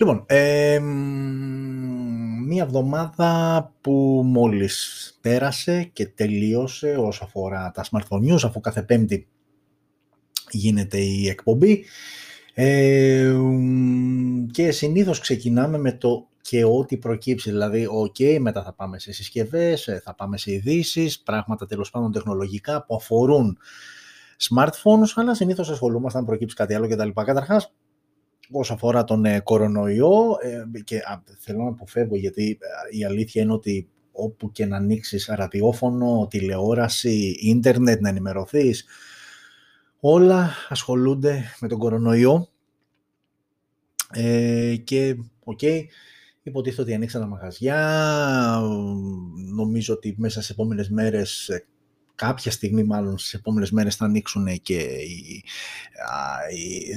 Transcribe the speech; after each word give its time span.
Λοιπόν, 0.00 0.24
ε, 0.26 0.78
μία 2.46 2.62
εβδομάδα 2.62 3.72
που 3.80 4.22
μόλις 4.24 5.18
πέρασε 5.20 5.90
και 5.92 6.06
τελείωσε 6.06 6.96
όσο 6.98 7.24
αφορά 7.24 7.70
τα 7.74 7.84
smartphone 7.90 8.32
news, 8.32 8.40
αφού 8.44 8.60
κάθε 8.60 8.82
πέμπτη 8.82 9.28
γίνεται 10.50 10.98
η 10.98 11.28
εκπομπή. 11.28 11.84
Ε, 12.54 13.34
και 14.50 14.70
συνήθως 14.70 15.20
ξεκινάμε 15.20 15.78
με 15.78 15.92
το 15.92 16.28
και 16.40 16.64
ό,τι 16.64 16.96
προκύψει. 16.96 17.50
Δηλαδή, 17.50 17.88
ok, 18.04 18.38
μετά 18.38 18.62
θα 18.62 18.72
πάμε 18.72 18.98
σε 18.98 19.12
συσκευές, 19.12 19.88
ε, 19.88 20.00
θα 20.04 20.14
πάμε 20.14 20.38
σε 20.38 20.52
ειδήσει, 20.52 21.22
πράγματα 21.22 21.66
τέλος 21.66 21.90
πάντων 21.90 22.12
τεχνολογικά 22.12 22.84
που 22.84 22.94
αφορούν 22.94 23.58
smartphones, 24.48 25.12
αλλά 25.14 25.34
συνήθως 25.34 25.70
ασχολούμαστε 25.70 26.18
αν 26.18 26.24
προκύψει 26.24 26.56
κάτι 26.56 26.74
άλλο 26.74 26.88
κτλ. 26.88 27.08
Καταρχάς, 27.24 27.72
όσο 28.50 28.74
αφορά 28.74 29.04
τον 29.04 29.24
ε, 29.24 29.40
κορονοϊό, 29.40 30.36
ε, 30.40 30.80
και 30.80 30.96
α, 30.96 31.22
θέλω 31.38 31.62
να 31.62 31.68
αποφεύγω 31.68 32.16
γιατί 32.16 32.58
ε, 32.92 32.98
η 32.98 33.04
αλήθεια 33.04 33.42
είναι 33.42 33.52
ότι 33.52 33.88
όπου 34.12 34.52
και 34.52 34.66
να 34.66 34.76
ανοίξεις 34.76 35.30
ραδιόφωνο, 35.34 36.26
τηλεόραση, 36.30 37.36
ίντερνετ, 37.40 38.00
να 38.00 38.08
ενημερωθείς, 38.08 38.84
όλα 40.00 40.50
ασχολούνται 40.68 41.44
με 41.60 41.68
τον 41.68 41.78
κορονοϊό. 41.78 42.48
Ε, 44.12 44.76
και 44.84 45.16
OK, 45.44 45.58
okay, 45.62 45.82
υποτίθεται 46.42 46.82
ότι 46.82 46.94
ανοίξαν 46.94 47.20
τα 47.20 47.26
μαγαζιά, 47.26 47.78
νομίζω 49.54 49.94
ότι 49.94 50.14
μέσα 50.18 50.42
σε 50.42 50.52
επόμενες 50.52 50.90
μέρες 50.90 51.50
κάποια 52.18 52.50
στιγμή 52.50 52.84
μάλλον 52.84 53.18
στις 53.18 53.34
επόμενες 53.34 53.70
μέρες 53.70 53.96
θα 53.96 54.04
ανοίξουν 54.04 54.46
και 54.62 54.88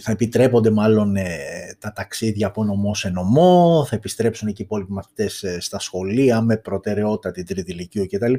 θα 0.02 0.12
επιτρέπονται 0.12 0.72
μάλλον 0.72 1.16
ε, 1.16 1.38
τα 1.80 1.94
ταξίδια 1.94 2.48
από 2.48 2.64
νομό 2.64 2.94
σε 2.96 3.10
νομό, 3.10 3.86
θα 3.90 3.96
επιστρέψουν 3.96 4.48
και 4.48 4.62
οι 4.62 4.66
υπόλοιποι 4.66 4.92
μαθητές 4.92 5.44
ε, 5.44 5.60
στα 5.60 5.80
σχολεία 5.80 6.42
με 6.42 6.58
προτεραιότητα 6.58 7.32
την 7.32 7.46
τρίτη 7.46 7.72
ηλικίου 7.72 8.06
κτλ. 8.06 8.34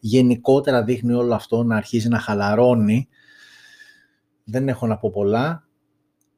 Γενικότερα 0.00 0.84
δείχνει 0.84 1.12
όλο 1.12 1.34
αυτό 1.34 1.62
να 1.62 1.76
αρχίζει 1.76 2.08
να 2.08 2.18
χαλαρώνει. 2.18 3.08
Δεν 4.44 4.68
έχω 4.68 4.86
να 4.86 4.98
πω 4.98 5.10
πολλά. 5.10 5.68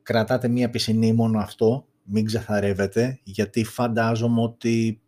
Κρατάτε 0.03 0.49
μία 0.49 0.71
πισινή 0.71 1.13
μόνο 1.13 1.39
αυτό, 1.39 1.87
μην 2.03 2.25
ξεθαρεύετε, 2.25 3.21
γιατί 3.23 3.65
φαντάζομαι 3.65 4.41
ότι 4.43 5.01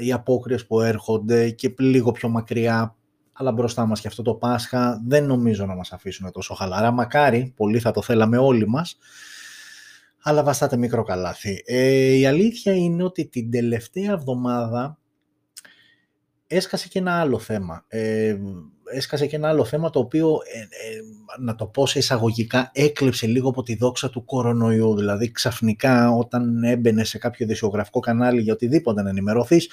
οι 0.00 0.12
απόκριες 0.12 0.66
που 0.66 0.80
έρχονται 0.80 1.50
και 1.50 1.74
λίγο 1.78 2.10
πιο 2.10 2.28
μακριά 2.28 2.97
αλλά 3.38 3.52
μπροστά 3.52 3.86
μας 3.86 4.00
και 4.00 4.08
αυτό 4.08 4.22
το 4.22 4.34
Πάσχα 4.34 5.02
δεν 5.06 5.26
νομίζω 5.26 5.66
να 5.66 5.74
μας 5.74 5.92
αφήσουν 5.92 6.32
τόσο 6.32 6.54
χαλαρά. 6.54 6.90
Μακάρι, 6.90 7.52
πολύ 7.56 7.78
θα 7.78 7.90
το 7.90 8.02
θέλαμε 8.02 8.38
όλοι 8.38 8.68
μας, 8.68 8.98
αλλά 10.22 10.42
βαστάτε 10.42 10.76
μικρό 10.76 11.02
καλάθι. 11.02 11.62
Ε, 11.66 12.12
η 12.12 12.26
αλήθεια 12.26 12.74
είναι 12.74 13.04
ότι 13.04 13.26
την 13.26 13.50
τελευταία 13.50 14.12
εβδομάδα 14.12 14.98
έσκασε 16.46 16.88
και 16.88 16.98
ένα 16.98 17.20
άλλο 17.20 17.38
θέμα. 17.38 17.84
Ε, 17.88 18.36
έσκασε 18.92 19.26
και 19.26 19.36
ένα 19.36 19.48
άλλο 19.48 19.64
θέμα 19.64 19.90
το 19.90 19.98
οποίο, 19.98 20.38
ε, 20.54 20.58
ε, 20.58 21.00
να 21.38 21.54
το 21.54 21.66
πω 21.66 21.86
σε 21.86 21.98
εισαγωγικά, 21.98 22.70
έκλειψε 22.74 23.26
λίγο 23.26 23.48
από 23.48 23.62
τη 23.62 23.76
δόξα 23.76 24.10
του 24.10 24.24
κορονοϊού. 24.24 24.96
Δηλαδή 24.96 25.30
ξαφνικά 25.30 26.10
όταν 26.10 26.64
έμπαινε 26.64 27.04
σε 27.04 27.18
κάποιο 27.18 27.46
δισιογραφικό 27.46 28.00
κανάλι 28.00 28.40
για 28.40 28.52
οτιδήποτε 28.52 29.02
να 29.02 29.08
ενημερωθείς, 29.08 29.68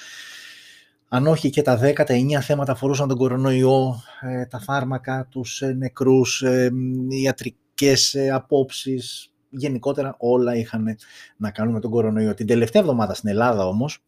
αν 1.08 1.26
όχι 1.26 1.50
και 1.50 1.62
τα 1.62 1.78
10, 1.82 1.94
τα 1.94 2.14
9 2.14 2.40
θέματα 2.40 2.72
αφορούσαν 2.72 3.08
τον 3.08 3.16
κορονοϊό, 3.16 4.02
ε, 4.20 4.46
τα 4.46 4.60
φάρμακα, 4.60 5.26
τους 5.30 5.62
ε, 5.62 5.72
νεκρούς, 5.72 6.42
ε, 6.42 6.70
ιατρικές 7.08 8.16
απόψεις, 8.32 9.32
γενικότερα 9.50 10.16
όλα 10.18 10.56
είχαν 10.56 10.96
να 11.36 11.50
κάνουν 11.50 11.72
με 11.72 11.80
τον 11.80 11.90
κορονοϊό. 11.90 12.34
Την 12.34 12.46
τελευταία 12.46 12.82
εβδομάδα 12.82 13.14
στην 13.14 13.28
Ελλάδα 13.28 13.66
όμως 13.66 14.04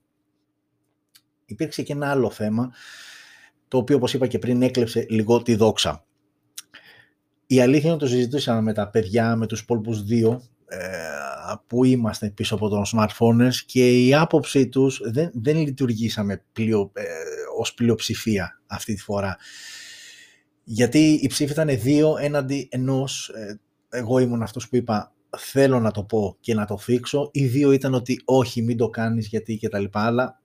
υπήρξε 1.47 1.83
και 1.83 1.93
ένα 1.93 2.11
άλλο 2.11 2.31
θέμα, 2.31 2.71
το 3.69 3.79
οποίο 3.79 3.97
όπως 3.97 4.15
είπα 4.15 4.27
και 4.27 4.39
πριν 4.39 4.63
έκλεψε 4.63 5.07
λίγο 5.09 5.43
τη 5.43 5.55
δόξα. 5.55 6.05
Η 7.47 7.61
αλήθεια 7.61 7.85
είναι 7.85 7.95
ότι 7.95 8.05
το 8.05 8.11
συζητούσαμε 8.11 8.61
με 8.61 8.73
τα 8.73 8.89
παιδιά, 8.91 9.37
με 9.37 9.47
τους 9.47 9.65
πόλπους 9.65 10.05
2, 10.05 10.41
που 11.67 11.85
είμαστε 11.85 12.31
πίσω 12.31 12.55
από 12.55 12.69
τον 12.69 12.85
smartphone 12.93 13.51
και 13.67 14.07
η 14.07 14.15
άποψή 14.15 14.69
τους 14.69 15.01
δεν, 15.05 15.31
δεν 15.35 15.57
λειτουργήσαμε 15.57 16.45
πλειο, 16.53 16.91
ε, 16.95 17.05
ως 17.59 17.75
πλειοψηφία 17.75 18.61
αυτή 18.67 18.95
τη 18.95 19.03
φορά. 19.03 19.37
Γιατί 20.65 21.19
η 21.23 21.27
ψήφη 21.27 21.53
ήταν 21.53 21.81
δύο 21.81 22.17
έναντι 22.21 22.69
ενός, 22.71 23.29
ε, 23.29 23.61
εγώ 23.89 24.19
ήμουν 24.19 24.43
αυτός 24.43 24.69
που 24.69 24.77
είπα 24.77 25.13
θέλω 25.37 25.81
να 25.81 25.91
το 25.91 26.03
πω 26.05 26.37
και 26.41 26.55
να 26.55 26.65
το 26.65 26.79
θίξω, 26.79 27.31
οι 27.33 27.47
δύο 27.47 27.73
ήταν 27.73 27.95
ότι 27.95 28.23
όχι 28.25 28.63
μην 28.63 28.77
το 28.77 28.89
κάνεις 28.89 29.27
γιατί 29.27 29.57
και 29.57 29.69
τα 29.69 29.79
λοιπά, 29.79 30.01
αλλά 30.01 30.41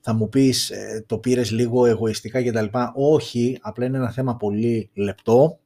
θα 0.00 0.12
μου 0.12 0.28
πεις 0.28 0.70
ε, 0.70 1.04
το 1.08 1.18
πήρες 1.18 1.50
λίγο 1.50 1.86
εγωιστικά 1.86 2.42
και 2.42 2.52
τα 2.52 2.62
λοιπά, 2.62 2.92
όχι, 2.96 3.58
απλά 3.60 3.86
είναι 3.86 3.96
ένα 3.96 4.10
θέμα 4.10 4.36
πολύ 4.36 4.90
λεπτό, 4.94 5.60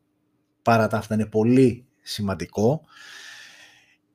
παρά 0.62 0.86
τα 0.86 0.97
αυτά 0.97 1.14
είναι 1.14 1.26
πολύ 1.26 1.86
σημαντικό 2.03 2.82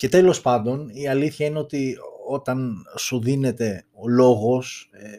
και 0.01 0.09
τέλος 0.09 0.41
πάντων, 0.41 0.89
η 0.93 1.07
αλήθεια 1.07 1.45
είναι 1.45 1.59
ότι 1.59 1.97
όταν 2.27 2.85
σου 2.97 3.21
δίνεται 3.21 3.85
ο 3.93 4.07
λόγος, 4.07 4.89
ε, 4.91 5.09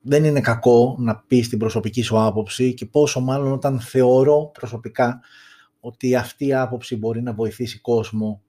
δεν 0.00 0.24
είναι 0.24 0.40
κακό 0.40 0.96
να 0.98 1.16
πεις 1.16 1.48
την 1.48 1.58
προσωπική 1.58 2.02
σου 2.02 2.20
άποψη 2.20 2.74
και 2.74 2.86
πόσο 2.86 3.20
μάλλον 3.20 3.52
όταν 3.52 3.80
θεωρώ 3.80 4.50
προσωπικά 4.54 5.20
ότι 5.80 6.16
αυτή 6.16 6.46
η 6.46 6.54
άποψη 6.54 6.96
μπορεί 6.96 7.22
να 7.22 7.32
βοηθήσει 7.32 7.80
κόσμο 7.80 8.42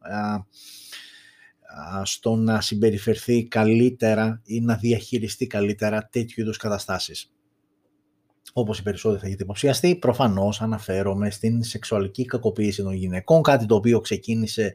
στο 2.04 2.36
να 2.36 2.62
συμπεριφερθεί 2.62 3.48
καλύτερα 3.48 4.42
ή 4.46 4.62
να 4.62 4.76
διαχειριστεί 4.76 5.48
καλύτερα 5.48 6.10
τέτοιου 6.12 6.42
είδους 6.42 6.58
καταστάσεις. 6.58 7.32
Όπως 8.54 8.80
οι 8.80 8.84
περισσότεροι 8.84 9.20
θα 9.22 9.28
έχετε 9.28 9.44
υποψιαστεί, 9.44 9.96
προφανώς 9.96 10.62
αναφέρομαι 10.62 11.30
στην 11.30 11.64
σεξουαλική 11.64 12.26
κακοποίηση 12.26 12.84
των 12.84 12.94
γυναικών, 12.94 13.42
κάτι 13.42 13.66
το 13.66 13.76
οποίο 13.76 14.00
ξεκίνησε 14.00 14.74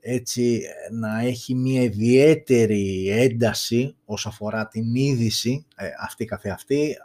έτσι 0.00 0.60
να 0.90 1.20
έχει 1.20 1.54
μια 1.54 1.82
ιδιαίτερη 1.82 3.08
ένταση 3.08 3.94
όσο 4.04 4.28
αφορά 4.28 4.68
την 4.68 4.94
είδηση 4.94 5.66
ε, 5.76 5.86
αυτή 6.00 6.24
καθεαυτή 6.24 6.96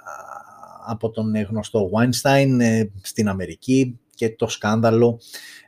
από 0.85 1.09
τον 1.09 1.35
γνωστό 1.35 1.89
Weinstein 1.93 2.57
ε, 2.59 2.83
στην 3.01 3.27
Αμερική 3.27 3.99
και 4.15 4.35
το 4.35 4.47
σκάνδαλο 4.47 5.19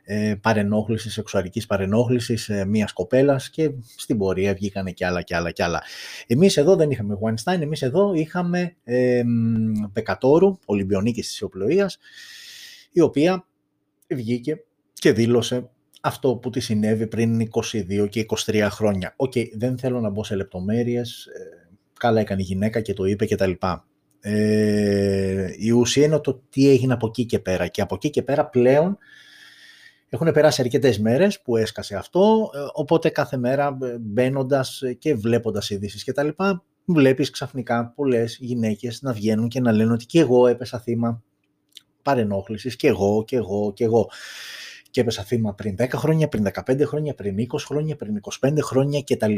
ε, 0.04 0.34
παρενόχλησης, 0.42 1.12
σεξουαλικής 1.12 1.66
παρενόχλησης 1.66 2.48
ε, 2.48 2.64
μιας 2.64 2.92
κοπέλας 2.92 3.50
και 3.50 3.70
στην 3.96 4.18
πορεία 4.18 4.54
βγήκανε 4.54 4.92
και 4.92 5.06
άλλα 5.06 5.22
και 5.22 5.36
άλλα 5.36 5.50
και 5.50 5.62
άλλα. 5.62 5.82
Εμείς 6.26 6.56
εδώ 6.56 6.76
δεν 6.76 6.90
είχαμε 6.90 7.18
Weinstein, 7.22 7.60
εμείς 7.60 7.82
εδώ 7.82 8.14
είχαμε 8.14 8.76
ε, 8.84 9.22
Πεκατόρου, 9.92 10.58
Ολυμπιονίκης 10.64 11.26
της 11.26 11.40
Ιωπλοείας, 11.40 11.98
η 12.92 13.00
οποία 13.00 13.46
βγήκε 14.08 14.64
και 14.92 15.12
δήλωσε 15.12 15.70
αυτό 16.06 16.36
που 16.36 16.50
τη 16.50 16.60
συνέβη 16.60 17.06
πριν 17.06 17.48
22 17.50 18.08
και 18.08 18.26
23 18.46 18.68
χρόνια. 18.70 19.14
OK, 19.16 19.32
okay, 19.34 19.44
δεν 19.52 19.78
θέλω 19.78 20.00
να 20.00 20.10
μπω 20.10 20.24
σε 20.24 20.34
λεπτομέρειες, 20.36 21.26
ε, 21.26 21.68
καλά 21.98 22.20
έκανε 22.20 22.42
η 22.42 22.44
γυναίκα 22.44 22.80
και 22.80 22.92
το 22.92 23.04
είπε 23.04 23.26
και 23.26 23.36
τα 23.36 23.46
λοιπά. 23.46 23.86
Ε, 24.20 25.50
η 25.56 25.70
ουσία 25.70 26.04
είναι 26.04 26.18
το 26.18 26.42
τι 26.50 26.68
έγινε 26.68 26.92
από 26.92 27.06
εκεί 27.06 27.26
και 27.26 27.38
πέρα 27.38 27.66
και 27.66 27.80
από 27.80 27.94
εκεί 27.94 28.10
και 28.10 28.22
πέρα 28.22 28.46
πλέον 28.46 28.98
έχουν 30.08 30.32
περάσει 30.32 30.60
αρκετές 30.60 30.98
μέρες 30.98 31.40
που 31.42 31.56
έσκασε 31.56 31.96
αυτό, 31.96 32.50
ε, 32.54 32.58
οπότε 32.72 33.08
κάθε 33.08 33.36
μέρα 33.36 33.78
ε, 33.82 33.96
μπαίνοντας 34.00 34.82
και 34.98 35.14
βλέποντας 35.14 35.70
ειδήσεις 35.70 36.04
και 36.04 36.12
τα 36.12 36.22
λοιπά, 36.22 36.64
βλέπεις 36.84 37.30
ξαφνικά 37.30 37.92
πολλές 37.96 38.38
γυναίκες 38.40 39.02
να 39.02 39.12
βγαίνουν 39.12 39.48
και 39.48 39.60
να 39.60 39.72
λένε 39.72 39.92
ότι 39.92 40.06
και 40.06 40.20
εγώ 40.20 40.46
έπεσα 40.46 40.80
θύμα 40.80 41.22
παρενόχλησης, 42.02 42.76
και 42.76 42.86
εγώ, 42.88 43.24
και 43.24 43.36
εγώ, 43.36 43.72
και 43.72 43.84
εγώ 43.84 44.08
και 44.90 45.00
έπεσα 45.00 45.22
θύμα 45.22 45.54
πριν 45.54 45.76
10 45.78 45.88
χρόνια, 45.94 46.28
πριν 46.28 46.46
15 46.66 46.82
χρόνια, 46.84 47.14
πριν 47.14 47.36
20 47.38 47.58
χρόνια, 47.58 47.96
πριν 47.96 48.20
25 48.40 48.58
χρόνια 48.60 49.02
κτλ. 49.02 49.36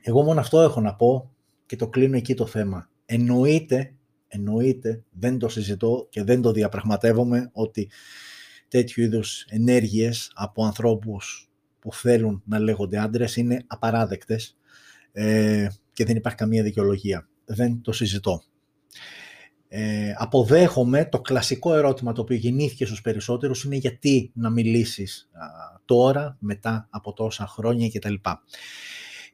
Εγώ 0.00 0.22
μόνο 0.22 0.40
αυτό 0.40 0.60
έχω 0.60 0.80
να 0.80 0.94
πω 0.94 1.34
και 1.66 1.76
το 1.76 1.88
κλείνω 1.88 2.16
εκεί 2.16 2.34
το 2.34 2.46
θέμα. 2.46 2.90
Εννοείται, 3.06 3.94
εννοείται, 4.28 5.04
δεν 5.10 5.38
το 5.38 5.48
συζητώ 5.48 6.06
και 6.10 6.22
δεν 6.22 6.42
το 6.42 6.52
διαπραγματεύομαι 6.52 7.50
ότι 7.52 7.90
τέτοιου 8.68 9.02
είδους 9.02 9.42
ενέργειες 9.48 10.32
από 10.34 10.64
ανθρώπους 10.64 11.50
που 11.80 11.92
θέλουν 11.92 12.42
να 12.46 12.58
λέγονται 12.58 12.98
άντρες 12.98 13.36
είναι 13.36 13.64
απαράδεκτες 13.66 14.56
ε, 15.12 15.68
και 15.92 16.04
δεν 16.04 16.16
υπάρχει 16.16 16.38
καμία 16.38 16.62
δικαιολογία. 16.62 17.28
Δεν 17.44 17.80
το 17.80 17.92
συζητώ 17.92 18.42
ε, 19.68 20.12
αποδέχομαι 20.16 21.04
το 21.04 21.20
κλασικό 21.20 21.74
ερώτημα 21.74 22.12
το 22.12 22.20
οποίο 22.20 22.36
γεννήθηκε 22.36 22.86
στους 22.86 23.00
περισσότερους 23.00 23.64
είναι 23.64 23.76
γιατί 23.76 24.30
να 24.34 24.50
μιλήσεις 24.50 25.30
τώρα, 25.84 26.36
μετά 26.40 26.86
από 26.90 27.12
τόσα 27.12 27.46
χρόνια 27.46 27.88
κτλ. 27.88 28.14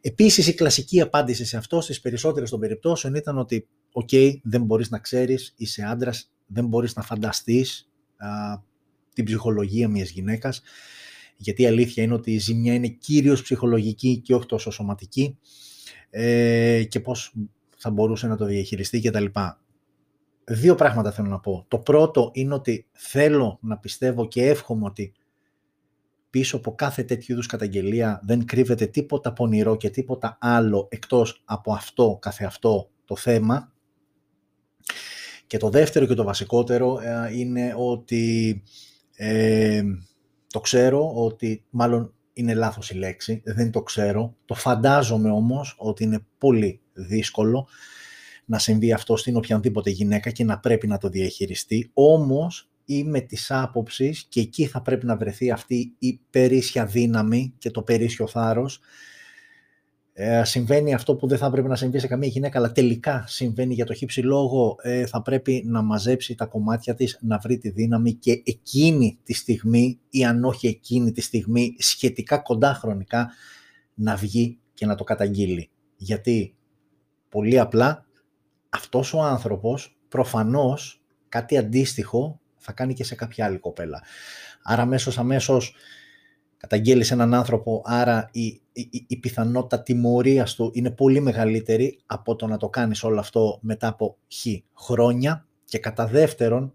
Επίσης 0.00 0.46
η 0.46 0.54
κλασική 0.54 1.00
απάντηση 1.00 1.44
σε 1.44 1.56
αυτό 1.56 1.81
στις 1.81 2.00
περισσότερες 2.00 2.50
των 2.50 2.60
περιπτώσεων 2.60 3.14
ήταν 3.14 3.38
ότι 3.38 3.69
«ΟΚ, 3.92 4.08
δεν 4.42 4.62
μπορείς 4.62 4.90
να 4.90 4.98
ξέρεις, 4.98 5.54
είσαι 5.56 5.82
άντρας, 5.82 6.31
δεν 6.46 6.66
μπορείς 6.66 6.96
να 6.96 7.02
φανταστείς 7.02 7.90
την 9.14 9.25
ψυχολογία 9.25 9.88
μιας 9.88 10.10
γυναίκας, 10.10 10.62
γιατί 11.36 11.62
η 11.62 11.66
αλήθεια 11.66 12.02
είναι 12.02 12.14
ότι 12.14 12.32
η 12.32 12.38
ζημιά 12.38 12.75
είναι 12.75 12.88
κύριος 12.88 13.42
ψυχολογική 13.42 14.19
και 14.19 14.34
όχι 14.34 14.46
τόσο 14.46 14.70
σωματική 14.70 15.38
ε, 16.10 16.84
και 16.88 17.00
πώς 17.00 17.34
θα 17.76 17.90
μπορούσε 17.90 18.26
να 18.26 18.36
το 18.36 18.44
διαχειριστεί 18.44 19.00
κτλ. 19.00 19.25
Δύο 20.46 20.75
πράγματα 20.75 21.12
θέλω 21.12 21.29
να 21.29 21.41
πω. 21.41 21.64
Το 21.69 21.79
πρώτο 21.79 22.31
είναι 22.32 22.55
ότι 22.55 22.87
θέλω 22.93 23.58
να 23.62 23.79
πιστεύω 23.79 24.29
και 24.29 24.46
εύχομαι 24.46 24.85
ότι 24.85 25.12
πίσω 26.31 26.56
από 26.56 26.75
κάθε 26.75 27.02
τέτοιου 27.02 27.32
είδους 27.32 27.46
καταγγελία 27.46 28.20
δεν 28.25 28.44
κρύβεται 28.44 28.87
τίποτα 28.87 29.32
πονηρό 29.32 29.76
και 29.76 29.91
τίποτα 29.91 30.38
άλλο 30.41 30.88
εκτός 30.91 31.43
από 31.44 31.73
αυτό 31.73 32.19
καθεαυτό 32.20 32.91
το 33.05 33.17
θέμα. 33.17 33.73
Και 35.46 35.56
το 35.56 35.70
δεύτερο 35.70 36.06
και 36.06 36.14
το 36.14 36.25
βασικότερο 36.25 37.00
ε, 37.00 37.38
είναι 37.38 37.75
ότι 37.76 38.62
ε, 39.17 39.82
το 40.46 40.61
ξέρω 40.61 41.12
ότι 41.14 41.64
μάλλον 41.70 42.12
είναι 42.32 42.55
λάθος 42.55 42.91
η 42.91 42.94
λέξη, 42.94 43.43
δεν 43.44 43.70
το 43.70 43.82
ξέρω. 43.82 44.35
Το 44.44 44.55
φαντάζομαι 44.55 45.31
όμως 45.31 45.75
ότι 45.79 46.05
είναι 46.05 46.26
πολύ 46.38 46.81
δύσκολο 46.93 47.69
να 48.44 48.58
συμβεί 48.58 48.93
αυτό 48.93 49.17
στην 49.17 49.37
οποιαδήποτε 49.37 49.91
γυναίκα 49.91 50.31
και 50.31 50.44
να 50.44 50.58
πρέπει 50.58 50.87
να 50.87 50.99
το 50.99 51.08
διαχειριστεί. 51.08 51.91
Όμως 51.94 52.69
είμαι 52.85 53.20
της 53.20 53.50
άποψης 53.50 54.26
και 54.29 54.41
εκεί 54.41 54.67
θα 54.67 54.82
πρέπει 54.82 55.06
να 55.06 55.17
βρεθεί 55.17 55.50
αυτή 55.50 55.94
η 55.99 56.20
περίσσια 56.31 56.87
δύναμη 56.87 57.55
και 57.58 57.70
το 57.70 57.82
περίσσιο 57.82 58.26
θάρρος. 58.26 58.81
Ε, 60.17 60.44
συμβαίνει 60.44 60.94
αυτό 60.94 61.17
που 61.17 61.26
δεν 61.26 61.38
θα 61.38 61.50
πρέπει 61.50 61.69
να 61.69 61.76
συμβεί 61.76 61.99
σε 61.99 62.06
καμία 62.06 62.29
γυναίκα, 62.29 62.58
αλλά 62.58 62.73
τελικά 62.73 63.25
συμβαίνει 63.26 63.75
για 63.75 63.85
το 63.85 63.94
χύψη 63.94 64.20
λόγο. 64.20 64.76
Ε, 64.82 65.06
θα 65.06 65.23
πρέπει 65.23 65.62
να 65.67 65.82
μαζέψει 65.82 66.35
τα 66.35 66.46
κομμάτια 66.46 66.94
της, 66.94 67.19
να 67.23 67.38
βρει 67.38 67.58
τη 67.58 67.70
δύναμη 67.70 68.12
και 68.12 68.43
εκείνη 68.44 69.19
τη 69.23 69.32
στιγμή 69.35 69.99
ή 70.11 70.25
αν 70.25 70.44
όχι 70.44 70.67
εκείνη 70.67 71.12
τη 71.12 71.20
στιγμή 71.20 71.75
σχετικά 71.79 72.38
κοντά 72.38 72.75
χρονικά 72.75 73.31
να 73.94 74.17
βγει 74.17 74.58
και 74.75 74.87
να 74.87 74.94
το 74.94 75.05
καταγγείλει. 75.05 75.70
Γιατί 75.96 76.55
πολύ 77.29 77.58
απλά 77.58 78.04
αυτός 78.75 79.15
ο 79.15 79.23
άνθρωπος 79.23 79.97
προφανώς 80.09 81.03
κάτι 81.29 81.56
αντίστοιχο 81.56 82.41
θα 82.56 82.73
κάνει 82.73 82.94
και 82.94 83.05
σε 83.05 83.15
κάποια 83.15 83.44
άλλη 83.44 83.59
κοπέλα. 83.59 84.03
Άρα 84.62 84.82
αμέσως 84.82 85.19
αμέσως 85.19 85.75
καταγγέλεις 86.56 87.11
έναν 87.11 87.35
άνθρωπο, 87.35 87.82
άρα 87.85 88.29
η, 88.32 88.47
η, 88.73 89.05
η 89.06 89.17
πιθανότητα 89.17 89.82
τιμωρίας 89.82 90.55
του 90.55 90.71
είναι 90.75 90.91
πολύ 90.91 91.21
μεγαλύτερη 91.21 91.99
από 92.06 92.37
το 92.37 92.47
να 92.47 92.56
το 92.56 92.69
κάνεις 92.69 93.03
όλο 93.03 93.21
αυτό 93.21 93.59
μετά 93.62 93.88
από 93.88 94.17
χ 94.32 94.47
χρόνια 94.75 95.47
και 95.65 95.79
κατά 95.79 96.06
δεύτερον, 96.06 96.75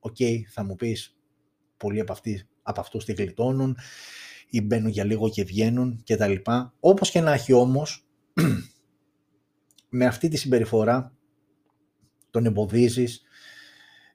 οκ, 0.00 0.16
θα 0.48 0.64
μου 0.64 0.76
πεις, 0.76 1.16
πολλοί 1.76 2.00
από, 2.00 2.12
αυτοί, 2.12 2.46
από 2.62 2.80
αυτούς 2.80 3.04
τη 3.04 3.12
γλιτώνουν 3.12 3.76
ή 4.50 4.60
μπαίνουν 4.60 4.90
για 4.90 5.04
λίγο 5.04 5.30
και 5.30 5.44
βγαίνουν 5.44 6.00
και 6.04 6.16
τα 6.16 6.26
λοιπά. 6.26 6.74
Όπως 6.80 7.10
και 7.10 7.20
να 7.20 7.32
έχει 7.32 7.52
όμως, 7.52 8.06
με 9.90 10.06
αυτή 10.06 10.28
τη 10.28 10.36
συμπεριφορά 10.36 11.12
τον 12.30 12.46
εμποδίζεις 12.46 13.22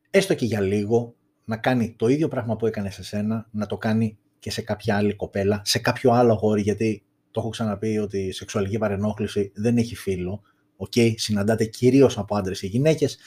έστω 0.09 0.33
και 0.33 0.45
για 0.45 0.61
λίγο, 0.61 1.15
να 1.45 1.57
κάνει 1.57 1.95
το 1.97 2.07
ίδιο 2.07 2.27
πράγμα 2.27 2.55
που 2.55 2.67
έκανε 2.67 2.91
σε 2.91 3.03
σένα, 3.03 3.47
να 3.51 3.65
το 3.65 3.77
κάνει 3.77 4.17
και 4.39 4.51
σε 4.51 4.61
κάποια 4.61 4.95
άλλη 4.95 5.15
κοπέλα, 5.15 5.61
σε 5.63 5.79
κάποιο 5.79 6.11
άλλο 6.11 6.31
αγόρι, 6.31 6.61
γιατί 6.61 7.03
το 7.31 7.39
έχω 7.39 7.49
ξαναπεί 7.49 7.97
ότι 7.97 8.17
η 8.17 8.31
σεξουαλική 8.31 8.77
παρενόχληση 8.77 9.51
δεν 9.55 9.77
έχει 9.77 9.95
φίλο, 9.95 10.41
okay, 10.77 11.13
συναντάτε 11.17 11.65
κυρίως 11.65 12.17
από 12.17 12.35
άντρες 12.35 12.61
ή 12.61 12.67
γυναίκες, 12.67 13.17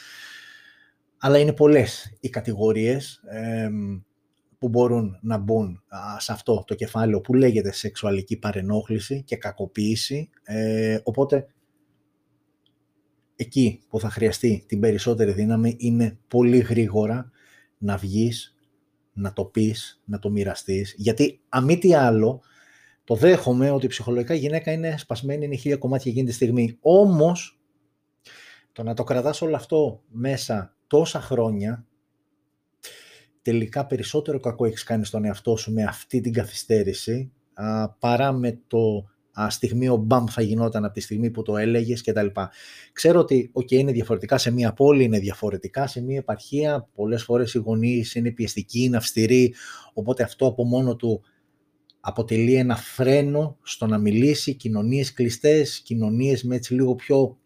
αλλά 1.18 1.38
είναι 1.38 1.52
πολλές 1.52 2.16
οι 2.20 2.28
κατηγορίες 2.28 3.20
που 4.58 4.68
μπορούν 4.68 5.18
να 5.22 5.38
μπουν 5.38 5.82
σε 6.18 6.32
αυτό 6.32 6.64
το 6.66 6.74
κεφάλαιο 6.74 7.20
που 7.20 7.34
λέγεται 7.34 7.72
σεξουαλική 7.72 8.36
παρενόχληση 8.36 9.22
και 9.22 9.36
κακοποίηση, 9.36 10.30
ε, 10.42 10.98
οπότε 11.02 11.46
εκεί 13.40 13.80
που 13.88 14.00
θα 14.00 14.10
χρειαστεί 14.10 14.64
την 14.66 14.80
περισσότερη 14.80 15.32
δύναμη 15.32 15.76
είναι 15.78 16.18
πολύ 16.28 16.58
γρήγορα 16.58 17.30
να 17.78 17.96
βγεις, 17.96 18.56
να 19.12 19.32
το 19.32 19.44
πεις, 19.44 20.02
να 20.04 20.18
το 20.18 20.30
μοιραστείς. 20.30 20.94
γιατί 20.96 21.40
αμή 21.48 21.78
τι 21.78 21.94
άλλο 21.94 22.42
το 23.04 23.14
δέχομαι 23.14 23.70
ότι 23.70 23.86
ψυχολογικά 23.86 24.34
η 24.34 24.38
γυναίκα 24.38 24.72
είναι 24.72 24.96
σπασμένη, 24.98 25.44
είναι 25.44 25.56
χίλια 25.56 25.76
κομμάτια 25.76 26.10
εκείνη 26.10 26.26
τη 26.26 26.32
στιγμή. 26.32 26.76
Όμως, 26.80 27.60
το 28.72 28.82
να 28.82 28.94
το 28.94 29.04
κρατάς 29.04 29.42
όλο 29.42 29.56
αυτό 29.56 30.02
μέσα 30.08 30.74
τόσα 30.86 31.20
χρόνια, 31.20 31.86
τελικά 33.42 33.86
περισσότερο 33.86 34.40
κακό 34.40 34.64
έχεις 34.64 34.82
κάνει 34.82 35.04
στον 35.04 35.24
εαυτό 35.24 35.56
σου 35.56 35.72
με 35.72 35.82
αυτή 35.82 36.20
την 36.20 36.32
καθυστέρηση, 36.32 37.32
παρά 37.98 38.32
με 38.32 38.60
το 38.66 39.08
στιγμή 39.48 39.88
ο 39.88 39.96
μπαμ 39.96 40.24
θα 40.26 40.42
γινόταν 40.42 40.84
από 40.84 40.94
τη 40.94 41.00
στιγμή 41.00 41.30
που 41.30 41.42
το 41.42 41.56
έλεγες 41.56 42.02
κτλ. 42.02 42.26
Ξέρω 42.92 43.20
ότι 43.20 43.50
okay, 43.54 43.72
είναι 43.72 43.92
διαφορετικά 43.92 44.38
σε 44.38 44.50
μία 44.50 44.72
πόλη, 44.72 45.04
είναι 45.04 45.18
διαφορετικά 45.18 45.86
σε 45.86 46.02
μία 46.02 46.16
επαρχία. 46.16 46.88
Πολλές 46.94 47.22
φορές 47.22 47.54
οι 47.54 47.58
γονείς 47.58 48.14
είναι 48.14 48.30
πιεστικοί, 48.30 48.82
είναι 48.82 48.96
αυστηροί. 48.96 49.54
Οπότε 49.92 50.22
αυτό 50.22 50.46
από 50.46 50.64
μόνο 50.64 50.96
του 50.96 51.22
αποτελεί 52.00 52.54
ένα 52.54 52.76
φρένο 52.76 53.58
στο 53.62 53.86
να 53.86 53.98
μιλήσει 53.98 54.54
κοινωνίες 54.54 55.12
κλειστές, 55.12 55.80
κοινωνίες 55.80 56.44
με 56.44 56.56
έτσι 56.56 56.74
λίγο 56.74 56.94
πιο 56.94 57.38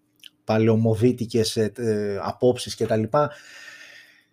παλαιομοδίτικες 0.45 1.57
ε, 1.57 1.73
ε, 1.77 2.17
απόψεις 2.23 2.77
κτλ. 2.77 3.03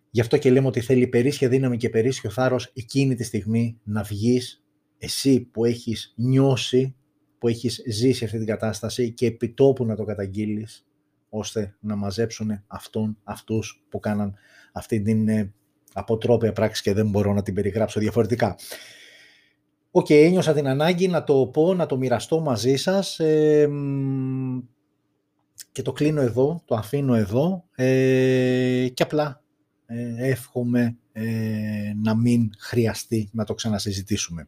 Γι' 0.09 0.21
αυτό 0.21 0.37
και 0.37 0.51
λέμε 0.51 0.67
ότι 0.67 0.81
θέλει 0.81 1.07
περίσσια 1.07 1.49
δύναμη 1.49 1.77
και 1.77 1.89
περίσσιο 1.89 2.29
θάρρος 2.29 2.71
εκείνη 2.73 3.15
τη 3.15 3.23
στιγμή 3.23 3.79
να 3.83 4.03
βγεις 4.03 4.63
εσύ 4.97 5.39
που 5.39 5.65
έχεις 5.65 6.13
νιώσει 6.15 6.95
που 7.39 7.47
έχεις 7.47 7.83
ζήσει 7.87 8.25
αυτή 8.25 8.37
την 8.37 8.47
κατάσταση 8.47 9.11
και 9.11 9.25
επιτόπου 9.25 9.85
να 9.85 9.95
το 9.95 10.03
καταγγείλεις 10.03 10.85
ώστε 11.29 11.75
να 11.79 11.95
μαζέψουν 11.95 12.63
αυτόν, 12.67 13.17
αυτούς 13.23 13.83
που 13.89 13.99
κάναν 13.99 14.35
αυτή 14.71 15.01
την 15.01 15.27
ε, 15.27 15.53
αποτρόπια 15.93 16.53
πράξη 16.53 16.81
και 16.81 16.93
δεν 16.93 17.09
μπορώ 17.09 17.33
να 17.33 17.41
την 17.41 17.53
περιγράψω 17.53 17.99
διαφορετικά. 17.99 18.55
OK, 19.91 20.05
okay, 20.05 20.23
ένιωσα 20.23 20.53
την 20.53 20.67
ανάγκη 20.67 21.07
να 21.07 21.23
το 21.23 21.47
πω, 21.47 21.73
να 21.73 21.85
το 21.85 21.97
μοιραστώ 21.97 22.39
μαζί 22.39 22.75
σας 22.75 23.19
ε, 23.19 23.69
και 25.71 25.81
το 25.81 25.91
κλείνω 25.91 26.21
εδώ, 26.21 26.61
το 26.65 26.75
αφήνω 26.75 27.15
εδώ 27.15 27.65
ε, 27.75 28.87
και 28.93 29.03
απλά 29.03 29.43
ε, 29.85 30.29
εύχομαι 30.29 30.97
ε, 31.11 31.93
να 32.03 32.15
μην 32.15 32.49
χρειαστεί 32.57 33.29
να 33.31 33.43
το 33.43 33.53
ξανασυζητήσουμε. 33.53 34.47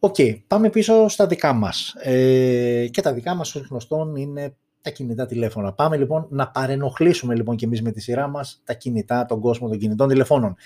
Οκ, 0.00 0.16
πάμε 0.46 0.70
πίσω 0.70 1.08
στα 1.08 1.26
δικά 1.26 1.52
μας. 1.52 1.94
Ε, 1.98 2.88
και 2.90 3.02
τα 3.02 3.12
δικά 3.12 3.34
μας, 3.34 3.54
ως 3.54 3.66
γνωστόν, 3.70 4.16
είναι 4.16 4.56
τα 4.80 4.90
κινητά 4.90 5.26
τηλέφωνα. 5.26 5.72
Πάμε 5.72 5.96
λοιπόν 5.96 6.26
να 6.30 6.50
παρενοχλήσουμε 6.50 7.34
λοιπόν 7.34 7.56
και 7.56 7.64
εμείς 7.64 7.82
με 7.82 7.90
τη 7.90 8.00
σειρά 8.00 8.26
μας 8.26 8.62
τα 8.64 8.72
κινητά, 8.72 9.26
τον 9.26 9.40
κόσμο 9.40 9.68
των 9.68 9.78
κινητών 9.78 10.08
τηλεφώνων. 10.08 10.56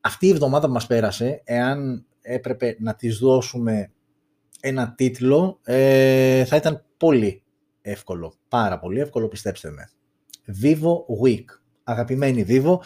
Αυτή 0.00 0.26
η 0.26 0.30
εβδομάδα 0.30 0.66
που 0.66 0.72
μας 0.72 0.86
πέρασε, 0.86 1.40
εάν 1.44 2.06
έπρεπε 2.22 2.76
να 2.78 2.94
τις 2.94 3.18
δώσουμε 3.18 3.90
ένα 4.60 4.94
τίτλο, 4.96 5.58
ε, 5.64 6.44
θα 6.44 6.56
ήταν 6.56 6.84
πολύ 6.96 7.42
εύκολο. 7.82 8.34
Πάρα 8.48 8.78
πολύ 8.78 9.00
εύκολο, 9.00 9.28
πιστέψτε 9.28 9.70
με. 9.70 9.90
Vivo 10.62 11.24
Week. 11.24 11.44
Αγαπημένη 11.84 12.44
Vivo. 12.48 12.78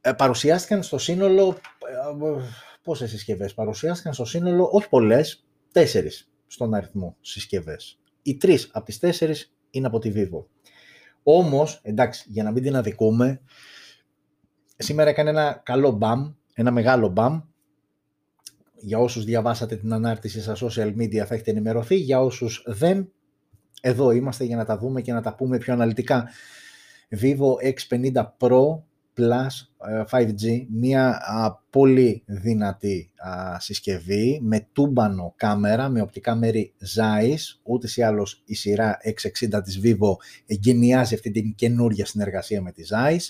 Ε, 0.00 0.12
παρουσιάστηκαν 0.12 0.82
στο 0.82 0.98
σύνολο 0.98 1.48
ε, 1.48 2.42
πόσες 2.82 3.10
συσκευές 3.10 3.54
παρουσιάστηκαν 3.54 4.12
στο 4.12 4.24
σύνολο, 4.24 4.68
όχι 4.72 4.88
πολλές, 4.88 5.46
τέσσερις 5.72 6.30
στον 6.46 6.74
αριθμό 6.74 7.16
συσκευές. 7.20 7.98
Οι 8.22 8.36
τρεις 8.36 8.70
από 8.72 8.84
τις 8.84 8.98
τέσσερις 8.98 9.54
είναι 9.70 9.86
από 9.86 9.98
τη 9.98 10.12
Vivo. 10.14 10.44
Όμως, 11.22 11.80
εντάξει, 11.82 12.26
για 12.28 12.42
να 12.42 12.50
μην 12.50 12.62
την 12.62 12.76
αδικούμε, 12.76 13.40
σήμερα 14.76 15.10
έκανε 15.10 15.30
ένα 15.30 15.60
καλό 15.64 15.90
μπαμ, 15.90 16.32
ένα 16.54 16.70
μεγάλο 16.70 17.08
μπαμ. 17.08 17.40
Για 18.84 18.98
όσους 18.98 19.24
διαβάσατε 19.24 19.76
την 19.76 19.92
ανάρτηση 19.92 20.40
στα 20.40 20.56
social 20.56 20.96
media 20.96 21.24
θα 21.26 21.34
έχετε 21.34 21.50
ενημερωθεί. 21.50 21.94
Για 21.94 22.20
όσους 22.20 22.62
δεν, 22.66 23.12
εδώ 23.80 24.10
είμαστε 24.10 24.44
για 24.44 24.56
να 24.56 24.64
τα 24.64 24.78
δούμε 24.78 25.00
και 25.00 25.12
να 25.12 25.22
τα 25.22 25.34
πούμε 25.34 25.58
πιο 25.58 25.72
αναλυτικά. 25.72 26.28
Vivo 27.20 27.74
X50 27.88 28.26
Pro 28.38 28.82
Plus 29.16 29.68
5G, 30.10 30.44
ε, 30.44 30.66
μια 30.70 31.20
πολύ 31.70 32.22
δυνατή 32.26 33.10
συσκευή 33.58 34.40
με 34.42 34.68
τούμπανο 34.72 35.34
κάμερα, 35.36 35.88
με 35.88 36.00
οπτικά 36.00 36.34
μέρη 36.34 36.72
Zeiss, 36.96 37.60
ούτε 37.62 37.88
ή 37.94 38.02
άλλως 38.02 38.42
η 38.44 38.54
σειρά 38.54 38.98
X60 39.04 39.62
της 39.64 39.80
Vivo 39.84 40.16
εγκαινιάζει 40.46 41.14
αυτή 41.14 41.30
την 41.30 41.54
καινούρια 41.54 42.06
συνεργασία 42.06 42.62
με 42.62 42.72
τη 42.72 42.82
Zeiss. 42.90 43.24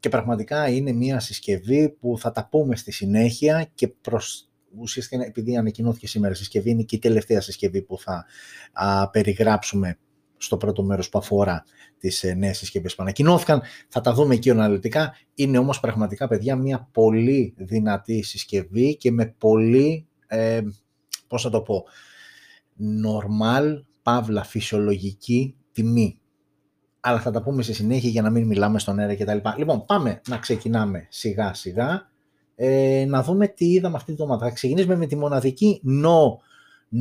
και 0.00 0.08
πραγματικά 0.08 0.68
είναι 0.68 0.92
μια 0.92 1.20
συσκευή 1.20 1.88
που 1.88 2.18
θα 2.18 2.32
τα 2.32 2.48
πούμε 2.50 2.76
στη 2.76 2.92
συνέχεια 2.92 3.70
και 3.74 3.88
προς 3.88 4.48
ουσιαστικά 4.76 5.24
επειδή 5.24 5.56
ανακοινώθηκε 5.56 6.06
σήμερα 6.06 6.32
η 6.32 6.36
συσκευή 6.36 6.70
είναι 6.70 6.82
και 6.82 6.96
η 6.96 6.98
τελευταία 6.98 7.40
συσκευή 7.40 7.82
που 7.82 7.98
θα 7.98 8.26
περιγράψουμε 9.12 9.98
στο 10.38 10.56
πρώτο 10.56 10.82
μέρος 10.82 11.08
που 11.08 11.18
αφορά 11.18 11.64
τις 11.98 12.24
ε, 12.24 12.34
νέες 12.34 12.58
συσκευές 12.58 12.94
που 12.94 13.02
ανακοινώθηκαν. 13.02 13.62
Θα 13.88 14.00
τα 14.00 14.12
δούμε 14.12 14.34
εκεί 14.34 14.50
αναλυτικά. 14.50 15.14
Είναι 15.34 15.58
όμως 15.58 15.80
πραγματικά, 15.80 16.28
παιδιά, 16.28 16.56
μια 16.56 16.88
πολύ 16.92 17.54
δυνατή 17.56 18.22
συσκευή 18.22 18.96
και 18.96 19.12
με 19.12 19.34
πολύ, 19.38 20.06
ε, 20.26 20.60
πώς 21.26 21.42
θα 21.42 21.50
το 21.50 21.60
πω, 21.60 21.84
normal, 22.80 23.82
παύλα, 24.02 24.44
φυσιολογική 24.44 25.56
τιμή. 25.72 26.18
Αλλά 27.00 27.20
θα 27.20 27.30
τα 27.30 27.42
πούμε 27.42 27.62
στη 27.62 27.72
συνέχεια 27.72 28.08
για 28.08 28.22
να 28.22 28.30
μην 28.30 28.46
μιλάμε 28.46 28.78
στον 28.78 28.98
αέρα 28.98 29.16
κτλ. 29.16 29.38
Λοιπόν, 29.58 29.84
πάμε 29.84 30.20
να 30.28 30.38
ξεκινάμε 30.38 31.06
σιγά 31.10 31.54
σιγά. 31.54 32.10
Ε, 32.54 33.04
να 33.08 33.22
δούμε 33.22 33.48
τι 33.48 33.72
είδαμε 33.72 33.96
αυτή 33.96 34.10
τη 34.10 34.16
βδομάδα. 34.16 34.46
Θα 34.46 34.52
ξεκινήσουμε 34.52 34.96
με 34.96 35.06
τη 35.06 35.16
μοναδική 35.16 35.82
no, 36.04 36.36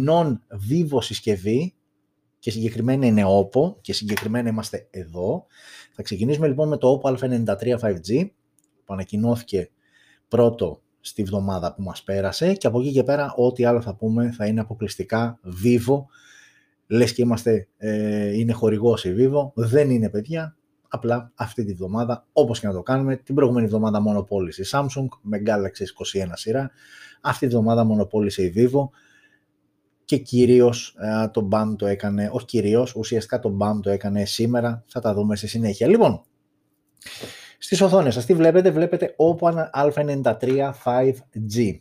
non-vivo 0.08 0.98
συσκευή 1.00 1.77
και 2.48 2.54
συγκεκριμένα 2.54 3.06
είναι 3.06 3.24
OPPO 3.26 3.76
και 3.82 3.94
συγκεκριμένα 3.94 4.50
είμαστε 4.50 4.88
εδώ. 4.90 5.46
Θα 5.94 6.02
ξεκινήσουμε 6.04 6.48
λοιπόν 6.48 6.68
με 6.68 6.78
το 6.78 7.02
OPPO 7.04 7.18
A93 7.18 7.80
5G 7.80 8.30
που 8.86 8.94
ανακοινώθηκε 8.94 9.70
πρώτο 10.28 10.82
στη 11.00 11.24
βδομάδα 11.24 11.74
που 11.74 11.82
μας 11.82 12.04
πέρασε 12.04 12.54
και 12.54 12.68
από 12.68 12.80
εκεί 12.80 12.92
και 12.92 13.04
πέρα 13.04 13.34
ό,τι 13.36 13.66
άλλο 13.66 13.82
θα 13.82 13.96
πούμε 13.96 14.32
θα 14.32 14.46
είναι 14.46 14.60
αποκλειστικά 14.60 15.40
Vivo. 15.64 16.04
Λες 16.88 17.14
και 17.14 17.22
είμαστε, 17.22 17.68
ε, 17.78 18.38
είναι 18.38 18.54
χορηγός 18.54 19.06
η 19.06 19.16
Vivo, 19.18 19.52
δεν 19.54 19.90
είναι 19.90 20.10
παιδιά, 20.10 20.56
απλά 20.88 21.32
αυτή 21.36 21.66
τη 21.66 21.74
βδομάδα 21.74 22.26
όπως 22.34 22.60
και 22.60 22.68
να 22.68 22.74
το 22.74 22.82
κάνουμε. 22.82 23.16
Την 23.16 23.36
προηγούμενη 23.36 23.68
βδομάδα 23.68 24.02
μονοπόλησε 24.02 24.62
η 24.62 24.66
Samsung 24.72 25.08
με 25.22 25.42
Galaxy 25.46 26.22
21 26.22 26.28
σειρά, 26.34 26.72
αυτή 27.22 27.48
τη 27.48 27.54
βδομάδα 27.54 27.84
μονοπόλησε 27.84 28.44
η 28.44 28.54
Vivo 28.56 28.90
και 30.08 30.18
κυρίως 30.18 30.96
ε, 31.00 31.28
το 31.28 31.48
BAM 31.52 31.76
το 31.78 31.86
έκανε, 31.86 32.30
όχι 32.32 32.46
κυρίως, 32.46 32.96
ουσιαστικά 32.96 33.40
το 33.40 33.58
BAM 33.62 33.80
το 33.82 33.90
έκανε 33.90 34.26
σήμερα, 34.26 34.84
θα 34.88 35.00
τα 35.00 35.14
δούμε 35.14 35.36
στη 35.36 35.48
συνέχεια. 35.48 35.88
Λοιπόν, 35.88 36.22
στις 37.58 37.82
οθόνες 37.82 38.14
σας 38.14 38.26
τι 38.26 38.34
βλέπετε, 38.34 38.72
βλέπετε 38.72 39.16
Oppo 39.18 39.54
A93 39.74 40.72
5G. 40.84 41.80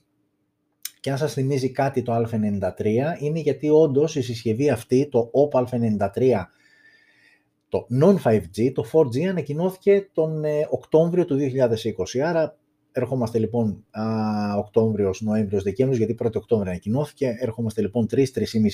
Και 1.00 1.11
αν 1.11 1.18
σας 1.18 1.33
θυμίζει 1.33 1.71
κάτι 1.71 2.02
το 2.02 2.16
A93 2.16 2.85
είναι 3.18 3.38
γιατί 3.38 3.68
όντως 3.68 4.16
η 4.16 4.23
συσκευή 4.23 4.71
αυτή, 4.71 5.09
το 5.09 5.30
Oppo 5.33 5.64
A93 5.64 6.42
το 7.68 7.87
non-5G, 8.00 8.73
το 8.75 8.85
4G 8.92 9.23
ανακοινώθηκε 9.23 10.09
τον 10.12 10.45
ε, 10.45 10.66
Οκτώβριο 10.71 11.25
του 11.25 11.38
2020, 12.16 12.18
άρα 12.18 12.56
Ερχόμαστε 12.98 13.38
λοιπόν 13.38 13.84
Οκτώβριος, 14.58 15.20
Νοέμβριος, 15.20 15.62
Δεκέμβριος, 15.62 15.98
γιατί 15.98 16.24
1η 16.24 16.34
Οκτώβριο 16.34 16.70
ανακοινώθηκε. 16.70 17.36
Ερχόμαστε 17.38 17.80
λοιπόν 17.80 18.06
3-3,5 18.10 18.24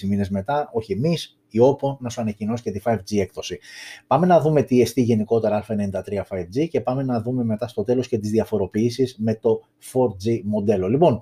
μήνες 0.08 0.30
μετά, 0.30 0.70
όχι 0.72 0.92
εμείς, 0.92 1.40
η 1.48 1.58
OPPO 1.62 1.96
να 2.00 2.08
σου 2.08 2.20
ανακοινώσει 2.20 2.62
και 2.62 2.70
τη 2.70 2.80
5G 2.84 3.18
έκδοση. 3.18 3.58
Πάμε 4.06 4.26
να 4.26 4.40
δούμε 4.40 4.62
τι 4.62 4.80
εστί 4.80 5.02
γενικότερα 5.02 5.64
Α93 5.68 6.22
5G 6.28 6.68
και 6.68 6.80
πάμε 6.80 7.02
να 7.02 7.20
δούμε 7.20 7.44
μετά 7.44 7.68
στο 7.68 7.82
τέλος 7.82 8.08
και 8.08 8.18
τις 8.18 8.30
διαφοροποιήσεις 8.30 9.16
με 9.18 9.34
το 9.34 9.60
4G 9.92 10.40
μοντέλο. 10.44 10.88
Λοιπόν, 10.88 11.20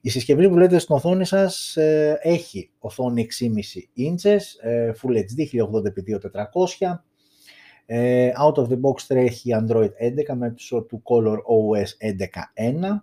η 0.00 0.10
συσκευή 0.10 0.48
που 0.48 0.54
βλέπετε 0.54 0.78
στην 0.78 0.94
οθόνη 0.94 1.24
σας 1.24 1.76
ε, 1.76 2.18
έχει 2.22 2.70
οθόνη 2.78 3.26
6,5 3.40 3.48
inches, 4.04 4.40
ε, 4.60 4.92
Full 5.02 5.12
HD 5.12 5.40
1080x2400, 5.52 6.86
ε, 6.86 6.94
out 8.38 8.54
of 8.54 8.68
the 8.68 8.80
box 8.80 9.02
τρέχει 9.06 9.50
Android 9.54 9.90
11 10.30 10.36
μέσω 10.36 10.82
του 10.82 11.02
Color 11.04 11.36
OS 11.36 12.12
11.1. 12.14 13.02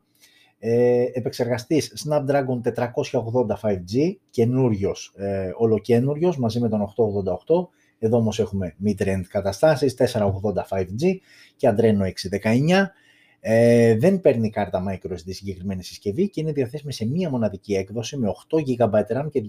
Ε, 0.68 1.06
επεξεργαστής 1.14 2.08
Snapdragon 2.08 2.62
480 2.62 3.60
5G, 3.62 4.16
καινούριος, 4.30 5.14
ε, 5.16 5.52
ολοκένουριος, 5.58 6.38
μαζί 6.38 6.60
με 6.60 6.70
τον 6.70 6.82
888. 6.82 7.70
Εδώ 8.00 8.18
όμως 8.18 8.40
έχουμε 8.40 8.76
mid-range 8.86 9.26
καταστάσεις, 9.30 9.94
480 9.94 10.66
5G 10.70 11.20
και 11.56 11.74
Adreno 11.76 12.06
619. 12.06 12.92
Ε, 13.40 13.98
δεν 13.98 14.22
παίρνει 14.22 14.50
κάρτα 14.50 14.84
microSD 14.90 15.30
συγκεκριμένη 15.30 15.84
συσκευή 15.84 16.30
και 16.30 16.42
είναι 16.42 16.52
διαθέσιμη 16.52 16.94
σε 16.94 17.06
μία 17.06 17.30
μοναδική 17.30 17.74
έκδοση 17.74 18.18
με 18.18 18.28
8 18.50 18.58
GB 18.58 19.02
RAM 19.08 19.28
και 19.32 19.42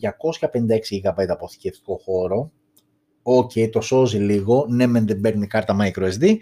256 1.00 1.10
GB 1.10 1.26
αποθηκευτικό 1.28 1.96
χώρο 2.04 2.52
OK, 3.28 3.50
okay, 3.54 3.70
το 3.70 3.80
σώζει 3.80 4.18
λίγο, 4.18 4.66
ναι 4.68 4.86
μεν 4.86 5.06
δεν 5.06 5.20
παίρνει 5.20 5.46
κάρτα 5.46 5.76
microSD, 5.80 6.36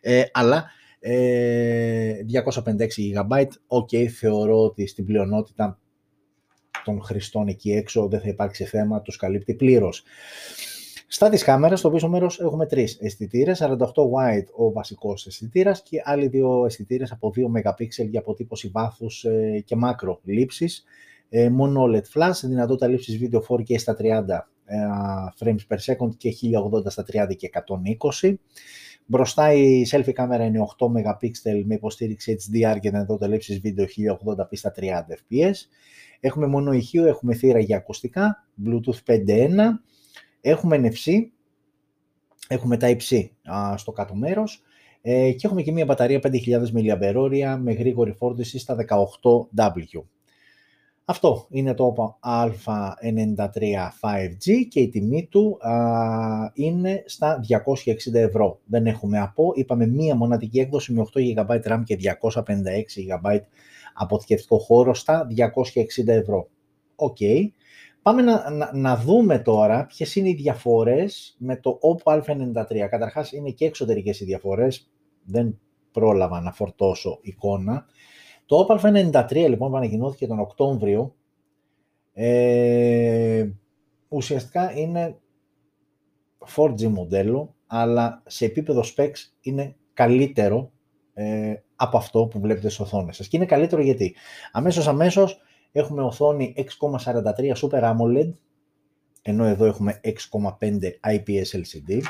ε, 0.00 0.22
αλλά 0.32 0.70
ε, 0.98 2.12
256 2.54 2.86
GB, 3.14 3.46
OK, 3.66 3.88
okay, 3.92 4.06
θεωρώ 4.06 4.64
ότι 4.64 4.86
στην 4.86 5.04
πλειονότητα 5.04 5.78
των 6.84 7.02
χρηστών 7.02 7.48
εκεί 7.48 7.72
έξω 7.72 8.08
δεν 8.08 8.20
θα 8.20 8.28
υπάρξει 8.28 8.64
θέμα, 8.64 9.02
τους 9.02 9.16
καλύπτει 9.16 9.54
πλήρως. 9.54 10.02
Στα 11.06 11.28
της 11.28 11.42
κάμερας, 11.42 11.78
στο 11.78 11.90
πίσω 11.90 12.08
μέρος 12.08 12.40
έχουμε 12.40 12.66
τρεις 12.66 12.98
αισθητήρες, 13.00 13.62
48 13.62 14.02
wide 14.02 14.46
ο 14.56 14.72
βασικός 14.72 15.26
αισθητήρας 15.26 15.82
και 15.82 16.02
άλλοι 16.04 16.26
δύο 16.26 16.64
αισθητήρες 16.64 17.12
από 17.12 17.32
2 17.36 17.46
MP 17.46 18.06
για 18.08 18.20
αποτύπωση 18.20 18.68
βάθους 18.68 19.24
ε, 19.24 19.62
και 19.64 19.76
μάκρο 19.76 20.20
λήψης. 20.24 20.84
Ε, 21.28 21.48
μόνο 21.48 21.84
OLED 21.84 22.20
flash, 22.20 22.40
δυνατότητα 22.42 22.88
λήψης 22.88 23.18
βίντεο 23.18 23.44
4K 23.48 23.78
στα 23.78 23.96
30 24.00 24.04
ε, 24.64 24.76
frames 25.38 25.74
per 25.74 25.78
second 25.78 26.16
και 26.16 26.34
1080 26.72 26.90
στα 26.90 27.04
30 27.12 27.36
και 27.36 27.50
120. 28.20 28.34
Μπροστά 29.06 29.52
η 29.52 29.82
selfie 29.90 30.12
κάμερα 30.12 30.44
είναι 30.44 30.66
8 30.78 30.86
MP 30.86 31.30
με 31.64 31.74
υποστήριξη 31.74 32.36
HDR 32.40 32.76
και 32.80 32.90
δυνατότητα 32.90 33.28
λήψης 33.28 33.60
βίντεο 33.60 33.86
1080p 33.86 34.48
στα 34.50 34.72
30 34.76 34.82
fps. 34.82 35.54
Έχουμε 36.20 36.46
μόνο 36.46 36.72
ηχείο, 36.72 37.06
έχουμε 37.06 37.34
θύρα 37.34 37.58
για 37.58 37.76
ακουστικά, 37.76 38.46
Bluetooth 38.64 39.12
5.1, 39.12 39.48
έχουμε 40.40 40.80
NFC, 40.82 41.12
έχουμε 42.48 42.76
τα 42.76 42.88
υψί 42.88 43.36
στο 43.76 43.92
κάτω 43.92 44.14
μέρος 44.14 44.62
ε, 45.02 45.32
και 45.32 45.46
έχουμε 45.46 45.62
και 45.62 45.72
μια 45.72 45.84
μπαταρία 45.84 46.20
5.000 46.22 46.32
mAh 46.74 47.58
με 47.60 47.72
γρήγορη 47.72 48.12
φόρτιση 48.12 48.58
στα 48.58 48.76
18W. 48.88 50.02
Αυτό 51.08 51.46
είναι 51.50 51.74
το 51.74 52.18
Α93 52.22 53.36
5G 54.00 54.66
και 54.68 54.80
η 54.80 54.88
τιμή 54.88 55.26
του 55.26 55.58
είναι 56.54 57.02
στα 57.06 57.40
260 57.48 58.14
ευρώ. 58.14 58.60
Δεν 58.64 58.86
έχουμε 58.86 59.18
από, 59.18 59.52
είπαμε 59.54 59.86
μία 59.86 60.14
μοναδική 60.14 60.58
έκδοση 60.58 60.92
με 60.92 61.06
8 61.14 61.18
GB 61.36 61.62
RAM 61.62 61.82
και 61.84 61.98
256 62.22 62.30
GB 62.32 63.38
αποθηκευτικό 63.94 64.58
χώρο 64.58 64.94
στα 64.94 65.26
260 65.36 66.06
ευρώ. 66.06 66.48
Οκ. 66.96 67.16
Πάμε 68.02 68.22
να, 68.22 68.70
να, 68.72 68.96
δούμε 68.96 69.38
τώρα 69.38 69.86
ποιες 69.86 70.16
είναι 70.16 70.28
οι 70.28 70.34
διαφορές 70.34 71.36
με 71.38 71.56
το 71.56 71.78
Oppo 71.82 72.22
A93. 72.22 72.86
Καταρχάς 72.90 73.32
είναι 73.32 73.50
και 73.50 73.64
εξωτερικές 73.64 74.20
οι 74.20 74.24
διαφορές, 74.24 74.90
δεν 75.24 75.58
πρόλαβα 75.92 76.40
να 76.40 76.52
φορτώσω 76.52 77.18
εικόνα. 77.22 77.86
Το 78.46 78.66
Oppo 78.68 79.12
A93 79.12 79.30
λοιπόν 79.32 79.70
που 79.70 79.76
ανακοινώθηκε 79.76 80.26
τον 80.26 80.38
Οκτώβριο 80.38 81.14
ε, 82.12 83.48
ουσιαστικά 84.08 84.78
είναι 84.78 85.18
4G 86.56 86.82
μοντέλο 86.82 87.54
αλλά 87.66 88.22
σε 88.26 88.44
επίπεδο 88.44 88.82
specs 88.96 89.16
είναι 89.40 89.76
καλύτερο 89.92 90.72
ε, 91.14 91.54
από 91.76 91.96
αυτό 91.96 92.26
που 92.26 92.40
βλέπετε 92.40 92.68
στις 92.68 92.80
οθόνες 92.80 93.16
σας. 93.16 93.28
Και 93.28 93.36
είναι 93.36 93.46
καλύτερο 93.46 93.82
γιατί; 93.82 94.14
Αμέσως 94.52 94.88
αμέσως 94.88 95.40
έχουμε 95.72 96.02
οθόνη 96.02 96.54
6,43 96.80 97.54
Super 97.54 97.82
AMOLED 97.82 98.32
ενώ 99.22 99.44
εδώ 99.44 99.64
έχουμε 99.64 100.00
6,5 100.04 100.10
IPS 101.00 101.50
LCD. 101.52 102.00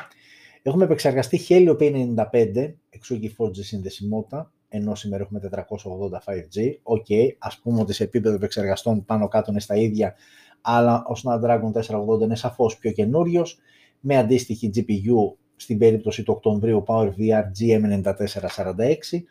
Έχουμε 0.62 0.84
επεξεργαστεί 0.84 1.40
Helio 1.48 1.76
P95, 1.80 2.74
εξού 2.88 3.18
και 3.18 3.34
4G 3.38 3.56
συνδεσιμότητα, 3.56 4.52
ενώ 4.68 4.94
σήμερα 4.94 5.22
έχουμε 5.22 5.40
480 5.40 6.20
5G. 6.24 6.72
OK, 6.82 7.06
okay, 7.08 7.28
ας 7.38 7.58
πούμε 7.58 7.80
ότι 7.80 7.92
σε 7.92 8.04
επίπεδο 8.04 8.34
επεξεργαστών 8.34 9.04
πάνω 9.04 9.28
κάτω 9.28 9.50
είναι 9.50 9.60
στα 9.60 9.74
ίδια, 9.74 10.14
αλλά 10.60 11.04
ο 11.08 11.12
Snapdragon 11.24 11.72
480 12.18 12.20
είναι 12.20 12.36
σαφώς 12.36 12.78
πιο 12.78 12.90
καινούριος, 12.90 13.58
με 14.00 14.16
αντίστοιχη 14.16 14.70
GPU 14.74 15.36
στην 15.56 15.78
περίπτωση 15.78 16.22
του 16.22 16.32
Οκτωβρίου 16.36 16.84
PowerVR 16.86 17.42
GM9446. 17.58 19.22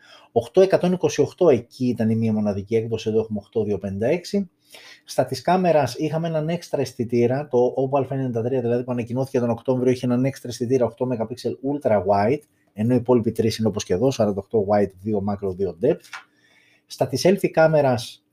828 1.37 1.51
εκεί 1.51 1.87
ήταν 1.87 2.09
η 2.09 2.15
μία 2.15 2.33
μοναδική 2.33 2.75
έκδοση, 2.75 3.09
εδώ 3.09 3.19
έχουμε 3.19 3.41
8256. 4.33 4.47
Στα 5.05 5.25
της 5.25 5.41
κάμερας 5.41 5.95
είχαμε 5.95 6.27
έναν 6.27 6.49
έξτρα 6.49 6.81
αισθητήρα, 6.81 7.47
το 7.47 7.73
Oppo 7.77 7.99
A93 7.99 8.43
δηλαδή 8.43 8.83
που 8.83 8.91
ανακοινώθηκε 8.91 9.39
τον 9.39 9.49
Οκτώβριο 9.49 9.91
είχε 9.91 10.05
έναν 10.05 10.25
έξτρα 10.25 10.49
αισθητήρα 10.49 10.93
8 10.97 11.07
MP 11.07 11.17
Ultra 11.73 12.03
Wide 12.05 12.41
ενώ 12.77 12.93
οι 12.93 12.97
υπόλοιποι 12.97 13.31
τρεις 13.31 13.57
είναι 13.57 13.67
όπως 13.67 13.83
και 13.83 13.93
εδώ, 13.93 14.11
48 14.17 14.33
wide, 14.69 14.91
2 15.05 15.33
macro, 15.33 15.49
2 15.55 15.75
depth. 15.81 16.05
Στα 16.85 17.07
της 17.07 17.25
selfie 17.27 17.47
κάμερας, 17.47 18.25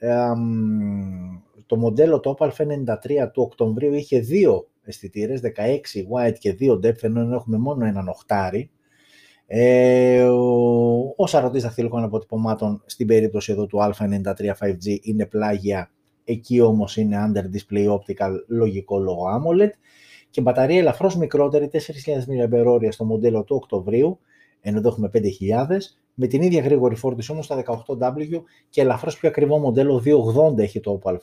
το 1.66 1.76
μοντέλο 1.76 2.20
το 2.20 2.34
Opal 2.38 2.48
F93 2.48 3.30
του 3.32 3.42
Οκτωβρίου 3.42 3.94
είχε 3.94 4.18
δύο 4.18 4.68
αισθητήρες, 4.84 5.40
16 5.40 6.06
wide 6.12 6.34
και 6.38 6.56
2 6.60 6.72
depth, 6.72 7.02
ενώ 7.02 7.34
έχουμε 7.34 7.58
μόνο 7.58 7.84
έναν 7.84 8.08
οχτάρι. 8.08 8.70
Ε, 9.46 10.22
ο 11.16 11.26
σαρωτής 11.26 11.62
δαχτυλικών 11.62 12.02
αποτυπωμάτων 12.02 12.82
στην 12.86 13.06
περίπτωση 13.06 13.52
εδώ 13.52 13.66
του 13.66 13.78
Α93 13.78 14.52
5G 14.60 14.98
είναι 15.02 15.26
πλάγια, 15.26 15.90
εκεί 16.24 16.60
όμως 16.60 16.96
είναι 16.96 17.16
under 17.26 17.42
display 17.42 17.88
optical 17.88 18.30
λογικό 18.48 18.98
λόγο 18.98 19.24
AMOLED 19.26 19.70
και 20.30 20.40
μπαταρία 20.40 20.78
ελαφρώς 20.78 21.16
μικρότερη 21.16 21.70
4.000 21.72 21.78
mAh 21.78 22.88
στο 22.88 23.04
μοντέλο 23.04 23.44
του 23.44 23.56
Οκτωβρίου, 23.56 24.18
ενώ 24.62 24.78
εδώ 24.78 24.88
έχουμε 24.88 25.10
5.000, 25.14 25.20
με 26.14 26.26
την 26.26 26.42
ίδια 26.42 26.62
γρήγορη 26.62 26.94
φόρτιση 26.94 27.32
όμως 27.32 27.44
στα 27.44 27.62
18W 27.66 28.42
και 28.70 28.80
ελαφρώς 28.80 29.18
πιο 29.18 29.28
ακριβό 29.28 29.58
μοντέλο 29.58 30.02
280 30.54 30.58
έχει 30.58 30.80
το 30.80 31.00
Oppo 31.02 31.12
Α93, 31.12 31.16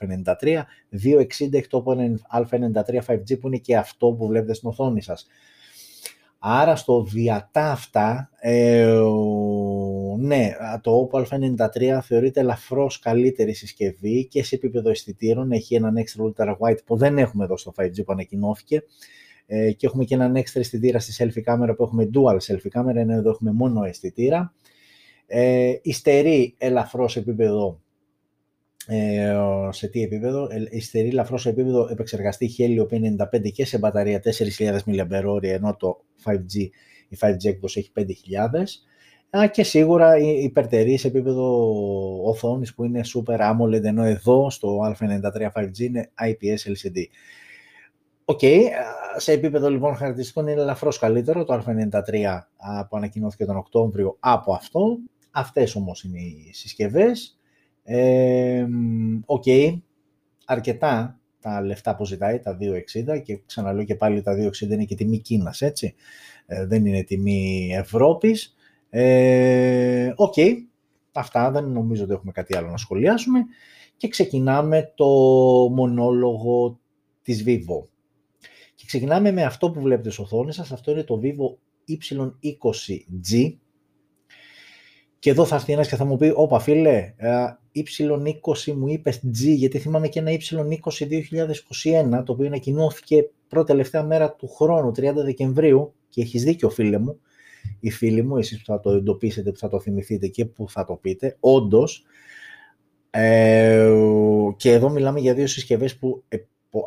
260 0.47 1.53
έχει 1.53 1.67
το 1.67 1.83
Oppo 1.85 1.93
Α93 2.39 2.99
5G 3.07 3.39
που 3.39 3.47
είναι 3.47 3.57
και 3.57 3.77
αυτό 3.77 4.11
που 4.11 4.27
βλέπετε 4.27 4.53
στην 4.53 4.69
οθόνη 4.69 5.01
σας. 5.01 5.27
Άρα 6.39 6.75
στο 6.75 7.03
διατάφτα, 7.03 8.29
ε, 8.39 8.97
ναι, 10.17 10.51
το 10.81 11.09
Oppo 11.11 11.23
Α93 11.23 11.99
θεωρείται 12.01 12.39
ελαφρώς 12.39 12.99
καλύτερη 12.99 13.53
συσκευή 13.53 14.27
και 14.27 14.43
σε 14.43 14.55
επίπεδο 14.55 14.89
αισθητήρων. 14.89 15.51
Έχει 15.51 15.75
έναν 15.75 15.93
extra 15.97 16.23
ultra 16.23 16.55
wide 16.57 16.83
που 16.85 16.97
δεν 16.97 17.17
έχουμε 17.17 17.43
εδώ 17.43 17.57
στο 17.57 17.73
5G 17.77 18.05
που 18.05 18.11
ανακοινώθηκε 18.11 18.83
ε, 19.51 19.71
και 19.71 19.85
έχουμε 19.85 20.03
και 20.03 20.13
έναν 20.15 20.37
extra 20.37 20.55
αισθητήρα 20.55 20.99
στη 20.99 21.13
selfie 21.17 21.41
κάμερα 21.41 21.75
που 21.75 21.83
έχουμε 21.83 22.09
dual 22.13 22.37
selfie 22.47 22.69
κάμερα 22.69 22.99
ενώ 22.99 23.13
εδώ 23.13 23.29
έχουμε 23.29 23.51
μόνο 23.51 23.83
αισθητήρα. 23.83 24.53
Ε, 25.27 25.73
υστερεί 25.81 26.55
ελαφρώς 26.57 27.17
επίπεδο 27.17 27.81
ε, 28.87 29.35
σε 29.69 29.87
τι 29.87 30.01
επίπεδο, 30.01 30.47
υστερεί 30.69 31.07
ελαφρώς 31.07 31.41
σε 31.41 31.49
επίπεδο 31.49 31.87
επεξεργαστή 31.91 32.49
Helio 32.57 32.83
P95 32.83 33.51
και 33.53 33.65
σε 33.65 33.77
μπαταρία 33.77 34.21
4.000 34.57 34.77
mAh 34.85 35.43
ενώ 35.43 35.75
το 35.75 36.03
5G, 36.23 36.55
η 37.09 37.17
5G 37.19 37.45
έκδοση 37.45 37.79
έχει 37.79 37.91
5.000 39.31 39.49
και 39.51 39.63
σίγουρα 39.63 40.17
υπερτερεί 40.17 40.97
σε 40.97 41.07
επίπεδο 41.07 41.73
οθόνης 42.23 42.73
που 42.73 42.83
είναι 42.83 43.01
Super 43.13 43.39
AMOLED 43.39 43.83
ενώ 43.83 44.03
εδώ 44.03 44.49
στο 44.49 44.77
Α93 44.99 45.61
5G 45.61 45.79
είναι 45.79 46.11
IPS 46.27 46.71
LCD. 46.71 47.03
OK, 48.29 48.39
okay, 48.41 48.61
σε 49.17 49.31
επίπεδο 49.31 49.69
λοιπόν 49.69 49.95
χαρακτηριστικών 49.95 50.47
είναι 50.47 50.61
ελαφρώς 50.61 50.99
καλύτερο 50.99 51.43
το 51.43 51.53
Α93 51.53 52.41
που 52.89 52.97
ανακοινώθηκε 52.97 53.45
τον 53.45 53.57
Οκτώβριο 53.57 54.17
από 54.19 54.53
αυτό. 54.53 54.97
Αυτές 55.31 55.75
όμως 55.75 56.03
είναι 56.03 56.19
οι 56.19 56.49
συσκευές. 56.53 57.39
Οκ, 59.25 59.47
ε, 59.47 59.81
αρκετά 60.45 61.19
τα 61.39 61.61
λεφτά 61.61 61.95
που 61.95 62.05
ζητάει, 62.05 62.39
τα 62.39 62.57
2,60 62.61 63.19
και 63.23 63.41
ξαναλέω 63.45 63.83
και 63.83 63.95
πάλι 63.95 64.21
τα 64.21 64.35
2,60 64.35 64.69
είναι 64.69 64.83
και 64.83 64.95
τιμή 64.95 65.19
Κίνας, 65.19 65.61
έτσι. 65.61 65.95
Ε, 66.45 66.65
δεν 66.65 66.85
είναι 66.85 67.03
τιμή 67.03 67.71
Ευρώπης. 67.73 68.55
Ε, 68.89 70.13
οκ, 70.15 70.37
ε, 70.37 70.53
αυτά 71.13 71.51
δεν 71.51 71.71
νομίζω 71.71 72.03
ότι 72.03 72.13
έχουμε 72.13 72.31
κάτι 72.31 72.57
άλλο 72.57 72.69
να 72.69 72.77
σχολιάσουμε 72.77 73.39
και 73.97 74.07
ξεκινάμε 74.07 74.91
το 74.95 75.05
μονόλογο 75.69 76.79
της 77.21 77.43
Vivo. 77.47 77.98
Και 78.79 78.85
ξεκινάμε 78.85 79.31
με 79.31 79.43
αυτό 79.43 79.71
που 79.71 79.81
βλέπετε 79.81 80.09
στο 80.09 80.23
οθόνη 80.23 80.53
σας, 80.53 80.71
αυτό 80.71 80.91
είναι 80.91 81.03
το 81.03 81.21
Vivo 81.23 81.57
Y20G. 81.87 83.55
Και 85.19 85.29
εδώ 85.29 85.45
θα 85.45 85.55
έρθει 85.55 85.71
ένας 85.73 85.87
και 85.87 85.95
θα 85.95 86.05
μου 86.05 86.17
πει, 86.17 86.31
όπα 86.35 86.59
φίλε, 86.59 87.13
Y20 87.75 88.73
μου 88.73 88.87
είπες 88.87 89.21
G, 89.25 89.55
γιατί 89.55 89.79
θυμάμαι 89.79 90.07
και 90.07 90.19
ένα 90.19 90.31
Y20 90.31 91.07
2021, 92.19 92.23
το 92.25 92.31
οποίο 92.31 92.45
ανακοινώθηκε 92.45 93.29
πρώτη 93.47 93.67
τελευταία 93.67 94.03
μέρα 94.03 94.31
του 94.31 94.47
χρόνου, 94.47 94.89
30 94.89 95.13
Δεκεμβρίου, 95.15 95.93
και 96.09 96.21
έχεις 96.21 96.43
δίκιο 96.43 96.69
φίλε 96.69 96.97
μου, 96.97 97.19
ή 97.79 97.89
φίλοι 97.89 98.21
μου, 98.21 98.37
εσείς 98.37 98.57
που 98.57 98.65
θα 98.65 98.79
το 98.79 98.91
εντοπίσετε, 98.91 99.51
που 99.51 99.57
θα 99.57 99.69
το 99.69 99.79
θυμηθείτε 99.79 100.27
και 100.27 100.45
που 100.45 100.69
θα 100.69 100.85
το 100.85 100.95
πείτε, 100.95 101.37
όντως, 101.39 102.05
ε, 103.09 103.91
και 104.57 104.71
εδώ 104.71 104.89
μιλάμε 104.89 105.19
για 105.19 105.33
δύο 105.33 105.47
συσκευές 105.47 105.97
που 105.97 106.23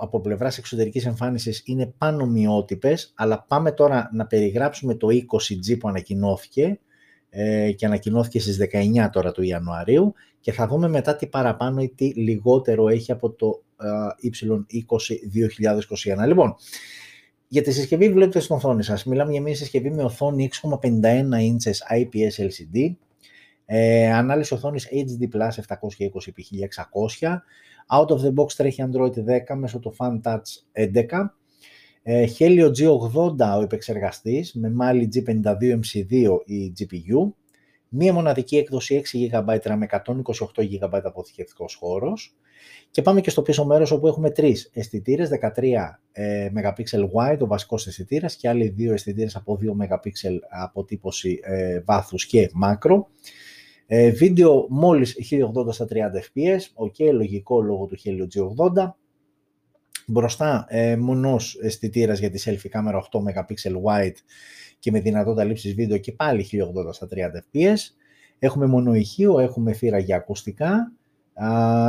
από 0.01 0.21
πλευράς 0.21 0.59
εξωτερικής 0.59 1.07
εμφάνισης 1.07 1.63
είναι 1.65 1.95
πανομοιότυπες, 1.99 3.13
αλλά 3.17 3.45
πάμε 3.49 3.73
τώρα 3.73 4.09
να 4.13 4.27
περιγράψουμε 4.27 4.95
το 4.95 5.09
20G 5.11 5.79
που 5.79 5.89
ανακοινώθηκε 5.89 6.81
ε, 7.31 7.73
και 7.73 7.87
ανακοινώθηκε 7.87 8.41
στις 8.41 8.59
19 8.73 9.09
τώρα 9.13 9.33
του 9.33 9.43
Ιανουαρίου 9.43 10.15
και 10.41 10.53
θα 10.53 10.67
δούμε 10.67 10.89
μετά 10.89 11.17
τι 11.17 11.27
παραπάνω 11.27 11.83
ή 11.83 11.89
τι 11.89 12.07
λιγότερο 12.07 12.89
έχει 12.89 13.13
από 13.13 13.31
το 13.31 13.63
Y20 13.83 15.15
2021. 16.23 16.27
Λοιπόν, 16.27 16.55
για 17.49 17.63
τη 17.63 17.73
συσκευή 17.73 18.13
βλέπετε 18.13 18.41
στην 18.41 18.57
οθόνη 18.57 18.83
σας. 18.83 19.05
Μιλάμε 19.05 19.33
για 19.33 19.41
μια 19.41 19.55
συσκευή 19.55 19.91
με 19.91 20.03
οθόνη 20.03 20.51
6,51 20.63 20.71
inches 21.33 21.99
IPS 21.99 22.45
LCD, 22.45 22.95
ες, 23.65 24.13
ανάλυση 24.13 24.55
οθόνης 24.55 24.89
HD 24.91 25.37
Plus 25.37 25.51
720x1600, 27.21 27.43
out 27.93 28.09
of 28.09 28.19
the 28.21 28.35
box 28.35 28.53
τρέχει 28.57 28.85
Android 28.91 29.13
10 29.51 29.55
μέσω 29.55 29.79
του 29.79 29.95
FunTouch 29.99 30.41
11, 30.73 31.35
ε, 32.03 32.27
Helio 32.39 32.71
G80 32.71 33.57
ο 33.59 33.63
επεξεργαστής 33.63 34.55
με 34.55 34.73
Mali 34.81 35.07
G52 35.15 35.81
MC2 35.81 36.39
η 36.45 36.73
GPU, 36.79 37.33
μία 37.89 38.13
μοναδική 38.13 38.57
έκδοση 38.57 39.03
6 39.13 39.29
GB 39.33 39.77
με 39.77 39.87
128 39.91 40.63
GB 40.63 41.01
αποθηκευτικός 41.03 41.75
χώρος. 41.75 42.37
Και 42.91 43.03
πάμε 43.03 43.21
και 43.21 43.31
στο 43.31 43.43
πίσω 43.43 43.65
μέρος 43.65 43.91
όπου 43.91 44.07
έχουμε 44.07 44.31
τρεις 44.31 44.71
αισθητήρες, 44.73 45.29
13 45.29 46.01
ε, 46.13 46.49
MP 46.55 46.85
wide 47.15 47.39
ο 47.39 47.47
βασικός 47.47 47.87
αισθητήρας 47.87 48.37
και 48.37 48.49
άλλοι 48.49 48.69
δύο 48.69 48.93
αισθητήρες 48.93 49.37
από 49.37 49.59
2 49.63 49.71
MP 49.73 50.39
αποτύπωση 50.51 51.41
ε, 51.43 51.81
βάθους 51.81 52.27
και 52.27 52.51
μάκρο. 52.53 53.09
Ε, 53.95 54.11
βίντεο 54.11 54.67
μόλις 54.69 55.17
1080 55.31 55.73
στα 55.73 55.87
30 55.91 55.95
fps, 55.97 56.87
ok, 56.87 57.13
λογικό 57.13 57.61
λόγω 57.61 57.87
του 57.87 57.97
Helio 58.05 58.27
G80. 58.35 58.91
Μπροστά 60.07 60.67
ε, 60.69 60.97
μονός 60.97 61.59
αισθητήρας 61.63 62.19
για 62.19 62.31
τη 62.31 62.43
selfie 62.47 62.69
κάμερα 62.69 63.03
8 63.13 63.19
MP 63.19 63.55
wide 63.85 64.15
και 64.79 64.91
με 64.91 65.01
δυνατότητα 65.01 65.45
λήψης 65.45 65.75
βίντεο 65.75 65.99
και 65.99 66.13
πάλι 66.13 66.47
1080 66.53 66.93
στα 66.93 67.09
30 67.11 67.17
fps. 67.17 67.77
Έχουμε 68.39 68.67
μόνο 68.67 68.95
ηχείο, 68.95 69.39
έχουμε 69.39 69.73
θύρα 69.73 69.99
για 69.99 70.17
ακουστικά, 70.17 70.93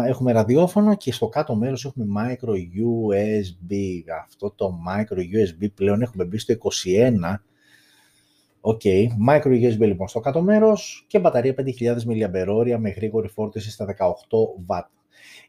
έχουμε 0.07 0.31
ραδιόφωνο 0.31 0.95
και 0.95 1.11
στο 1.11 1.27
κάτω 1.27 1.55
μέρος 1.55 1.85
έχουμε 1.85 2.05
micro 2.17 2.51
USB. 2.51 3.73
Αυτό 4.23 4.51
το 4.51 4.73
micro 4.87 5.17
USB 5.17 5.71
πλέον 5.73 6.01
έχουμε 6.01 6.25
μπει 6.25 6.37
στο 6.37 6.53
21. 6.53 7.35
OK, 8.65 8.81
okay. 8.83 9.07
micro 9.29 9.47
USB 9.47 9.79
λοιπόν 9.79 10.07
στο 10.07 10.19
κάτω 10.19 10.41
μέρος 10.41 11.05
και 11.07 11.19
μπαταρία 11.19 11.55
5.000 11.57 11.95
mAh 11.95 12.77
με 12.79 12.89
γρήγορη 12.89 13.27
φόρτιση 13.27 13.71
στα 13.71 13.95
18W. 13.97 14.81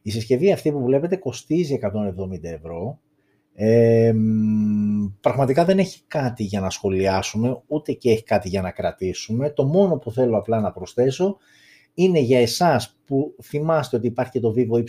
Η 0.03 0.11
συσκευή 0.11 0.53
αυτή 0.53 0.73
που 0.73 0.83
βλέπετε 0.83 1.17
κοστίζει 1.17 1.79
170 1.83 2.43
ευρώ. 2.43 2.99
Ε, 3.55 4.15
πραγματικά 5.21 5.65
δεν 5.65 5.79
έχει 5.79 6.01
κάτι 6.07 6.45
για 6.45 6.61
να 6.61 6.71
σχολιάσουμε, 6.71 7.63
ούτε 7.67 7.93
και 7.93 8.11
έχει 8.11 8.23
κάτι 8.23 8.49
για 8.49 8.63
να 8.63 8.71
κρατήσουμε. 8.71 9.51
Το 9.51 9.65
μόνο 9.65 9.97
που 9.97 10.11
θέλω 10.11 10.39
απλά 10.39 10.61
να 10.61 10.73
προσθέσω 10.73 11.37
είναι 11.95 12.19
για 12.19 12.41
εσάς 12.41 12.99
που 13.07 13.37
θυμάστε 13.43 13.97
ότι 13.97 14.07
υπάρχει 14.07 14.33
και 14.33 14.41
το 14.41 14.55
Vivo 14.57 14.77
Y20 14.77 14.85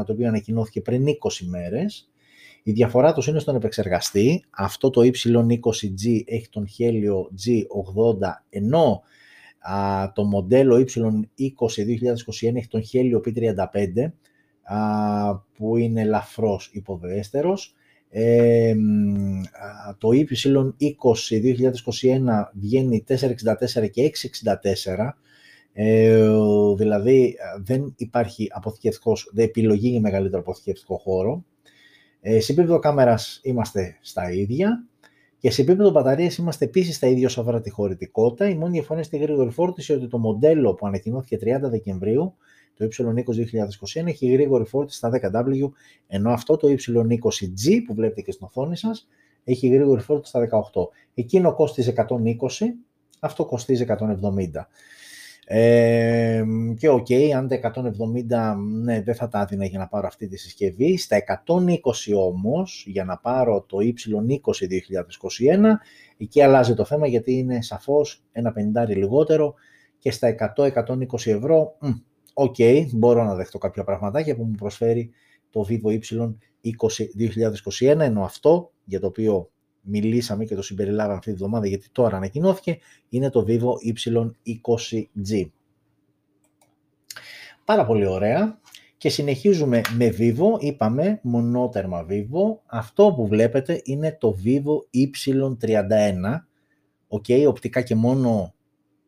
2021, 0.00 0.04
το 0.06 0.12
οποίο 0.12 0.28
ανακοινώθηκε 0.28 0.80
πριν 0.80 1.06
20 1.06 1.46
μέρες. 1.48 2.10
Η 2.62 2.72
διαφορά 2.72 3.12
τους 3.12 3.26
είναι 3.26 3.38
στον 3.38 3.56
επεξεργαστή. 3.56 4.44
Αυτό 4.50 4.90
το 4.90 5.00
Y20G 5.00 6.22
έχει 6.24 6.48
τον 6.50 6.66
Helio 6.78 7.16
G80, 7.46 8.30
ενώ 8.50 9.02
Α, 9.60 10.12
το 10.14 10.24
μοντέλο 10.24 10.76
Y20 10.76 11.80
2021 12.46 12.54
έχει 12.54 12.68
τον 12.68 12.82
Helio 12.92 13.20
P35 13.26 14.10
α, 14.62 15.36
που 15.36 15.76
είναι 15.76 16.00
ελαφρώς 16.00 16.70
υποδέστερος. 16.72 17.74
Ε, 18.08 18.74
το 19.98 20.08
Y20 20.12 20.70
2021 21.42 22.44
βγαίνει 22.52 23.04
464 23.08 23.90
και 23.90 24.12
664 24.92 25.08
ε, 25.72 26.28
δηλαδή 26.76 27.36
δεν 27.64 27.94
υπάρχει 27.96 28.46
αποθηκευτικός, 28.50 29.30
δεν 29.32 29.44
επιλογή 29.44 29.88
για 29.88 30.00
μεγαλύτερο 30.00 30.40
αποθηκευτικό 30.40 30.96
χώρο. 30.96 31.44
Ε, 32.20 32.40
σε 32.40 32.52
επίπεδο 32.52 32.78
κάμερας 32.78 33.40
είμαστε 33.42 33.98
στα 34.00 34.32
ίδια. 34.32 34.84
Και 35.38 35.50
σε 35.50 35.62
επίπεδο 35.62 35.90
μπαταρίας 35.90 36.36
είμαστε 36.36 36.64
επίσης 36.64 36.96
στα 36.96 37.06
ίδια 37.06 37.26
όσο 37.26 37.40
αφορά 37.40 37.60
τη 37.60 37.70
χωρητικότητα. 37.70 38.48
Η 38.48 38.54
μόνη 38.54 38.72
διαφορά 38.72 39.02
στη 39.02 39.16
γρήγορη 39.16 39.50
φόρτιση 39.50 39.92
ότι 39.92 40.08
το 40.08 40.18
μοντέλο 40.18 40.74
που 40.74 40.86
ανακοινώθηκε 40.86 41.38
30 41.40 41.70
Δεκεμβρίου, 41.70 42.34
το 42.76 42.88
Y20 42.98 43.14
2021, 44.02 44.06
έχει 44.06 44.26
γρήγορη 44.26 44.64
φόρτιση 44.64 44.96
στα 44.96 45.10
10W, 45.12 45.70
ενώ 46.06 46.30
αυτό 46.30 46.56
το 46.56 46.68
Y20G 46.68 47.80
που 47.86 47.94
βλέπετε 47.94 48.20
και 48.20 48.32
στην 48.32 48.46
οθόνη 48.46 48.76
σας 48.76 49.08
έχει 49.44 49.68
γρήγορη 49.68 50.00
φόρτιση 50.00 50.30
στα 50.30 50.48
18. 50.72 50.88
Εκείνο 51.14 51.54
κόστιζε 51.54 51.92
120, 51.96 52.06
αυτό 53.20 53.44
κοστίζει 53.44 53.84
170. 53.88 53.96
Ε, 55.46 56.42
και 56.78 56.88
OK, 56.88 57.06
okay, 57.08 57.30
αν 57.30 57.48
τα 57.48 57.72
170 57.74 58.56
ναι, 58.82 59.02
δεν 59.02 59.14
θα 59.14 59.28
τα 59.28 59.40
έδινα 59.40 59.64
για 59.64 59.78
να 59.78 59.88
πάρω 59.88 60.06
αυτή 60.06 60.28
τη 60.28 60.36
συσκευή. 60.36 60.96
Στα 60.96 61.16
120 61.46 61.76
όμως, 62.16 62.84
για 62.86 63.04
να 63.04 63.16
πάρω 63.18 63.64
το 63.68 63.76
Y20 63.80 64.40
2021, 64.40 64.42
εκεί 66.16 66.42
αλλάζει 66.42 66.74
το 66.74 66.84
θέμα 66.84 67.06
γιατί 67.06 67.32
είναι 67.32 67.62
σαφώς 67.62 68.22
ένα 68.32 68.52
πεντάρι 68.52 68.94
λιγότερο 68.94 69.54
και 69.98 70.10
στα 70.10 70.54
100-120 70.56 70.66
ευρώ, 71.24 71.76
OK, 72.34 72.54
okay, 72.58 72.86
μπορώ 72.92 73.24
να 73.24 73.34
δεχτώ 73.34 73.58
κάποια 73.58 73.84
πραγματάκια 73.84 74.36
που 74.36 74.44
μου 74.44 74.54
προσφέρει 74.54 75.10
το 75.50 75.66
Vivo 75.68 75.98
Y 75.98 76.68
2021, 77.80 77.98
ενώ 77.98 78.22
αυτό 78.22 78.72
για 78.84 79.00
το 79.00 79.06
οποίο 79.06 79.50
μιλήσαμε 79.80 80.44
και 80.44 80.54
το 80.54 80.62
συμπεριλάβαμε 80.62 81.14
αυτή 81.14 81.30
τη 81.30 81.36
βδομάδα 81.36 81.66
γιατί 81.66 81.88
τώρα 81.92 82.16
ανακοινώθηκε, 82.16 82.78
είναι 83.08 83.30
το 83.30 83.44
Vivo 83.48 83.72
Y20G. 83.86 85.48
Πάρα 87.64 87.86
πολύ 87.86 88.06
ωραία. 88.06 88.58
Και 88.96 89.08
συνεχίζουμε 89.08 89.80
με 89.96 90.14
Vivo, 90.18 90.58
είπαμε 90.58 91.20
μονότερμα 91.22 92.06
Vivo. 92.08 92.58
Αυτό 92.66 93.12
που 93.16 93.26
βλέπετε 93.26 93.80
είναι 93.84 94.16
το 94.20 94.36
Vivo 94.44 94.98
Y31. 94.98 96.40
OK, 97.08 97.24
okay, 97.28 97.44
οπτικά 97.48 97.82
και 97.82 97.94
μόνο 97.94 98.54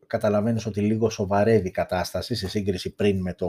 καταλαβαίνεις 0.07 0.65
ότι 0.65 0.81
λίγο 0.81 1.09
σοβαρεύει 1.09 1.67
η 1.67 1.71
κατάσταση 1.71 2.35
σε 2.35 2.47
σύγκριση 2.49 2.95
πριν 2.95 3.21
με, 3.21 3.33
το, 3.33 3.47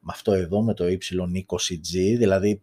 με 0.00 0.12
αυτό 0.12 0.32
εδώ, 0.32 0.62
με 0.62 0.74
το 0.74 0.84
Y20G, 0.84 2.16
δηλαδή 2.18 2.62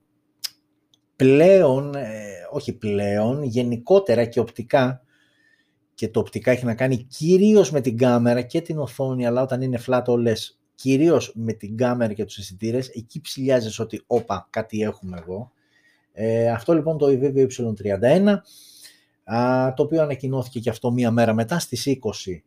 πλέον, 1.18 1.96
ε, 1.96 2.48
όχι 2.52 2.74
πλέον, 2.74 3.44
γενικότερα 3.44 4.26
και 4.26 4.40
οπτικά, 4.40 5.02
και 5.94 6.10
το 6.10 6.20
οπτικά 6.20 6.52
έχει 6.52 6.66
να 6.66 6.76
κάνει 6.76 6.98
κυρίως 6.98 7.72
με 7.72 7.82
την 7.82 7.98
κάμερα 7.98 8.42
και 8.42 8.62
την 8.62 8.78
οθόνη, 8.78 9.26
αλλά 9.26 9.42
όταν 9.42 9.62
είναι 9.62 9.80
flat 9.88 10.04
όλες, 10.06 10.60
κυρίως 10.76 11.32
με 11.36 11.54
την 11.54 11.78
κάμερα 11.78 12.14
και 12.14 12.26
τους 12.26 12.38
αισθητήρες, 12.38 12.90
εκεί 12.90 13.22
ψηλιάζεις 13.22 13.80
ότι 13.80 14.04
όπα, 14.08 14.48
κάτι 14.50 14.82
έχουμε 14.82 15.18
εδώ. 15.22 15.52
Ε, 16.14 16.50
αυτό 16.50 16.74
λοιπόν 16.74 16.98
το 16.98 17.08
Vivo 17.08 17.48
Y31, 17.48 18.42
το 19.76 19.84
οποίο 19.84 20.02
ανακοινώθηκε 20.02 20.60
και 20.60 20.70
αυτό 20.70 20.92
μία 20.92 21.12
μέρα 21.12 21.34
μετά, 21.34 21.60
στις 21.60 21.86
20 21.86 22.44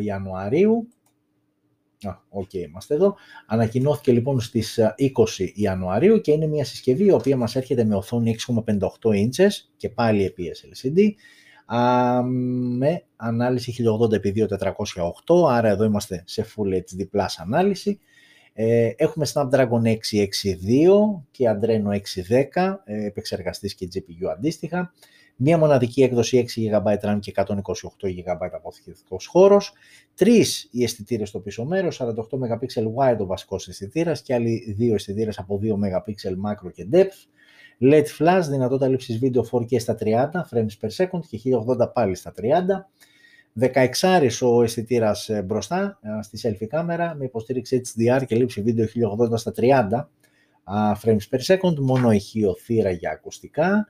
Ιανουαρίου. 0.00 0.88
OK, 2.28 2.48
okay, 2.52 2.68
είμαστε 2.68 2.94
εδώ. 2.94 3.16
Ανακοινώθηκε 3.46 4.12
λοιπόν 4.12 4.40
στις 4.40 4.78
20 5.38 5.48
Ιανουαρίου 5.54 6.20
και 6.20 6.32
είναι 6.32 6.46
μια 6.46 6.64
συσκευή 6.64 7.04
η 7.04 7.12
οποία 7.12 7.36
μας 7.36 7.56
έρχεται 7.56 7.84
με 7.84 7.94
οθόνη 7.94 8.36
6,58 8.46 8.58
inches 9.02 9.50
και 9.76 9.88
πάλι 9.88 10.34
IPS 10.36 10.86
LCD 10.86 10.98
με 12.78 13.04
ανάλυση 13.16 13.74
1080x2408, 13.78 15.50
άρα 15.50 15.68
εδώ 15.68 15.84
είμαστε 15.84 16.22
σε 16.26 16.46
Full 16.46 16.74
HD 16.74 17.00
Plus 17.12 17.26
ανάλυση. 17.36 18.00
Ε, 18.52 18.92
έχουμε 18.96 19.26
Snapdragon 19.32 19.86
662 19.86 19.96
και 21.30 21.44
Adreno 21.48 22.00
610, 22.54 22.80
ε, 22.84 23.06
επεξεργαστής 23.06 23.74
και 23.74 23.88
GPU 23.94 24.26
αντίστοιχα. 24.36 24.92
Μία 25.42 25.58
μοναδική 25.58 26.02
έκδοση 26.02 26.46
6 26.56 26.82
GB 26.82 26.94
RAM 27.02 27.18
και 27.20 27.32
128 27.36 27.44
GB 28.02 28.48
αποθηκευτικός 28.52 29.26
χώρος. 29.26 29.72
Τρεις 30.14 30.68
οι 30.70 30.82
αισθητήρες 30.82 31.28
στο 31.28 31.40
πίσω 31.40 31.64
μέρος, 31.64 31.96
48 32.00 32.38
MP 32.38 32.82
wide 32.96 33.18
ο 33.18 33.26
βασικός 33.26 33.68
αισθητήρας 33.68 34.22
και 34.22 34.34
άλλοι 34.34 34.74
δύο 34.76 34.94
αισθητήρες 34.94 35.38
από 35.38 35.60
2 35.62 35.74
MP 35.74 36.50
macro 36.50 36.72
και 36.72 36.86
depth. 36.92 37.28
LED 37.80 38.04
flash, 38.18 38.42
δυνατότητα 38.48 38.88
λήψης 38.88 39.18
βίντεο 39.18 39.48
4K 39.52 39.80
στα 39.80 39.96
30 40.00 40.30
frames 40.50 40.74
per 40.80 40.88
second 40.96 41.20
και 41.28 41.40
1080 41.78 41.92
πάλι 41.92 42.14
στα 42.14 42.32
30. 42.36 42.88
16 44.00 44.30
ο 44.42 44.62
αισθητήρας 44.62 45.28
ε, 45.28 45.42
μπροστά 45.42 45.98
ε, 46.02 46.22
στη 46.22 46.40
selfie 46.42 46.66
κάμερα 46.66 47.14
με 47.14 47.24
υποστήριξη 47.24 47.80
HDR 47.84 48.22
και 48.26 48.36
λήψη 48.36 48.62
βίντεο 48.62 48.86
1080 49.32 49.38
στα 49.38 49.52
30 49.56 49.88
frames 51.02 51.28
per 51.30 51.40
second, 51.46 51.74
μόνο 51.78 52.10
ηχείο 52.10 52.54
θύρα 52.56 52.90
για 52.90 53.10
ακουστικά 53.10 53.88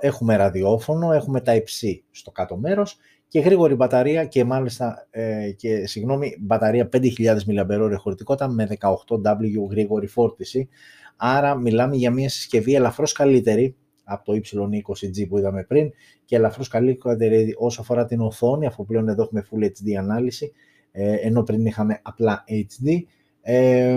έχουμε 0.00 0.36
ραδιόφωνο, 0.36 1.12
έχουμε 1.12 1.40
τα 1.40 1.54
υψί 1.54 2.04
στο 2.10 2.30
κάτω 2.30 2.56
μέρος 2.56 2.98
και 3.28 3.40
γρήγορη 3.40 3.74
μπαταρία 3.74 4.24
και 4.24 4.44
μάλιστα 4.44 5.06
ε, 5.10 5.50
και, 5.50 5.86
συγγνώμη, 5.86 6.36
μπαταρία 6.40 6.88
5.000 6.92 7.08
mAh 7.46 7.94
χωρητικότητα 7.96 8.48
με 8.48 8.68
18W 8.80 9.68
γρήγορη 9.70 10.06
φόρτιση. 10.06 10.68
Άρα 11.16 11.54
μιλάμε 11.54 11.96
για 11.96 12.10
μια 12.10 12.28
συσκευή 12.28 12.74
ελαφρώς 12.74 13.12
καλύτερη 13.12 13.76
από 14.04 14.24
το 14.24 14.32
Y20G 14.32 15.28
που 15.28 15.38
είδαμε 15.38 15.64
πριν 15.64 15.90
και 16.24 16.36
ελαφρώς 16.36 16.68
καλύτερη 16.68 17.54
όσο 17.58 17.80
αφορά 17.80 18.04
την 18.04 18.20
οθόνη, 18.20 18.66
αφού 18.66 18.84
πλέον 18.84 19.08
εδώ 19.08 19.22
έχουμε 19.22 19.44
Full 19.50 19.64
HD 19.64 19.94
ανάλυση, 19.98 20.52
ε, 20.92 21.14
ενώ 21.14 21.42
πριν 21.42 21.66
είχαμε 21.66 22.00
απλά 22.02 22.44
HD 22.48 23.02
ε, 23.48 23.96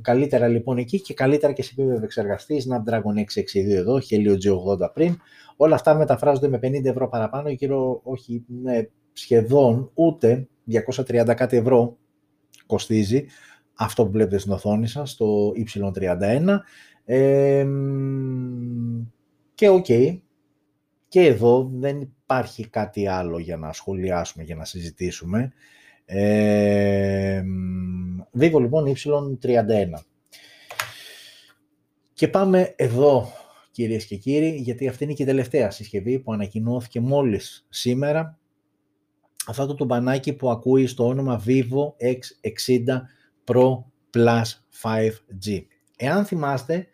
καλύτερα 0.00 0.48
λοιπόν 0.48 0.78
εκεί 0.78 1.00
και 1.00 1.14
καλύτερα 1.14 1.52
και 1.52 1.62
σε 1.62 1.70
επίπεδο 1.72 1.96
επεξεργαστή, 1.96 2.62
Snapdragon 2.68 3.18
662 3.18 3.70
εδώ, 3.70 3.98
Helio 4.10 4.32
G80 4.32 4.92
πριν. 4.94 5.16
Όλα 5.56 5.74
αυτά 5.74 5.94
μεταφράζονται 5.94 6.48
με 6.48 6.58
50 6.62 6.84
ευρώ 6.84 7.08
παραπάνω, 7.08 7.48
γύρω 7.48 8.00
όχι 8.02 8.44
ναι, 8.62 8.80
σχεδόν 9.12 9.90
ούτε 9.94 10.48
230 10.70 11.32
κάτι 11.36 11.56
ευρώ 11.56 11.96
κοστίζει 12.66 13.24
αυτό 13.74 14.04
που 14.04 14.10
βλέπετε 14.10 14.38
στην 14.38 14.52
οθόνη 14.52 14.86
σας, 14.88 15.16
το 15.16 15.52
Y31. 15.74 16.58
Ε, 17.04 17.66
και 19.54 19.68
OK, 19.68 19.84
okay, 19.88 20.18
και 21.08 21.20
εδώ 21.20 21.70
δεν 21.74 22.00
υπάρχει 22.22 22.68
κάτι 22.68 23.06
άλλο 23.06 23.38
για 23.38 23.56
να 23.56 23.72
σχολιάσουμε, 23.72 24.44
για 24.44 24.56
να 24.56 24.64
συζητήσουμε. 24.64 25.52
Ε, 26.10 27.42
Vivo 28.38 28.60
λοιπόν 28.60 28.94
Y31. 28.96 30.02
Και 32.12 32.28
πάμε 32.28 32.72
εδώ 32.76 33.32
κυρίες 33.70 34.04
και 34.04 34.16
κύριοι, 34.16 34.56
γιατί 34.56 34.88
αυτή 34.88 35.04
είναι 35.04 35.12
και 35.12 35.22
η 35.22 35.26
τελευταία 35.26 35.70
συσκευή 35.70 36.18
που 36.18 36.32
ανακοινώθηκε 36.32 37.00
μόλις 37.00 37.66
σήμερα. 37.68 38.38
Αυτό 39.46 39.66
το 39.66 39.74
τουμπανάκι 39.74 40.32
που 40.32 40.50
ακούει 40.50 40.86
στο 40.86 41.06
όνομα 41.06 41.42
Vivo 41.46 41.92
X60 42.00 43.00
Pro 43.44 43.82
Plus 44.16 44.44
5G. 44.82 45.62
Εάν 45.96 46.24
θυμάστε, 46.24 46.86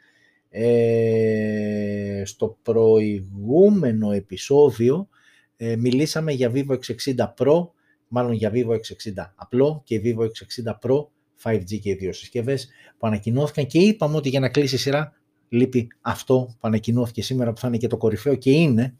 ε, 0.48 2.22
στο 2.24 2.58
προηγούμενο 2.62 4.10
επεισόδιο 4.10 5.08
ε, 5.56 5.76
μιλήσαμε 5.76 6.32
για 6.32 6.52
Vivo 6.54 6.78
X60 6.78 7.32
Pro 7.38 7.68
μάλλον 8.14 8.32
για 8.32 8.50
Vivo 8.54 8.70
X60 8.70 9.26
απλό 9.34 9.82
και 9.84 10.00
Vivo 10.04 10.22
X60 10.22 10.72
Pro 10.88 11.06
5G 11.42 11.78
και 11.78 11.90
οι 11.90 11.94
δύο 11.94 12.12
συσκευές 12.12 12.68
που 12.98 13.06
ανακοινώθηκαν 13.06 13.66
και 13.66 13.78
είπαμε 13.78 14.16
ότι 14.16 14.28
για 14.28 14.40
να 14.40 14.48
κλείσει 14.48 14.74
η 14.74 14.78
σειρά 14.78 15.12
λείπει 15.48 15.88
αυτό 16.00 16.46
που 16.50 16.66
ανακοινώθηκε 16.66 17.22
σήμερα 17.22 17.52
που 17.52 17.60
θα 17.60 17.68
είναι 17.68 17.76
και 17.76 17.86
το 17.86 17.96
κορυφαίο 17.96 18.34
και 18.34 18.50
είναι 18.50 18.96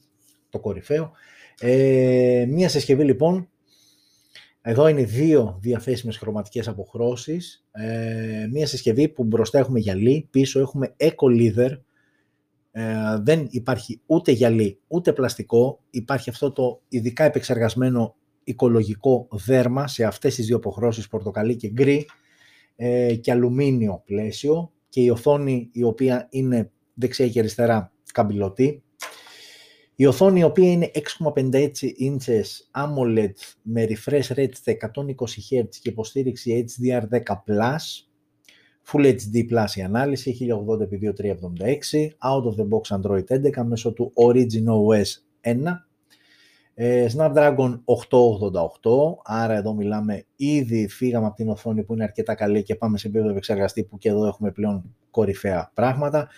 το 0.50 0.60
κορυφαίο. 0.60 1.12
Ε, 1.60 2.46
μία 2.48 2.68
συσκευή 2.68 3.04
λοιπόν, 3.04 3.48
εδώ 4.62 4.88
είναι 4.88 5.04
δύο 5.04 5.58
διαθέσιμες 5.60 6.16
χρωματικές 6.16 6.68
αποχρώσεις, 6.68 7.66
ε, 7.72 8.46
μία 8.50 8.66
συσκευή 8.66 9.08
που 9.08 9.24
μπροστά 9.24 9.58
έχουμε 9.58 9.78
γυαλί, 9.78 10.28
πίσω 10.30 10.60
έχουμε 10.60 10.94
Eco 10.96 11.28
Leather, 11.38 11.70
ε, 12.70 12.82
δεν 13.22 13.46
υπάρχει 13.50 14.00
ούτε 14.06 14.32
γυαλί 14.32 14.80
ούτε 14.86 15.12
πλαστικό, 15.12 15.80
υπάρχει 15.90 16.30
αυτό 16.30 16.52
το 16.52 16.80
ειδικά 16.88 17.24
επεξεργασμένο 17.24 18.16
οικολογικό 18.44 19.28
δέρμα 19.30 19.88
σε 19.88 20.04
αυτές 20.04 20.34
τις 20.34 20.46
δύο 20.46 20.56
αποχρώσεις 20.56 21.08
πορτοκαλί 21.08 21.56
και 21.56 21.68
γκρι 21.68 22.06
ε, 22.76 23.14
και 23.14 23.30
αλουμίνιο 23.30 24.02
πλαίσιο 24.04 24.72
και 24.88 25.00
η 25.00 25.08
οθόνη 25.08 25.68
η 25.72 25.82
οποία 25.82 26.26
είναι 26.30 26.70
δεξιά 26.94 27.28
και 27.28 27.38
αριστερά 27.38 27.92
καμπυλωτή. 28.12 28.82
Η 29.96 30.06
οθόνη 30.06 30.40
η 30.40 30.42
οποία 30.42 30.70
είναι 30.70 30.90
6,56 30.94 31.70
inches 31.82 32.44
AMOLED 32.84 33.34
με 33.62 33.86
refresh 33.88 34.36
rate 34.36 34.54
στα 34.54 34.72
120 34.72 34.80
Hz 35.50 35.68
και 35.80 35.88
υποστήριξη 35.88 36.64
HDR10+, 36.68 37.22
Full 38.92 39.04
HD 39.04 39.50
Plus 39.50 39.66
η 39.74 39.82
ανάλυση, 39.82 40.36
1080x2376, 40.40 40.48
out 42.22 42.44
of 42.44 42.54
the 42.56 42.68
box 42.68 42.96
Android 42.96 43.24
11 43.60 43.64
μέσω 43.64 43.92
του 43.92 44.12
Origin 44.14 44.66
OS 44.66 45.00
1, 45.00 45.06
ε, 45.40 45.54
Snapdragon 46.76 47.80
888, 47.84 48.90
άρα 49.24 49.54
εδώ 49.54 49.74
μιλάμε 49.74 50.24
ήδη 50.36 50.88
φύγαμε 50.88 51.26
από 51.26 51.34
την 51.36 51.48
οθόνη 51.48 51.84
που 51.84 51.92
είναι 51.92 52.02
αρκετά 52.02 52.34
καλή 52.34 52.62
και 52.62 52.74
πάμε 52.74 52.98
σε 52.98 53.06
επίπεδο 53.06 53.30
επεξεργαστή 53.30 53.84
που 53.84 53.98
και 53.98 54.08
εδώ 54.08 54.26
έχουμε 54.26 54.50
πλέον 54.50 54.94
κορυφαία 55.10 55.70
πράγματα. 55.74 56.28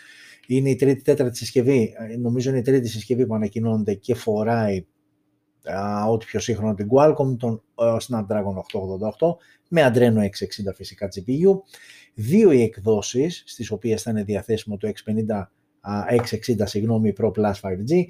Είναι 0.47 0.71
η 0.71 0.77
τρίτη, 0.77 1.03
τέταρτη 1.03 1.37
συσκευή, 1.37 1.95
ε, 1.99 2.17
νομίζω 2.17 2.51
είναι 2.51 2.59
η 2.59 2.63
τρίτη 2.63 2.89
συσκευή 2.89 3.27
που 3.27 3.35
ανακοινώνεται 3.35 3.95
και 3.95 4.15
φοράει 4.15 4.87
ό,τι 6.09 6.27
πιο 6.27 6.41
σύγχρονο 6.41 6.75
την 6.75 6.89
Qualcomm, 6.91 7.37
τον 7.39 7.63
uh, 7.75 7.97
Snapdragon 7.97 8.55
888 9.19 9.37
με 9.69 9.91
Adreno 9.93 10.21
660 10.21 10.29
φυσικά 10.75 11.09
GPU. 11.15 11.61
Δύο 12.15 12.53
οι 12.53 12.63
εκδόσεις 12.63 13.43
στις 13.47 13.71
οποίες 13.71 14.03
θα 14.03 14.11
είναι 14.11 14.23
διαθέσιμο 14.23 14.77
το 14.77 14.89
X50 14.89 15.47
660 15.87 16.63
συγγνώμη 16.65 17.13
Pro 17.19 17.31
Plus 17.31 17.53
5G, 17.61 18.05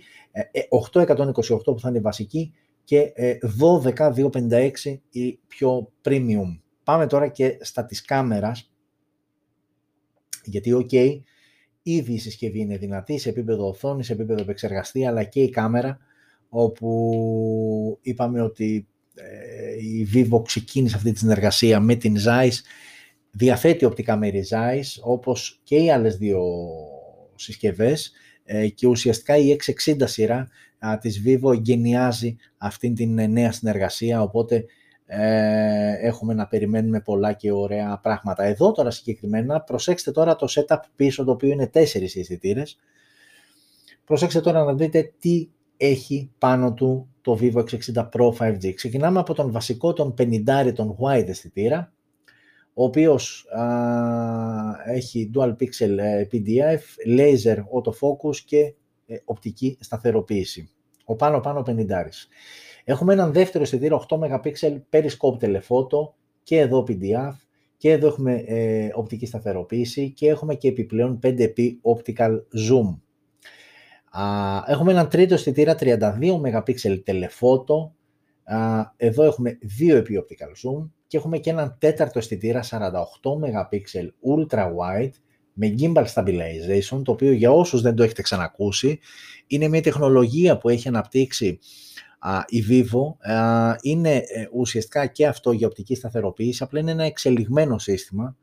828 1.06 1.64
που 1.64 1.80
θα 1.80 1.88
είναι 1.88 1.98
η 1.98 2.00
βασική 2.00 2.52
και 2.84 3.12
12256 3.60 4.50
ε, 4.50 4.70
η 5.10 5.38
πιο 5.46 5.92
premium. 6.02 6.58
Πάμε 6.84 7.06
τώρα 7.06 7.28
και 7.28 7.58
στα 7.60 7.84
της 7.84 8.04
κάμερας, 8.04 8.72
γιατί 10.44 10.72
ok, 10.74 11.20
ήδη 11.82 12.12
η 12.12 12.18
συσκευή 12.18 12.60
είναι 12.60 12.76
δυνατή 12.76 13.18
σε 13.18 13.28
επίπεδο 13.28 13.68
οθόνης, 13.68 14.06
σε 14.06 14.12
επίπεδο 14.12 14.42
επεξεργαστή, 14.42 15.06
αλλά 15.06 15.24
και 15.24 15.42
η 15.42 15.50
κάμερα, 15.50 15.98
όπου 16.48 17.98
είπαμε 18.02 18.42
ότι 18.42 18.86
ε, 19.14 19.84
η 19.84 20.08
Vivo 20.14 20.42
ξεκίνησε 20.44 20.96
αυτή 20.96 21.12
τη 21.12 21.18
συνεργασία 21.18 21.80
με 21.80 21.94
την 21.94 22.16
Zeiss, 22.26 22.54
διαθέτει 23.30 23.84
οπτικά 23.84 24.16
μέρη 24.16 24.44
Zeiss, 24.50 25.02
όπως 25.02 25.60
και 25.62 25.76
οι 25.76 25.90
άλλες 25.90 26.16
δύο 26.16 26.42
συσκευές 27.36 28.12
ε, 28.44 28.68
και 28.68 28.86
ουσιαστικά 28.86 29.36
η 29.36 29.56
660 29.84 29.96
σειρά 30.04 30.48
της 31.00 31.22
Vivo 31.26 31.52
εγκαινιάζει 31.54 32.36
αυτήν 32.58 32.94
την 32.94 33.30
νέα 33.30 33.52
συνεργασία, 33.52 34.22
οπότε 34.22 34.64
ε, 35.06 36.06
έχουμε 36.06 36.34
να 36.34 36.46
περιμένουμε 36.46 37.00
πολλά 37.00 37.32
και 37.32 37.52
ωραία 37.52 37.98
πράγματα. 38.02 38.44
Εδώ 38.44 38.72
τώρα 38.72 38.90
συγκεκριμένα, 38.90 39.60
προσέξτε 39.60 40.10
τώρα 40.10 40.36
το 40.36 40.46
setup 40.50 40.80
πίσω, 40.96 41.24
το 41.24 41.30
οποίο 41.30 41.50
είναι 41.50 41.66
τέσσερις 41.66 42.16
αισθητήρε. 42.16 42.62
Προσέξτε 44.04 44.40
τώρα 44.40 44.64
να 44.64 44.74
δείτε 44.74 45.12
τι 45.18 45.48
έχει 45.76 46.30
πάνω 46.38 46.72
του 46.72 47.08
το 47.20 47.38
Vivo 47.40 47.58
X60 47.58 48.08
Pro 48.12 48.32
5G. 48.38 48.74
Ξεκινάμε 48.74 49.18
από 49.18 49.34
τον 49.34 49.52
βασικό, 49.52 49.92
τον 49.92 50.14
50 50.18 50.72
τον 50.74 50.96
wide 51.00 51.28
αισθητήρα, 51.28 51.92
ο 52.78 52.84
οποίος 52.84 53.46
α, 53.50 53.64
έχει 54.86 55.30
dual 55.34 55.56
pixel 55.60 55.98
ε, 55.98 56.26
PDF, 56.32 57.18
laser 57.18 57.56
autofocus 57.56 58.36
και 58.44 58.74
ε, 59.06 59.16
οπτική 59.24 59.76
σταθεροποίηση. 59.80 60.70
Ο 61.04 61.16
πάνω 61.16 61.40
πάνω 61.40 61.62
50. 61.66 61.74
Έχουμε 62.84 63.12
έναν 63.12 63.32
δεύτερο 63.32 63.64
αισθητήρα 63.64 64.06
8 64.08 64.18
MP 64.18 64.52
periscope 64.90 65.38
telephoto 65.40 66.12
και 66.42 66.58
εδώ 66.58 66.84
PDF 66.88 67.34
και 67.76 67.90
εδώ 67.90 68.06
έχουμε 68.06 68.34
ε, 68.46 68.88
οπτική 68.94 69.26
σταθεροποίηση 69.26 70.10
και 70.10 70.28
έχουμε 70.28 70.54
και 70.54 70.68
επιπλέον 70.68 71.18
5p 71.22 71.70
optical 71.94 72.30
zoom. 72.68 72.98
Α, 74.10 74.62
έχουμε 74.66 74.92
έναν 74.92 75.08
τρίτο 75.08 75.34
αισθητήρα 75.34 75.76
32 75.78 75.94
MP 76.52 76.74
telephoto, 77.06 77.78
α, 77.78 77.95
εδώ 78.96 79.24
έχουμε 79.24 79.58
2 79.80 79.94
επί 79.94 80.24
optical 80.24 80.68
zoom 80.68 80.88
και 81.06 81.16
έχουμε 81.16 81.38
και 81.38 81.50
έναν 81.50 81.76
τέταρτο 81.78 82.18
αισθητήρα 82.18 82.62
48 82.62 82.70
MP 83.42 83.78
ultra 84.36 84.64
wide 84.64 85.12
με 85.52 85.74
gimbal 85.78 86.04
stabilization, 86.14 87.02
το 87.04 87.12
οποίο 87.12 87.32
για 87.32 87.50
όσους 87.50 87.80
δεν 87.80 87.94
το 87.94 88.02
έχετε 88.02 88.22
ξανακούσει, 88.22 88.98
είναι 89.46 89.68
μια 89.68 89.82
τεχνολογία 89.82 90.58
που 90.58 90.68
έχει 90.68 90.88
αναπτύξει 90.88 91.58
η 92.46 92.64
Vivo. 92.68 93.16
Είναι 93.80 94.14
ε, 94.14 94.46
ουσιαστικά 94.52 95.06
και 95.06 95.26
αυτό 95.26 95.52
για 95.52 95.66
οπτική 95.66 95.94
σταθεροποίηση, 95.94 96.62
απλά 96.62 96.80
είναι 96.80 96.90
ένα 96.90 97.04
εξελιγμένο 97.04 97.78
σύστημα 97.78 98.36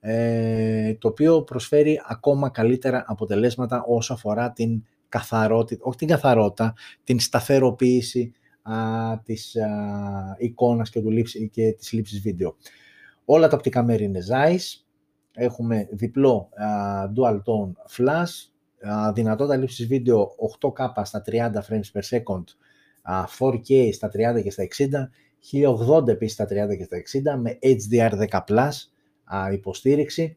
ε, 0.00 0.94
το 0.94 1.08
οποίο 1.08 1.42
προσφέρει 1.42 2.00
ακόμα 2.06 2.50
καλύτερα 2.50 3.04
αποτελέσματα 3.06 3.84
όσο 3.86 4.12
αφορά 4.12 4.52
την 4.52 4.82
καθαρότητα, 5.08 5.84
όχι 5.84 5.96
την 5.96 6.08
καθαρότητα, 6.08 6.74
την 7.04 7.20
σταθεροποίηση 7.20 8.32
α, 8.64 9.18
της 9.24 9.56
α, 9.56 10.36
εικόνας 10.38 10.90
και, 10.90 11.00
του 11.00 11.10
λήψη, 11.10 11.48
και 11.48 11.72
της 11.72 11.92
λήψης 11.92 12.20
βίντεο. 12.20 12.56
Όλα 13.24 13.48
τα 13.48 13.56
οπτικά 13.56 13.82
μέρη 13.82 14.04
είναι 14.04 14.20
Zeiss, 14.30 14.84
έχουμε 15.32 15.88
διπλό 15.90 16.48
α, 16.54 16.66
dual 17.16 17.36
tone 17.36 17.72
flash, 17.96 18.50
α, 18.90 19.12
δυνατότητα 19.12 19.56
λήψης 19.56 19.86
βίντεο 19.86 20.30
8K 20.60 21.04
στα 21.04 21.22
30 21.26 21.52
frames 21.68 21.92
per 21.92 22.02
second 22.10 22.44
4K 23.38 23.88
στα 23.92 24.08
30 24.08 24.42
και 24.42 24.50
στα 24.50 24.62
60, 24.62 25.10
1080 25.98 26.08
επίσης 26.08 26.34
στα 26.34 26.44
30 26.44 26.76
και 26.76 26.84
στα 26.84 26.96
60 26.96 27.40
με 27.40 27.58
HDR10+, 27.62 28.68
υποστήριξη. 29.52 30.36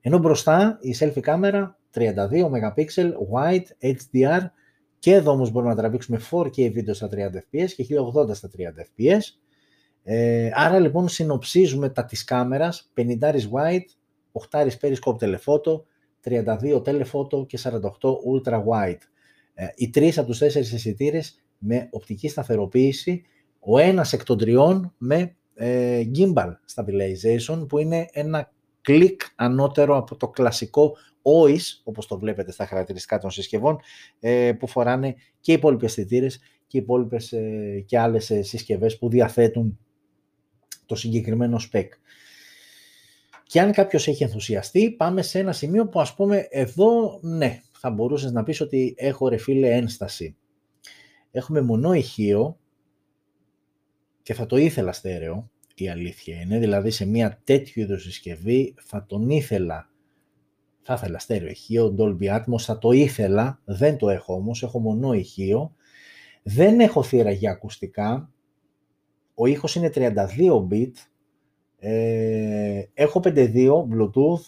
Ενώ 0.00 0.18
μπροστά 0.18 0.78
η 0.80 0.94
selfie 0.98 1.20
κάμερα 1.20 1.78
32 1.94 2.04
MP 2.30 2.84
wide 3.32 3.66
HDR 3.80 4.40
και 4.98 5.12
εδώ 5.12 5.30
όμως 5.30 5.50
μπορούμε 5.50 5.70
να 5.70 5.78
τραβήξουμε 5.78 6.20
4K 6.30 6.72
βίντεο 6.72 6.94
στα 6.94 7.08
30 7.12 7.16
fps 7.16 7.70
και 7.76 7.86
1080 8.28 8.34
στα 8.34 8.50
30 8.56 8.60
fps. 8.60 9.20
Ε, 10.02 10.50
άρα 10.54 10.78
λοιπόν 10.78 11.08
συνοψίζουμε 11.08 11.88
τα 11.88 12.04
της 12.04 12.24
κάμερας 12.24 12.90
50 12.96 13.04
wide, 13.30 13.84
8 14.50 14.66
periscope 14.80 15.16
telephoto, 15.20 15.82
32 16.24 16.82
telephoto 16.82 17.46
και 17.46 17.58
48 17.62 17.70
ultra 18.34 18.62
wide. 18.64 19.02
Ε, 19.54 19.66
οι 19.76 19.90
τρεις 19.90 20.18
από 20.18 20.26
τους 20.26 20.38
τέσσερις 20.38 20.72
αισθητήρες 20.72 21.42
με 21.58 21.88
οπτική 21.90 22.28
σταθεροποίηση, 22.28 23.24
ο 23.60 23.78
ένας 23.78 24.12
εκ 24.12 24.24
των 24.24 24.38
τριών 24.38 24.94
με 24.98 25.36
ε, 25.54 26.02
gimbal 26.14 26.52
stabilization 26.74 27.68
που 27.68 27.78
είναι 27.78 28.08
ένα 28.12 28.52
κλικ 28.80 29.20
ανώτερο 29.34 29.96
από 29.96 30.16
το 30.16 30.28
κλασικό 30.28 30.96
OIS, 31.44 31.80
όπως 31.84 32.06
το 32.06 32.18
βλέπετε 32.18 32.52
στα 32.52 32.66
χαρακτηριστικά 32.66 33.18
των 33.18 33.30
συσκευών, 33.30 33.80
ε, 34.20 34.52
που 34.58 34.66
φοράνε 34.66 35.14
και 35.40 35.52
οι 35.52 35.54
υπόλοιποι 35.54 35.84
αισθητήρες 35.84 36.38
και 36.66 36.76
οι 36.78 36.80
υπόλοιπες 36.80 37.32
ε, 37.32 37.84
και 37.86 37.98
άλλες 37.98 38.30
ε, 38.30 38.42
συσκευές 38.42 38.98
που 38.98 39.08
διαθέτουν 39.08 39.78
το 40.86 40.94
συγκεκριμένο 40.94 41.60
spec. 41.72 41.86
Και 43.42 43.60
αν 43.60 43.72
κάποιος 43.72 44.08
έχει 44.08 44.22
ενθουσιαστεί, 44.22 44.90
πάμε 44.90 45.22
σε 45.22 45.38
ένα 45.38 45.52
σημείο 45.52 45.88
που 45.88 46.00
ας 46.00 46.14
πούμε 46.14 46.46
εδώ, 46.50 47.18
ναι, 47.22 47.62
θα 47.72 47.90
μπορούσες 47.90 48.32
να 48.32 48.42
πεις 48.42 48.60
ότι 48.60 48.94
έχω 48.96 49.28
ρε 49.28 49.36
φίλε 49.36 49.70
ένσταση 49.70 50.36
έχουμε 51.30 51.60
μονό 51.60 51.92
ηχείο 51.92 52.58
και 54.22 54.34
θα 54.34 54.46
το 54.46 54.56
ήθελα 54.56 54.92
στέρεο, 54.92 55.50
η 55.74 55.88
αλήθεια 55.88 56.40
είναι, 56.40 56.58
δηλαδή 56.58 56.90
σε 56.90 57.04
μια 57.04 57.40
τέτοιου 57.44 57.82
είδους 57.82 58.02
συσκευή 58.02 58.74
θα 58.80 59.06
τον 59.06 59.30
ήθελα, 59.30 59.90
θα 60.88 60.94
ήθελα 60.94 61.18
στέρεο 61.18 61.48
ηχείο, 61.48 61.94
Dolby 61.98 62.36
Atmos, 62.36 62.58
θα 62.58 62.78
το 62.78 62.90
ήθελα, 62.90 63.60
δεν 63.64 63.96
το 63.96 64.08
έχω 64.08 64.34
όμως, 64.34 64.62
έχω 64.62 64.78
μονό 64.78 65.12
ηχείο, 65.12 65.74
δεν 66.42 66.80
έχω 66.80 67.02
θύρα 67.02 67.30
για 67.30 67.50
ακουστικά, 67.50 68.30
ο 69.34 69.46
ήχος 69.46 69.74
είναι 69.74 69.90
32 69.94 70.66
bit, 70.70 70.92
ε, 71.78 72.82
έχω 72.94 73.20
5.2 73.24 73.88
Bluetooth, 73.90 74.44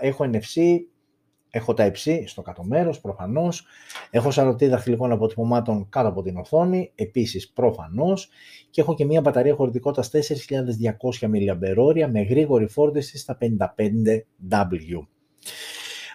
ε, 0.00 0.06
έχω 0.08 0.24
NFC, 0.24 0.78
Έχω 1.52 1.74
τα 1.74 1.86
υψί 1.86 2.26
στο 2.26 2.42
κάτω 2.42 2.64
μέρος, 2.64 3.00
προφανώς. 3.00 3.66
Έχω 4.10 4.30
σαρωτή 4.30 4.66
δαχτυλικών 4.66 5.12
αποτυπωμάτων 5.12 5.88
κάτω 5.88 6.08
από 6.08 6.22
την 6.22 6.36
οθόνη, 6.36 6.92
επίσης 6.94 7.50
προφανώς. 7.50 8.28
Και 8.70 8.80
έχω 8.80 8.94
και 8.94 9.04
μια 9.04 9.20
μπαταρία 9.20 9.54
χωρητικότητας 9.54 10.10
4.200 10.10 11.28
mAh 11.28 12.08
με 12.10 12.22
γρήγορη 12.22 12.68
φόρτιση 12.68 13.18
στα 13.18 13.38
55W. 13.40 15.06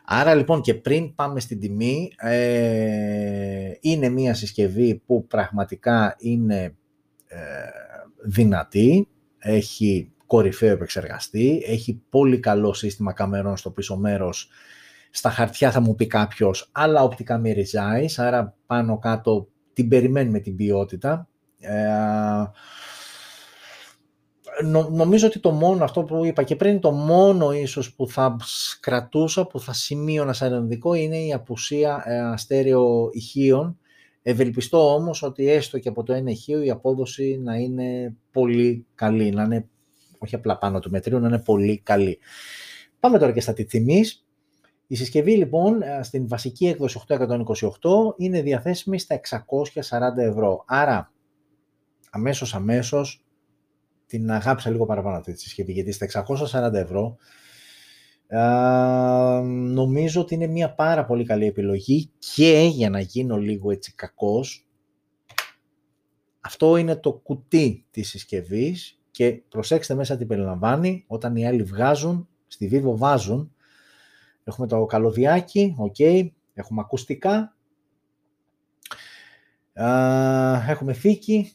Άρα 0.06 0.36
λοιπόν 0.36 0.62
και 0.62 0.74
πριν 0.76 1.16
πάμε 1.16 1.40
στην 1.40 1.60
τιμή, 1.60 2.12
ε, 2.18 3.72
είναι 3.80 4.10
μια 4.10 4.34
συσκευή 4.34 5.02
που 5.06 5.28
πραγματικά 5.28 6.16
είναι 6.20 6.76
ε, 7.28 7.38
δυνατή, 8.24 9.08
έχει 9.38 10.12
κορυφαίο 10.26 10.72
επεξεργαστή, 10.72 11.64
έχει 11.66 12.02
πολύ 12.10 12.40
καλό 12.40 12.74
σύστημα 12.74 13.14
καμερών 13.14 13.58
στο 13.58 13.72
πίσω 13.72 13.98
μέρος 13.98 14.50
στα 15.16 15.30
χαρτιά 15.30 15.72
θα 15.72 15.80
μου 15.80 15.96
πει 15.96 16.08
κάποιος, 16.08 16.70
αλλά 16.72 17.04
οπτικά 17.04 17.38
με 17.38 17.54
άρα 18.18 18.56
πάνω 18.66 19.00
κάτω 19.00 19.48
την 19.74 19.88
περιμένουμε 19.88 20.40
την 20.40 20.56
ποιότητα. 20.56 21.28
Ε, 21.60 21.88
νομίζω 24.92 25.28
ότι 25.28 25.40
το 25.40 25.52
μόνο 25.52 25.84
αυτό 25.84 26.04
που 26.04 26.26
είπα 26.26 26.44
και 26.44 26.56
πριν, 26.56 26.80
το 26.80 26.92
μόνο 26.92 27.52
ίσως 27.52 27.94
που 27.94 28.08
θα 28.08 28.36
κρατούσα, 28.80 29.48
που 29.48 29.60
θα 29.60 29.74
σημείωνα 29.74 30.34
σαν 30.34 30.54
ενδικό 30.54 30.94
είναι 30.94 31.18
η 31.18 31.34
απουσία 31.34 32.04
ε, 32.06 32.20
αστέρεο 32.20 33.10
ηχείων. 33.12 33.78
Ευελπιστώ 34.22 34.94
όμως 34.94 35.24
ότι 35.24 35.50
έστω 35.50 35.80
και 35.80 35.90
από 35.90 36.04
το 36.04 36.14
ένα 36.14 36.32
ηχείο 36.32 36.62
η 36.62 36.70
απόδοση 36.70 37.40
να 37.44 37.56
είναι 37.56 38.16
πολύ 38.32 38.86
καλή, 38.96 39.30
να 39.30 39.44
είναι 39.44 39.68
όχι 40.18 40.36
απλά 40.36 40.58
πάνω 40.58 40.80
του 40.80 40.90
μετρίου, 40.90 41.20
να 41.20 41.28
είναι 41.28 41.40
πολύ 41.40 41.80
καλή. 41.84 42.20
Πάμε 43.00 43.20
τώρα 43.20 43.32
και 43.32 43.42
στα 43.42 43.54
τιμής. 43.54 44.26
Η 44.88 44.96
συσκευή 44.96 45.36
λοιπόν 45.36 45.82
ε, 45.82 46.04
στην 46.04 46.28
βασική 46.28 46.68
έκδοση 46.68 47.02
828 47.08 47.18
είναι 48.18 48.42
διαθέσιμη 48.42 49.00
στα 49.00 49.22
640 49.30 50.18
ευρώ. 50.18 50.64
Άρα 50.68 51.12
αμέσως 52.10 52.56
αμέσως 52.56 53.25
την 54.06 54.32
αγάπησα 54.32 54.70
λίγο 54.70 54.86
παραπάνω 54.86 55.18
αυτή 55.18 55.34
τη 55.34 55.40
συσκευή 55.40 55.72
γιατί 55.72 55.92
στα 55.92 56.26
640 56.28 56.74
ευρώ 56.74 57.18
ε, 58.28 58.40
νομίζω 59.44 60.22
ότι 60.22 60.34
είναι 60.34 60.48
μια 60.48 60.74
πάρα 60.74 61.06
πολύ 61.06 61.26
καλή 61.26 61.46
επιλογή 61.46 62.12
και 62.36 62.70
για 62.74 62.90
να 62.90 63.00
γίνω 63.00 63.38
λίγο 63.38 63.72
έτσι 63.72 63.96
κακός 63.96 64.68
αυτό 66.40 66.78
είναι 66.78 66.96
το 66.96 67.14
κουτί 67.14 67.86
της 67.92 68.10
συσκευής 68.10 69.00
και 69.12 69.42
προσέξτε 69.50 69.96
μέσα 69.96 70.18
τι 70.18 70.26
περιλαμβάνει 70.26 71.04
όταν 71.08 71.36
οι 71.36 71.48
άλλοι 71.48 71.64
βγάζουν, 71.64 72.28
στη 72.48 72.70
Vivo 72.74 72.98
βάζουν 72.98 73.56
Έχουμε 74.48 74.68
το 74.68 74.86
καλωδιάκι, 74.86 75.76
ok, 75.80 76.30
έχουμε 76.54 76.82
ακουστικά, 76.82 77.56
έχουμε 80.68 80.94
θήκη 80.94 81.54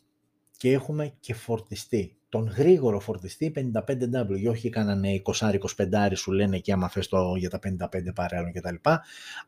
και 0.57 0.73
έχουμε 0.73 1.15
και 1.21 1.35
φορτιστή. 1.35 2.19
Τον 2.31 2.47
γρήγορο 2.57 3.01
φορτιστή 3.01 3.53
55W, 3.57 4.49
όχι 4.51 4.69
κανένα 4.69 5.23
20-25 5.25 6.13
σου 6.15 6.33
λένε 6.33 6.59
και 6.59 6.73
άμα 6.73 6.89
θες 6.89 7.09
το 7.09 7.35
για 7.37 7.51
τα 7.51 7.59
55 7.59 7.89
παρέων 8.15 8.53
κτλ. 8.53 8.75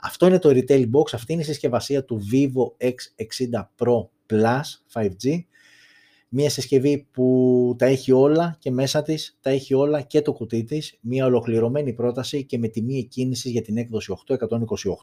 Αυτό 0.00 0.26
είναι 0.26 0.38
το 0.38 0.48
retail 0.48 0.84
box, 0.90 1.12
αυτή 1.12 1.32
είναι 1.32 1.42
η 1.42 1.44
συσκευασία 1.44 2.04
του 2.04 2.20
Vivo 2.32 2.86
X60 2.86 3.64
Pro 3.78 4.08
Plus 4.26 4.62
5G 4.92 5.44
Μία 6.34 6.50
συσκευή 6.50 7.06
που 7.10 7.74
τα 7.78 7.86
έχει 7.86 8.12
όλα 8.12 8.56
και 8.58 8.70
μέσα 8.70 9.02
της 9.02 9.38
τα 9.40 9.50
έχει 9.50 9.74
όλα 9.74 10.00
και 10.00 10.22
το 10.22 10.32
κουτί 10.32 10.64
της. 10.64 10.98
Μία 11.00 11.26
ολοκληρωμένη 11.26 11.92
πρόταση 11.92 12.44
και 12.44 12.58
με 12.58 12.68
τιμή 12.68 12.98
εκκίνησης 12.98 13.50
για 13.50 13.62
την 13.62 13.76
έκδοση 13.76 14.14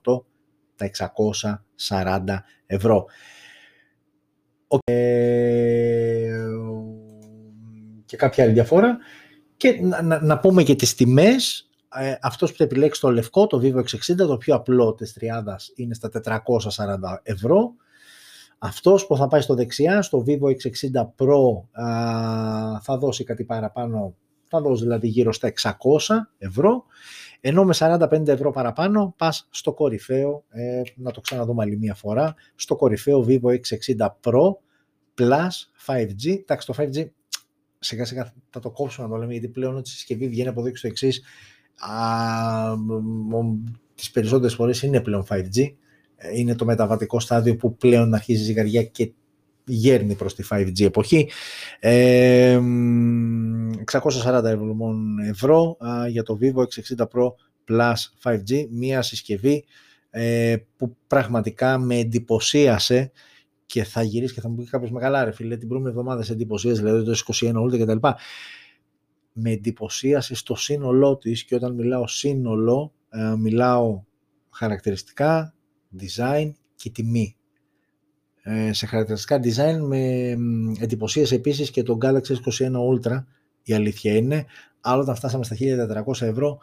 828 0.04 0.22
τα 0.76 0.90
640 1.88 2.24
ευρώ. 2.66 3.06
Ε, 4.84 6.34
και 8.10 8.18
κάποια 8.18 8.44
άλλη 8.44 8.54
διαφορά. 8.54 8.98
Και 9.58 9.80
να, 9.82 10.22
να, 10.22 10.40
πούμε 10.40 10.64
και 10.64 10.76
τις 10.76 10.96
τιμές. 10.96 11.70
Ε, 11.96 12.16
αυτός 12.22 12.52
που 12.52 12.58
θα 12.58 12.64
επιλέξει 12.64 13.02
το 13.02 13.12
λευκό, 13.12 13.48
το 13.48 13.62
Vivo 13.64 13.78
X60, 13.78 14.16
το 14.16 14.38
πιο 14.38 14.56
απλό 14.56 14.94
της 14.94 15.14
τριάδας 15.14 15.72
είναι 15.76 15.94
στα 15.94 16.10
440 16.14 17.20
ευρώ. 17.24 17.74
Αυτός 18.58 19.08
που 19.08 19.18
θα 19.18 19.28
πάει 19.28 19.42
στο 19.42 19.56
δεξιά, 19.56 20.02
στο 20.02 20.24
Vivo 20.28 20.48
X60 20.48 21.02
Pro, 21.02 21.62
θα 22.82 22.98
δώσει 22.98 23.24
κάτι 23.24 23.44
παραπάνω, 23.44 24.16
θα 24.48 24.62
δώσει 24.62 24.84
δηλαδή 24.84 25.08
γύρω 25.08 25.34
στα 25.34 25.54
600 25.62 25.72
ευρώ, 26.38 26.84
ενώ 27.42 27.64
με 27.64 27.74
45 27.78 28.28
ευρώ 28.28 28.52
παραπάνω 28.52 29.14
πας 29.18 29.48
στο 29.50 29.74
κορυφαίο, 29.74 30.44
ε, 30.50 30.82
να 30.96 31.12
το 31.12 31.22
ξαναδούμε 31.22 31.64
άλλη 31.64 31.78
μία 31.78 31.96
φορά, 31.96 32.36
στο 32.56 32.76
κορυφαίο 32.76 33.26
Vivo 33.28 33.50
X60 33.50 34.08
Pro 34.24 34.56
Plus 35.20 35.50
5G. 35.86 36.30
Εντάξει, 36.40 36.68
το 36.68 36.74
5G 36.78 37.08
σιγά 37.80 38.06
σιγά 38.06 38.34
θα 38.50 38.60
το 38.60 38.72
κόψουμε 38.72 39.08
να 39.08 39.14
το 39.14 39.20
λέμε, 39.20 39.32
γιατί 39.32 39.48
πλέον 39.48 39.76
ότι 39.76 39.90
η 39.90 39.94
συσκευή 39.94 40.28
βγαίνει 40.28 40.48
από 40.48 40.60
εδώ 40.60 40.70
και 40.70 40.78
στο 40.78 40.88
εξής. 40.88 41.24
τις 43.96 44.12
περισσότερες 44.12 44.54
φορές 44.54 44.82
είναι 44.82 45.02
πλέον 45.02 45.26
5G 45.30 45.74
είναι 46.36 46.56
το 46.56 46.66
μεταβατικό 46.66 47.20
στάδιο 47.20 47.56
που 47.56 47.78
πλέον 47.78 48.14
αρχίζει 48.14 48.42
η 48.42 48.44
ζυγαριά 48.44 48.84
και 48.84 49.12
γέρνει 49.66 50.16
προς 50.16 50.36
τη 50.36 50.48
5G 50.50 50.82
εποχή. 50.82 51.30
Ε, 51.80 52.60
640 53.92 54.44
ευρώ 55.30 55.78
για 56.10 56.24
το 56.24 56.38
Vivo 56.42 56.62
X60 56.62 57.06
Pro 57.08 57.28
Plus 57.70 57.94
5G, 58.24 58.68
μία 58.70 59.02
συσκευή 59.02 59.66
ε, 60.10 60.56
που 60.78 60.96
πραγματικά 61.08 61.78
με 61.78 61.96
εντυπωσίασε 61.96 63.12
και 63.70 63.84
θα 63.84 64.02
γυρίσεις 64.02 64.36
και 64.36 64.42
θα 64.42 64.50
μου 64.50 64.56
πεις 64.56 64.70
κάποιος 64.70 64.92
με 64.92 65.00
καλά 65.00 65.24
ρε 65.24 65.32
φίλε, 65.32 65.58
την 65.58 65.68
προηγούμενη 65.68 65.98
εβδομάδα 65.98 66.24
σε 66.24 66.34
εντυπωσίασες, 66.34 66.80
δηλαδή 66.84 67.04
το 67.04 67.20
21 67.26 67.54
Ultra 67.64 67.80
κτλ. 67.80 68.08
Με 69.34 69.52
εντυπωσίασε 69.52 70.36
στο 70.36 70.56
σύνολό 70.56 71.18
της 71.18 71.44
και 71.44 71.56
όταν 71.56 71.74
μιλάω 71.74 72.08
σύνολο, 72.08 72.94
ε, 73.10 73.36
μιλάω 73.38 74.04
χαρακτηριστικά, 74.50 75.54
design 76.00 76.52
και 76.76 76.90
τιμή. 76.90 77.36
Ε, 78.42 78.74
σε 78.74 78.86
χαρακτηριστικά 78.86 79.40
design 79.44 79.78
με 79.80 80.32
εντυπωσίες 80.80 81.32
επίσης 81.32 81.72
και 81.72 81.84
το 81.84 81.98
Galaxy 82.02 82.34
S21 82.34 82.72
Ultra 82.94 83.24
η 83.64 83.74
αλήθεια 83.74 84.16
είναι, 84.16 84.46
άλλο 84.82 85.02
όταν 85.02 85.16
φτάσαμε 85.16 85.44
στα 85.44 85.56
1400 86.06 86.22
ευρώ 86.22 86.60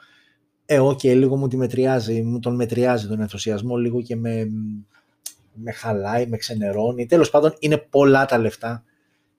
ε, 0.64 0.80
ok, 0.80 1.02
λίγο 1.02 1.36
μου 1.36 1.48
τη 1.48 1.56
μετριάζει, 1.56 2.22
μου 2.22 2.38
τον 2.38 2.54
μετριάζει 2.54 3.06
τον 3.06 3.20
ενθουσιασμό 3.20 3.76
λίγο 3.76 4.02
και 4.02 4.16
με, 4.16 4.46
με 5.56 5.72
χαλάει, 5.72 6.26
με 6.26 6.36
ξενερώνει. 6.36 7.06
Τέλος 7.06 7.30
πάντων, 7.30 7.54
είναι 7.58 7.76
πολλά 7.76 8.24
τα 8.24 8.38
λεφτά 8.38 8.84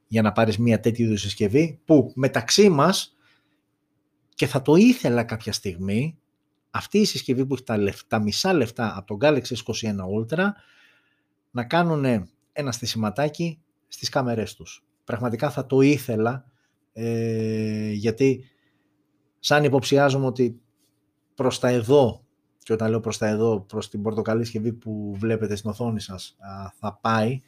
για 0.07 0.21
να 0.21 0.31
πάρεις 0.31 0.57
μια 0.57 0.79
τέτοιου 0.79 1.05
είδους 1.05 1.21
συσκευή 1.21 1.81
που 1.85 2.11
μεταξύ 2.15 2.69
μας 2.69 3.15
και 4.35 4.47
θα 4.47 4.61
το 4.61 4.75
ήθελα 4.75 5.23
κάποια 5.23 5.51
στιγμή 5.51 6.17
αυτή 6.69 6.97
η 6.97 7.05
συσκευή 7.05 7.45
που 7.45 7.53
έχει 7.53 7.63
τα, 7.63 7.77
λεφτά, 7.77 8.19
μισά 8.19 8.53
λεφτά 8.53 8.97
από 8.97 9.07
τον 9.07 9.17
Galaxy 9.21 9.55
S21 9.55 9.95
Ultra 10.19 10.45
να 11.51 11.63
κάνουν 11.63 12.29
ένα 12.51 12.71
στισιματάκι 12.71 13.61
στις 13.87 14.09
κάμερές 14.09 14.55
τους. 14.55 14.85
Πραγματικά 15.03 15.49
θα 15.49 15.65
το 15.65 15.81
ήθελα 15.81 16.45
ε, 16.93 17.91
γιατί 17.91 18.43
σαν 19.39 19.63
υποψιάζομαι 19.63 20.25
ότι 20.25 20.61
προς 21.35 21.59
τα 21.59 21.67
εδώ 21.67 22.26
και 22.67 22.73
όταν 22.73 22.89
λέω 22.89 22.99
προς 22.99 23.17
τα 23.17 23.27
εδώ, 23.27 23.59
προς 23.59 23.89
την 23.89 24.01
πορτοκαλί 24.01 24.43
συσκευή 24.43 24.73
που 24.73 25.15
βλέπετε 25.17 25.55
στην 25.55 25.69
οθόνη 25.69 26.01
σας 26.01 26.37
θα 26.79 26.99
πάει 27.01 27.41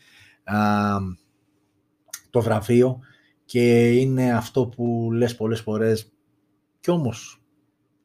το 2.29 2.41
βραβείο 2.41 2.99
και 3.45 3.91
είναι 3.91 4.34
αυτό 4.34 4.67
που 4.67 5.10
λες 5.12 5.36
πολλές 5.36 5.62
φορές. 5.62 6.12
Κι 6.79 6.91
όμως 6.91 7.41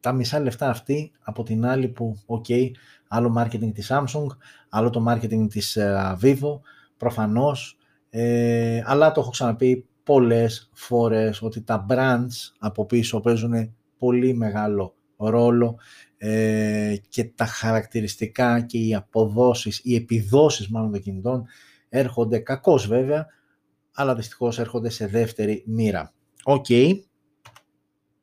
τα 0.01 0.13
μισά 0.13 0.41
λεφτά 0.41 0.69
αυτή 0.69 1.13
από 1.21 1.43
την 1.43 1.67
άλλη 1.67 1.89
που, 1.89 2.17
ok, 2.27 2.71
άλλο 3.09 3.35
marketing 3.39 3.73
της 3.75 3.91
Samsung, 3.93 4.27
άλλο 4.69 4.91
το 4.91 5.05
marketing 5.09 5.47
της 5.49 5.79
uh, 5.81 6.17
Vivo, 6.23 6.61
προφανώς, 6.97 7.79
ε, 8.11 8.83
αλλά 8.85 9.13
το 9.13 9.21
έχω 9.21 9.31
ξαναπεί 9.31 9.87
πολλές 10.03 10.71
φορές 10.73 11.43
ότι 11.43 11.63
τα 11.63 11.87
brands 11.89 12.53
από 12.59 12.87
πίσω 12.87 13.21
παίζουν 13.21 13.75
πολύ 13.99 14.35
μεγάλο 14.35 14.95
ρόλο 15.31 15.79
ε, 16.17 16.95
και 17.09 17.25
τα 17.25 17.45
χαρακτηριστικά 17.45 18.61
και 18.61 18.79
οι 18.79 18.95
αποδόσεις, 18.95 19.81
οι 19.83 19.95
επιδόσεις 19.95 20.69
μάλλον 20.69 20.93
των 20.93 21.01
κινητών 21.01 21.47
έρχονται 21.89 22.39
κακώς 22.39 22.87
βέβαια, 22.87 23.27
αλλά 23.95 24.15
δυστυχώς 24.15 24.59
έρχονται 24.59 24.89
σε 24.89 25.07
δεύτερη 25.07 25.63
μοίρα. 25.67 26.13
Οκ, 26.45 26.67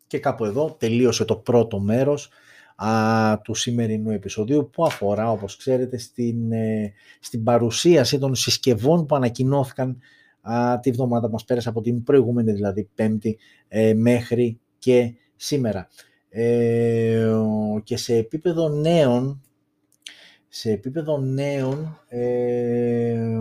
και 0.07 0.19
κάπου 0.19 0.45
εδώ 0.45 0.75
τελείωσε 0.79 1.25
το 1.25 1.35
πρώτο 1.35 1.79
μέρος 1.79 2.29
α, 2.75 3.41
του 3.41 3.53
σημερινού 3.53 4.11
επεισοδίου 4.11 4.69
που 4.73 4.85
αφορά, 4.85 5.31
όπως 5.31 5.57
ξέρετε, 5.57 5.97
στην, 5.97 6.51
ε, 6.51 6.93
στην 7.19 7.43
παρουσίαση 7.43 8.19
των 8.19 8.35
συσκευών 8.35 9.05
που 9.05 9.15
ανακοινώθηκαν 9.15 9.97
α, 10.41 10.79
τη 10.79 10.91
βδομάδα 10.91 11.29
μας 11.29 11.43
πέρασε 11.43 11.69
από 11.69 11.81
την 11.81 12.03
προηγούμενη 12.03 12.51
δηλαδή 12.51 12.89
πέμπτη 12.95 13.37
ε, 13.67 13.93
μέχρι 13.93 14.59
και 14.77 15.13
σήμερα. 15.35 15.87
Ε, 16.33 17.33
και 17.83 17.97
σε 17.97 18.15
επίπεδο 18.15 18.69
νέων, 18.69 19.41
σε 20.47 20.71
επίπεδο 20.71 21.17
νέων, 21.17 21.99
ε, 22.07 23.39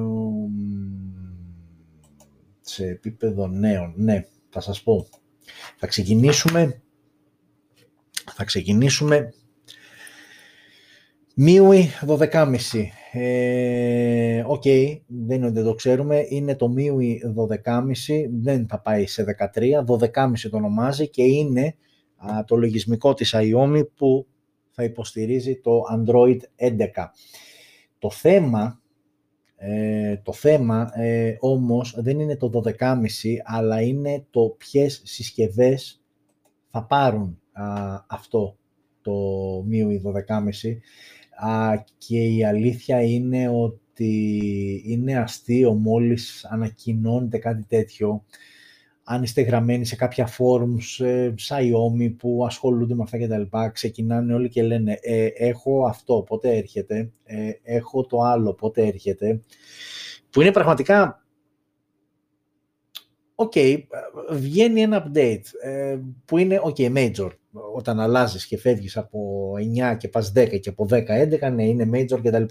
σε 2.61 2.87
επίπεδο 2.87 3.47
νέων, 3.47 3.93
ναι, 3.97 4.27
θα 4.49 4.61
σας 4.61 4.83
πω. 4.83 5.07
Θα 5.77 5.87
ξεκινήσουμε, 5.87 6.83
θα 8.35 8.45
ξεκινήσουμε 8.45 9.33
MIUI 11.37 11.85
12,5. 12.07 12.55
Ε, 13.13 14.45
OK, 14.47 14.63
okay, 14.65 15.01
δεν 15.07 15.37
είναι 15.37 15.47
ότι 15.47 15.55
δεν 15.55 15.65
το 15.65 15.75
ξέρουμε, 15.75 16.27
είναι 16.29 16.57
το 16.57 16.75
MIUI 16.77 17.17
12,5, 17.65 18.29
δεν 18.41 18.67
θα 18.69 18.81
πάει 18.81 19.07
σε 19.07 19.25
13, 19.55 19.85
12,5 19.85 20.51
το 20.51 20.57
ονομάζει 20.57 21.09
και 21.09 21.23
είναι 21.23 21.65
α, 21.65 21.73
το 22.47 22.57
λογισμικό 22.57 23.15
της 23.15 23.35
Xiaomi 23.37 23.83
που 23.95 24.27
θα 24.71 24.85
υποστηρίζει 24.85 25.61
το 25.61 25.81
Android 25.93 26.39
11. 26.57 26.77
Το 27.99 28.11
θέμα 28.11 28.81
ε, 29.63 30.17
το 30.17 30.33
θέμα 30.33 30.91
ε, 30.95 31.37
όμως 31.41 31.95
δεν 31.99 32.21
είναι 32.21 32.37
το 32.37 32.63
12,5 32.79 32.99
αλλά 33.45 33.81
είναι 33.81 34.25
το 34.31 34.55
ποιες 34.59 35.03
συσκευές 35.05 36.03
θα 36.71 36.85
πάρουν 36.85 37.41
αυτό 38.07 38.57
το 39.03 39.13
MIUI 39.71 40.01
12,5 41.39 41.83
και 41.99 42.23
η 42.23 42.45
αλήθεια 42.45 43.03
είναι 43.03 43.49
ότι 43.49 44.83
είναι 44.87 45.19
αστείο 45.19 45.75
μόλις 45.75 46.45
ανακοινώνεται 46.45 47.39
κάτι 47.39 47.65
τέτοιο 47.69 48.25
αν 49.13 49.23
είστε 49.23 49.41
γραμμένοι 49.41 49.85
σε 49.85 49.97
κάποια 49.97 50.29
forums, 50.39 51.05
ε, 51.05 51.35
Xiaomi 51.39 52.15
που 52.19 52.45
ασχολούνται 52.47 52.95
με 52.95 53.03
αυτά 53.03 53.19
και 53.19 53.29
τα 53.29 53.39
λοιπά, 53.39 53.69
ξεκινάνε 53.69 54.35
όλοι 54.35 54.49
και 54.49 54.63
λένε 54.63 54.99
ε, 55.01 55.27
έχω 55.27 55.85
αυτό, 55.87 56.25
πότε 56.29 56.57
έρχεται, 56.57 57.11
ε, 57.25 57.51
έχω 57.63 58.07
το 58.07 58.21
άλλο, 58.21 58.55
πότε 58.55 58.87
έρχεται, 58.87 59.43
που 60.31 60.41
είναι 60.41 60.53
πραγματικά 60.53 61.25
OK, 63.35 63.53
okay, 63.55 63.79
βγαίνει 64.31 64.81
ένα 64.81 65.07
update 65.07 65.43
ε, 65.63 65.99
που 66.25 66.39
είναι 66.39 66.61
ok, 66.65 66.97
major. 66.97 67.31
Όταν 67.75 68.01
αλλάζεις 68.01 68.47
και 68.47 68.59
φεύγεις 68.59 68.97
από 68.97 69.53
9 69.93 69.97
και 69.97 70.09
πας 70.09 70.33
10 70.37 70.61
και 70.61 70.69
από 70.69 70.87
10 70.91 71.05
11, 71.49 71.53
ναι, 71.53 71.65
είναι 71.65 71.91
major 71.93 72.21
κτλ. 72.23 72.45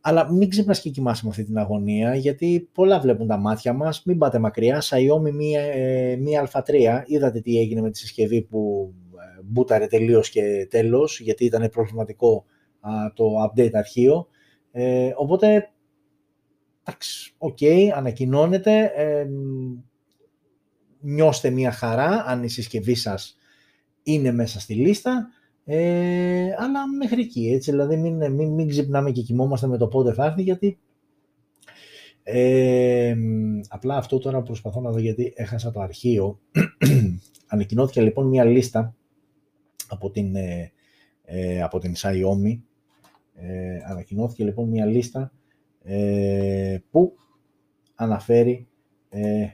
Αλλά 0.00 0.32
μην 0.32 0.48
ξυπνά 0.48 0.74
και 0.74 0.90
κοιμάσαι 0.90 1.24
με 1.24 1.30
αυτή 1.30 1.44
την 1.44 1.58
αγωνία, 1.58 2.14
γιατί 2.14 2.68
πολλά 2.72 3.00
βλέπουν 3.00 3.26
τα 3.26 3.36
μάτια 3.36 3.72
μας. 3.72 4.02
Μην 4.04 4.18
πάτε 4.18 4.38
μακριά. 4.38 4.82
Xiaomi 4.82 5.32
Mi 5.32 5.46
A, 5.46 5.60
ε, 5.60 6.16
Mi 6.16 6.50
A3. 6.52 7.02
Είδατε 7.06 7.40
τι 7.40 7.58
έγινε 7.58 7.80
με 7.80 7.90
τη 7.90 7.98
συσκευή 7.98 8.42
που 8.42 8.92
ε, 9.38 9.42
μπούταρε 9.44 9.86
τελείως 9.86 10.30
και 10.30 10.66
τέλος, 10.70 11.20
γιατί 11.20 11.44
ήταν 11.44 11.68
προβληματικό 11.68 12.44
το 13.14 13.24
update 13.44 13.72
αρχείο. 13.72 14.26
Ε, 14.70 15.10
οπότε, 15.16 15.70
εντάξει, 16.82 17.34
OK, 17.38 17.58
okay, 17.60 17.88
ανακοινώνεται. 17.94 18.92
Ε, 18.94 19.26
νιώστε 21.00 21.50
μία 21.50 21.70
χαρά 21.70 22.24
αν 22.26 22.42
η 22.42 22.48
συσκευή 22.48 22.94
σας 22.94 23.36
είναι 24.02 24.32
μέσα 24.32 24.60
στη 24.60 24.74
λίστα. 24.74 25.28
Ε, 25.72 26.54
αλλά 26.58 26.88
μέχρι 26.88 27.20
εκεί, 27.22 27.50
έτσι, 27.52 27.70
δηλαδή 27.70 27.96
μην, 27.96 28.32
μην, 28.32 28.52
μην 28.52 28.68
ξυπνάμε 28.68 29.10
και 29.10 29.22
κοιμόμαστε 29.22 29.66
με 29.66 29.76
το 29.76 29.88
πότε 29.88 30.12
θα 30.12 30.24
έρθει, 30.24 30.42
γιατί 30.42 30.78
ε, 32.22 33.16
απλά 33.68 33.96
αυτό 33.96 34.18
τώρα 34.18 34.42
προσπαθώ 34.42 34.80
να 34.80 34.90
δω 34.90 34.98
γιατί 34.98 35.32
έχασα 35.36 35.70
το 35.70 35.80
αρχείο. 35.80 36.40
Ανακοινώθηκε 37.46 38.00
λοιπόν 38.00 38.26
μια 38.28 38.44
λίστα 38.44 38.94
από 39.88 40.10
την, 40.10 40.36
ε, 40.36 40.72
ε 41.24 41.62
από 41.62 41.78
την 41.78 41.94
Xiaomi. 41.96 42.60
Ε, 43.34 43.78
ανακοινώθηκε 43.86 44.44
λοιπόν 44.44 44.68
μια 44.68 44.84
λίστα 44.86 45.32
ε, 45.82 46.78
που 46.90 47.16
αναφέρει 47.94 48.68
ε, 49.08 49.46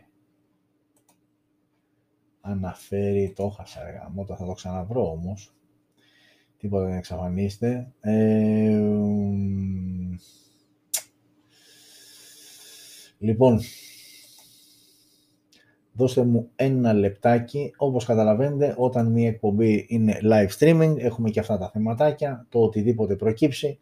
αναφέρει, 2.41 3.33
το 3.37 3.45
έχασα 3.45 3.81
θα 4.37 4.45
το 4.47 4.53
ξαναβρω 4.53 5.11
όμως 5.11 5.56
τίποτα 6.59 6.85
δεν 6.85 6.97
εξαφανίστε 6.97 7.93
ε, 8.01 8.81
λοιπόν 13.19 13.61
δώστε 15.97 16.25
μου 16.25 16.49
ένα 16.57 16.93
λεπτάκι. 16.93 17.73
Όπως 17.77 18.05
καταλαβαίνετε, 18.05 18.75
όταν 18.77 19.07
μια 19.07 19.29
εκπομπή 19.29 19.87
είναι 19.89 20.19
live 20.23 20.49
streaming, 20.59 20.95
έχουμε 20.99 21.31
και 21.31 21.41
αυτά 21.41 21.59
τα 21.59 21.71
θεματάκια, 21.71 22.47
το 22.49 22.59
οτιδήποτε 22.59 23.17
προκύψει, 23.17 23.79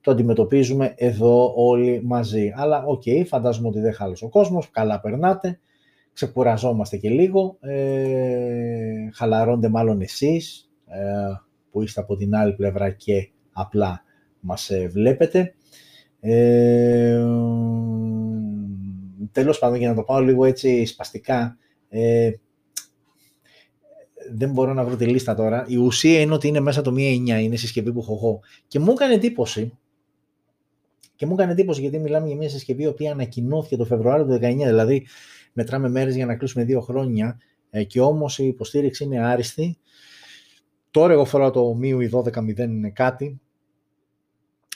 το 0.00 0.10
αντιμετωπίζουμε 0.10 0.94
εδώ 0.96 1.52
όλοι 1.56 2.02
μαζί. 2.04 2.52
Αλλά 2.56 2.84
OK, 2.84 3.02
okay, 3.06 3.22
φαντάζομαι 3.26 3.68
ότι 3.68 3.80
δεν 3.80 3.92
χάλασε 3.92 4.24
ο 4.24 4.28
κόσμος, 4.28 4.70
καλά 4.70 5.00
περνάτε, 5.00 5.60
ξεκουραζόμαστε 6.12 6.96
και 6.96 7.08
λίγο, 7.08 7.56
ε, 7.60 9.10
χαλαρώνετε 9.12 9.68
μάλλον 9.68 10.00
εσείς 10.00 10.70
ε, 10.86 11.00
που 11.76 11.82
είστε 11.82 12.00
από 12.00 12.16
την 12.16 12.34
άλλη 12.34 12.52
πλευρά 12.54 12.90
και 12.90 13.30
απλά 13.52 14.02
μας 14.40 14.70
ε, 14.70 14.88
βλέπετε. 14.88 15.54
Ε, 16.20 17.24
τέλος 19.32 19.58
πάντων, 19.58 19.78
για 19.78 19.88
να 19.88 19.94
το 19.94 20.02
πάω 20.02 20.20
λίγο 20.20 20.44
έτσι 20.44 20.84
σπαστικά, 20.84 21.58
ε, 21.88 22.30
δεν 24.32 24.50
μπορώ 24.50 24.72
να 24.72 24.84
βρω 24.84 24.96
τη 24.96 25.06
λίστα 25.06 25.34
τώρα. 25.34 25.64
Η 25.68 25.76
ουσία 25.76 26.20
είναι 26.20 26.34
ότι 26.34 26.48
είναι 26.48 26.60
μέσα 26.60 26.82
το 26.82 26.90
1.9, 26.90 26.96
είναι 26.96 27.36
η 27.36 27.56
συσκευή 27.56 27.92
που 27.92 28.00
έχω 28.00 28.14
εγώ. 28.14 28.40
Και 28.66 28.78
μου 28.78 28.92
έκανε 28.92 29.14
εντύπωση, 29.14 29.78
και 31.16 31.26
μου 31.26 31.32
έκανε 31.32 31.52
εντύπωση 31.52 31.80
γιατί 31.80 31.98
μιλάμε 31.98 32.26
για 32.26 32.36
μια 32.36 32.48
συσκευή 32.48 32.82
η 32.82 32.86
οποία 32.86 33.12
ανακοινώθηκε 33.12 33.76
το 33.76 33.84
Φεβρουάριο 33.84 34.26
του 34.26 34.34
2019, 34.34 34.38
δηλαδή 34.56 35.06
μετράμε 35.52 35.88
μέρες 35.88 36.14
για 36.14 36.26
να 36.26 36.36
κλείσουμε 36.36 36.64
δύο 36.64 36.80
χρόνια 36.80 37.40
ε, 37.70 37.84
και 37.84 38.00
όμως 38.00 38.38
η 38.38 38.46
υποστήριξη 38.46 39.04
είναι 39.04 39.26
άριστη. 39.26 39.78
Τώρα 40.96 41.12
εγώ 41.12 41.24
φοράω 41.24 41.50
το 41.50 41.78
MIUI 41.82 42.10
12.0 42.10 42.92
κάτι, 42.92 43.40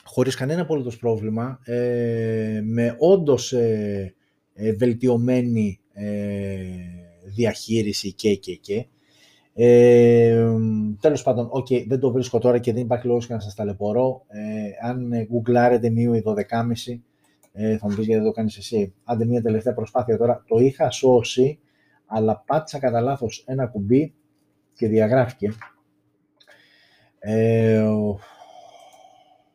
χωρίς 0.04 0.34
κανένα 0.34 0.60
απολύτως 0.60 0.98
πρόβλημα, 0.98 1.60
ε, 1.64 2.60
με 2.64 2.96
όντως 2.98 3.52
ε, 3.52 4.14
ε, 4.54 4.72
βελτιωμένη 4.72 5.80
ε, 5.92 6.56
διαχείριση 7.24 8.12
και 8.12 8.34
και 8.34 8.54
και. 8.54 8.86
Ε, 9.54 10.46
τέλος 11.00 11.22
πάντων, 11.22 11.50
okay, 11.52 11.86
δεν 11.86 12.00
το 12.00 12.12
βρίσκω 12.12 12.38
τώρα 12.38 12.58
και 12.58 12.72
δεν 12.72 12.82
υπάρχει 12.82 13.06
λόγος 13.06 13.28
να 13.28 13.40
σας 13.40 13.54
ταλαιπωρώ. 13.54 14.24
Ε, 14.28 14.88
αν 14.88 15.26
γκουγκλάρετε 15.26 15.90
μείω 15.90 16.12
12,5 16.24 17.00
ε, 17.52 17.76
θα 17.76 17.88
μου 17.88 17.94
πεις 17.96 18.06
γιατί 18.06 18.20
δεν 18.20 18.24
το 18.24 18.32
κάνεις 18.32 18.56
εσύ. 18.56 18.94
Άντε 19.04 19.24
μια 19.24 19.42
τελευταία 19.42 19.74
προσπάθεια 19.74 20.16
τώρα. 20.16 20.44
Το 20.46 20.58
είχα 20.58 20.90
σώσει, 20.90 21.58
αλλά 22.06 22.42
πάτησα 22.46 22.78
κατά 22.78 23.00
λάθος 23.00 23.44
ένα 23.46 23.66
κουμπί 23.66 24.14
και 24.74 24.88
διαγράφηκε. 24.88 25.52
Ε, 27.20 27.84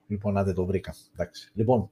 λοιπόν, 0.07 0.37
άντε 0.37 0.53
το 0.53 0.65
βρήκα. 0.65 0.93
Εντάξει. 1.13 1.51
Λοιπόν, 1.53 1.89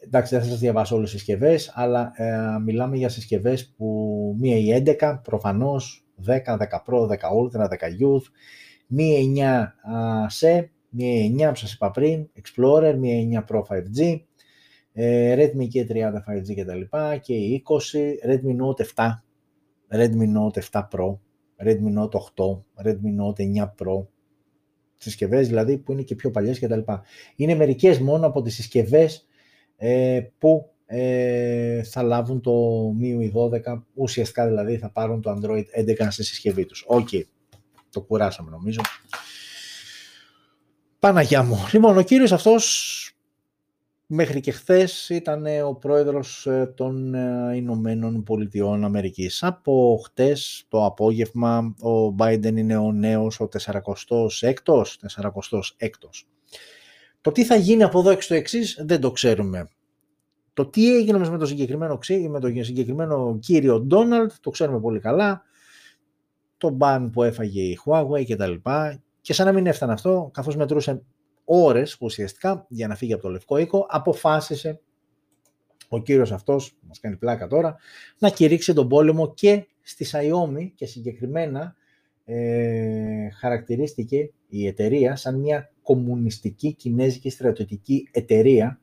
εντάξει, 0.00 0.34
δεν 0.34 0.44
θα 0.44 0.50
σας 0.50 0.58
διαβάσω 0.58 0.96
όλες 0.96 1.10
τις 1.10 1.18
συσκευές, 1.18 1.72
αλλά 1.74 2.12
ε, 2.14 2.58
μιλάμε 2.58 2.96
για 2.96 3.08
συσκευές 3.08 3.74
που 3.76 3.86
μία 4.38 4.56
η 4.56 4.82
11, 5.00 5.20
προφανώς 5.22 6.04
10, 6.26 6.56
10 6.56 6.84
Pro, 6.86 7.06
10 7.06 7.14
Ultra, 7.14 7.68
10 7.68 7.88
Youth, 8.00 8.24
μία 8.86 9.72
9 10.26 10.26
σε, 10.30 10.70
μία 10.88 11.48
9 11.48 11.48
που 11.48 11.56
σας 11.56 11.72
είπα 11.72 11.90
πριν, 11.90 12.30
Explorer, 12.42 12.94
μία 12.98 13.44
9 13.48 13.54
Pro 13.54 13.62
5G, 13.62 14.20
ε, 14.92 15.34
Redmi 15.36 15.66
K30 15.74 16.12
5G 16.26 16.54
και 16.54 16.64
τα 16.64 16.74
λοιπά, 16.74 17.16
και 17.16 17.34
η 17.34 17.62
20, 17.66 18.14
Redmi 18.26 18.56
Note 18.62 18.84
7, 18.94 19.10
Redmi 19.88 20.26
Note 20.36 20.60
7 20.70 20.88
Pro, 20.90 21.18
Redmi 21.64 21.98
Note 21.98 22.18
8, 22.36 22.62
Redmi 22.84 23.14
Note 23.16 23.42
9 23.42 23.74
Pro, 23.78 24.06
συσκευές 25.00 25.48
δηλαδή 25.48 25.78
που 25.78 25.92
είναι 25.92 26.02
και 26.02 26.14
πιο 26.14 26.30
παλιές 26.30 26.58
και 26.58 26.68
τα 26.68 26.76
λοιπά. 26.76 27.02
Είναι 27.36 27.54
μερικές 27.54 27.98
μόνο 27.98 28.26
από 28.26 28.42
τις 28.42 28.54
συσκευές 28.54 29.26
ε, 29.76 30.20
που 30.38 30.70
ε, 30.86 31.82
θα 31.82 32.02
λάβουν 32.02 32.40
το 32.40 32.52
MIUI 33.00 33.32
12, 33.72 33.82
ουσιαστικά 33.94 34.46
δηλαδή 34.46 34.78
θα 34.78 34.90
πάρουν 34.90 35.20
το 35.20 35.38
Android 35.38 35.64
11 36.02 36.06
στη 36.08 36.24
συσκευή 36.24 36.64
τους. 36.66 36.84
OK, 36.86 37.08
okay. 37.12 37.22
το 37.90 38.00
κουράσαμε 38.00 38.50
νομίζω. 38.50 38.80
Παναγιά 40.98 41.42
μου. 41.42 41.66
Λοιπόν, 41.72 41.98
ο 41.98 42.02
κύριος 42.02 42.32
αυτός 42.32 42.99
μέχρι 44.12 44.40
και 44.40 44.52
χθες 44.52 45.08
ήταν 45.08 45.46
ο 45.66 45.74
πρόεδρος 45.74 46.46
ε, 46.46 46.72
των 46.76 47.14
ε, 47.14 47.56
Ηνωμένων 47.56 48.22
Πολιτειών 48.22 48.84
Αμερικής. 48.84 49.42
Από 49.42 50.00
χτες 50.04 50.64
το 50.68 50.84
απόγευμα 50.84 51.74
ο 51.80 52.14
Biden 52.18 52.56
είναι 52.56 52.76
ο 52.76 52.92
νέος, 52.92 53.40
ο 53.40 53.48
46ος, 53.58 54.84
46ος. 55.16 56.26
Το 57.20 57.32
τι 57.32 57.44
θα 57.44 57.54
γίνει 57.54 57.82
από 57.82 57.98
εδώ 57.98 58.10
εξ 58.10 58.26
το 58.26 58.34
εξής 58.34 58.82
δεν 58.86 59.00
το 59.00 59.10
ξέρουμε. 59.10 59.68
Το 60.52 60.66
τι 60.66 60.96
έγινε 60.96 61.18
με 61.18 61.38
τον 61.38 61.46
συγκεκριμένο, 61.46 61.98
με 62.28 62.40
τον 62.40 62.64
συγκεκριμένο 62.64 63.38
κύριο 63.40 63.80
Ντόναλτ 63.80 64.32
το 64.40 64.50
ξέρουμε 64.50 64.80
πολύ 64.80 65.00
καλά. 65.00 65.42
Το 66.56 66.70
μπαν 66.70 67.10
που 67.10 67.22
έφαγε 67.22 67.62
η 67.62 67.78
Huawei 67.84 68.24
και 68.24 68.36
τα 68.36 68.46
λοιπά. 68.46 69.02
Και 69.20 69.32
σαν 69.32 69.46
να 69.46 69.52
μην 69.52 69.66
έφτανε 69.66 69.92
αυτό, 69.92 70.30
καθώς 70.32 70.56
μετρούσε 70.56 71.02
ώρες 71.52 71.96
ουσιαστικά 72.00 72.66
για 72.68 72.86
να 72.86 72.94
φύγει 72.94 73.12
από 73.12 73.22
το 73.22 73.28
Λευκό 73.28 73.56
Οίκο, 73.58 73.86
αποφάσισε 73.88 74.80
ο 75.88 76.02
κύριος 76.02 76.32
αυτός, 76.32 76.72
που 76.72 76.86
μας 76.86 77.00
κάνει 77.00 77.16
πλάκα 77.16 77.46
τώρα, 77.46 77.76
να 78.18 78.30
κηρύξει 78.30 78.74
τον 78.74 78.88
πόλεμο 78.88 79.34
και 79.34 79.66
στη 79.82 80.04
Σαϊόμι 80.04 80.72
και 80.74 80.86
συγκεκριμένα 80.86 81.74
ε, 82.24 83.30
χαρακτηρίστηκε 83.30 84.30
η 84.48 84.66
εταιρεία 84.66 85.16
σαν 85.16 85.38
μια 85.38 85.72
κομμουνιστική 85.82 86.74
κινέζικη 86.74 87.30
στρατιωτική 87.30 88.08
εταιρεία 88.10 88.80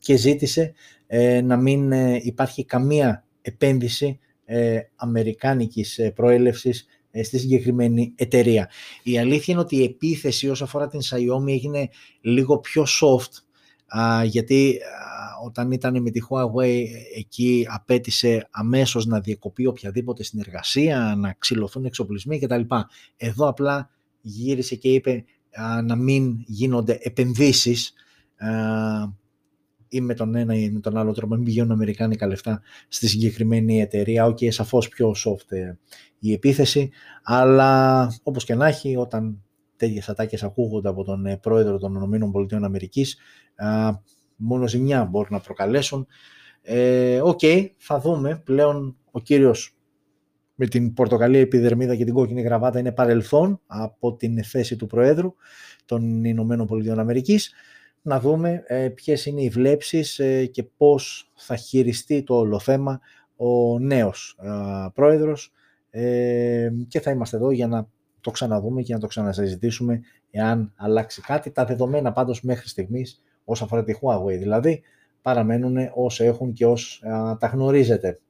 και 0.00 0.16
ζήτησε 0.16 0.72
ε, 1.06 1.40
να 1.40 1.56
μην 1.56 1.92
ε, 1.92 2.20
υπάρχει 2.22 2.64
καμία 2.64 3.24
επένδυση 3.42 4.18
ε, 4.44 4.80
αμερικάνικης 4.96 6.00
προέλευσης 6.14 6.86
στη 7.22 7.38
συγκεκριμένη 7.38 8.12
εταιρεία. 8.16 8.70
Η 9.02 9.18
αλήθεια 9.18 9.54
είναι 9.54 9.62
ότι 9.62 9.76
η 9.76 9.82
επίθεση 9.84 10.48
όσο 10.48 10.64
αφορά 10.64 10.88
την 10.88 11.00
Xiaomi 11.00 11.48
έγινε 11.48 11.88
λίγο 12.20 12.58
πιο 12.58 12.86
soft 13.00 13.42
γιατί 14.24 14.78
όταν 15.44 15.72
ήταν 15.72 16.02
με 16.02 16.10
τη 16.10 16.20
Huawei 16.28 16.84
εκεί 17.16 17.66
απέτησε 17.70 18.48
αμέσως 18.50 19.06
να 19.06 19.20
διεκοπεί 19.20 19.66
οποιαδήποτε 19.66 20.22
συνεργασία, 20.22 21.14
να 21.18 21.32
ξυλωθούν 21.38 21.84
εξοπλισμοί 21.84 22.38
κτλ. 22.38 22.60
Εδώ 23.16 23.48
απλά 23.48 23.90
γύρισε 24.20 24.74
και 24.74 24.92
είπε 24.92 25.24
να 25.84 25.96
μην 25.96 26.44
γίνονται 26.46 26.98
επενδύσεις 27.02 27.92
ή 29.88 30.00
με 30.00 30.14
τον 30.14 30.34
ένα 30.34 30.54
ή 30.54 30.70
με 30.70 30.80
τον 30.80 30.96
άλλο 30.96 31.12
τρόπο, 31.12 31.34
μην 31.34 31.44
πηγαίνουν 31.44 31.70
αμερικάνικα 31.70 32.26
λεφτά 32.26 32.62
στη 32.88 33.08
συγκεκριμένη 33.08 33.80
εταιρεία. 33.80 34.26
OK, 34.26 34.38
okay, 34.40 34.48
σαφώς 34.50 34.88
πιο 34.88 35.14
soft 35.24 35.52
ε, 35.56 35.72
η 36.18 36.32
επίθεση, 36.32 36.90
αλλά 37.22 38.04
όπως 38.22 38.44
και 38.44 38.54
να 38.54 38.66
έχει, 38.66 38.96
όταν 38.96 39.42
τέτοιες 39.76 40.08
ατάκες 40.08 40.42
ακούγονται 40.42 40.88
από 40.88 41.04
τον 41.04 41.26
ε, 41.26 41.36
πρόεδρο 41.36 41.78
των 41.78 42.12
ΗΠΑ 42.12 42.56
Αμερικής, 42.62 43.18
μόνο 44.36 44.66
ζημιά 44.68 45.04
μπορούν 45.04 45.28
να 45.30 45.40
προκαλέσουν. 45.40 46.06
Ε, 46.62 47.20
OK, 47.20 47.38
okay, 47.42 47.66
θα 47.76 48.00
δούμε. 48.00 48.42
Πλέον 48.44 48.96
ο 49.10 49.20
κύριος 49.20 49.78
με 50.54 50.66
την 50.66 50.92
πορτοκαλί 50.92 51.38
επιδερμίδα 51.38 51.96
και 51.96 52.04
την 52.04 52.14
κόκκινη 52.14 52.40
γραβάτα 52.42 52.78
είναι 52.78 52.92
παρελθόν 52.92 53.60
από 53.66 54.14
την 54.16 54.44
θέση 54.44 54.76
του 54.76 54.86
Προέδρου 54.86 55.34
των 55.84 56.24
Ηνωμένων 56.24 56.66
Πολιτειών 56.66 56.98
Αμερικής. 56.98 57.52
Να 58.02 58.20
δούμε 58.20 58.62
ε, 58.66 58.88
ποιες 58.88 59.26
είναι 59.26 59.42
οι 59.42 59.48
βλέψεις 59.48 60.18
ε, 60.18 60.46
και 60.46 60.62
πώς 60.62 61.32
θα 61.34 61.56
χειριστεί 61.56 62.22
το 62.22 62.36
όλο 62.36 62.58
θέμα 62.58 63.00
ο 63.36 63.78
νέος 63.78 64.38
ε, 64.42 64.48
Πρόεδρος 64.94 65.52
ε, 65.90 66.70
και 66.88 67.00
θα 67.00 67.10
είμαστε 67.10 67.36
εδώ 67.36 67.50
για 67.50 67.66
να 67.66 67.88
το 68.20 68.30
ξαναδούμε 68.30 68.82
και 68.82 68.92
να 68.94 69.00
το 69.00 69.06
ξανασυζητήσουμε 69.06 70.00
εάν 70.30 70.72
αλλάξει 70.76 71.20
κάτι. 71.20 71.50
Τα 71.50 71.64
δεδομένα 71.64 72.12
πάντως 72.12 72.42
μέχρι 72.42 72.68
στιγμής 72.68 73.22
όσον 73.44 73.66
αφορά 73.66 73.84
τη 73.84 73.94
Huawei 74.00 74.38
δηλαδή 74.38 74.82
παραμένουν 75.22 75.76
όσο 75.94 76.24
έχουν 76.24 76.52
και 76.52 76.66
όσοι 76.66 77.00
τα 77.38 77.46
γνωρίζετε. 77.52 78.20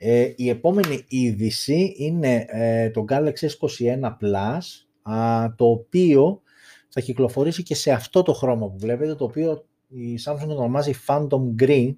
Ε, 0.00 0.32
η 0.36 0.48
επόμενη 0.48 1.04
είδηση 1.08 1.94
είναι 1.96 2.44
ε, 2.48 2.90
το 2.90 3.04
Galaxy 3.08 3.48
S21 3.58 4.16
Plus, 4.20 4.60
το 5.56 5.66
οποίο 5.70 6.42
θα 6.88 7.00
κυκλοφορήσει 7.00 7.62
και 7.62 7.74
σε 7.74 7.92
αυτό 7.92 8.22
το 8.22 8.32
χρώμα 8.32 8.68
που 8.68 8.78
βλέπετε, 8.78 9.14
το 9.14 9.24
οποίο 9.24 9.64
η 9.88 10.18
Samsung 10.24 10.46
το 10.46 10.52
ονομάζει 10.52 10.94
Phantom 11.06 11.54
Green. 11.62 11.94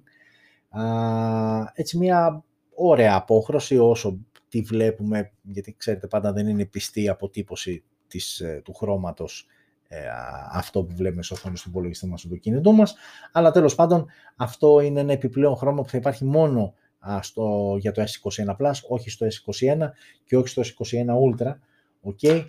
έτσι 1.73 1.97
μια 1.97 2.43
ωραία 2.75 3.15
απόχρωση 3.15 3.77
όσο 3.77 4.19
τη 4.49 4.61
βλέπουμε, 4.61 5.31
γιατί 5.41 5.75
ξέρετε 5.77 6.07
πάντα 6.07 6.33
δεν 6.33 6.47
είναι 6.47 6.65
πιστή 6.65 7.09
αποτύπωση 7.09 7.83
της, 8.07 8.39
ε, 8.39 8.61
του 8.63 8.73
χρώματος 8.73 9.47
ε, 9.87 9.97
αυτό 10.51 10.83
που 10.83 10.95
βλέπουμε 10.95 11.23
στο 11.23 11.35
οθόνη 11.35 11.55
του 11.55 11.63
υπολογιστή 11.67 12.07
μας, 12.07 12.21
στο 12.21 12.35
κινητό 12.35 12.71
μας, 12.71 12.95
αλλά 13.31 13.51
τέλος 13.51 13.75
πάντων 13.75 14.05
αυτό 14.35 14.79
είναι 14.79 14.99
ένα 14.99 15.11
επιπλέον 15.11 15.55
χρώμα 15.55 15.81
που 15.81 15.89
θα 15.89 15.97
υπάρχει 15.97 16.25
μόνο 16.25 16.73
στο, 17.21 17.75
για 17.79 17.91
το 17.91 18.03
S21 18.03 18.55
Plus, 18.57 18.73
όχι 18.87 19.09
στο 19.09 19.27
S21 19.27 19.77
και 20.25 20.37
όχι 20.37 20.47
στο 20.47 20.61
S21 20.61 21.05
Ultra, 21.05 21.55
okay. 22.03 22.45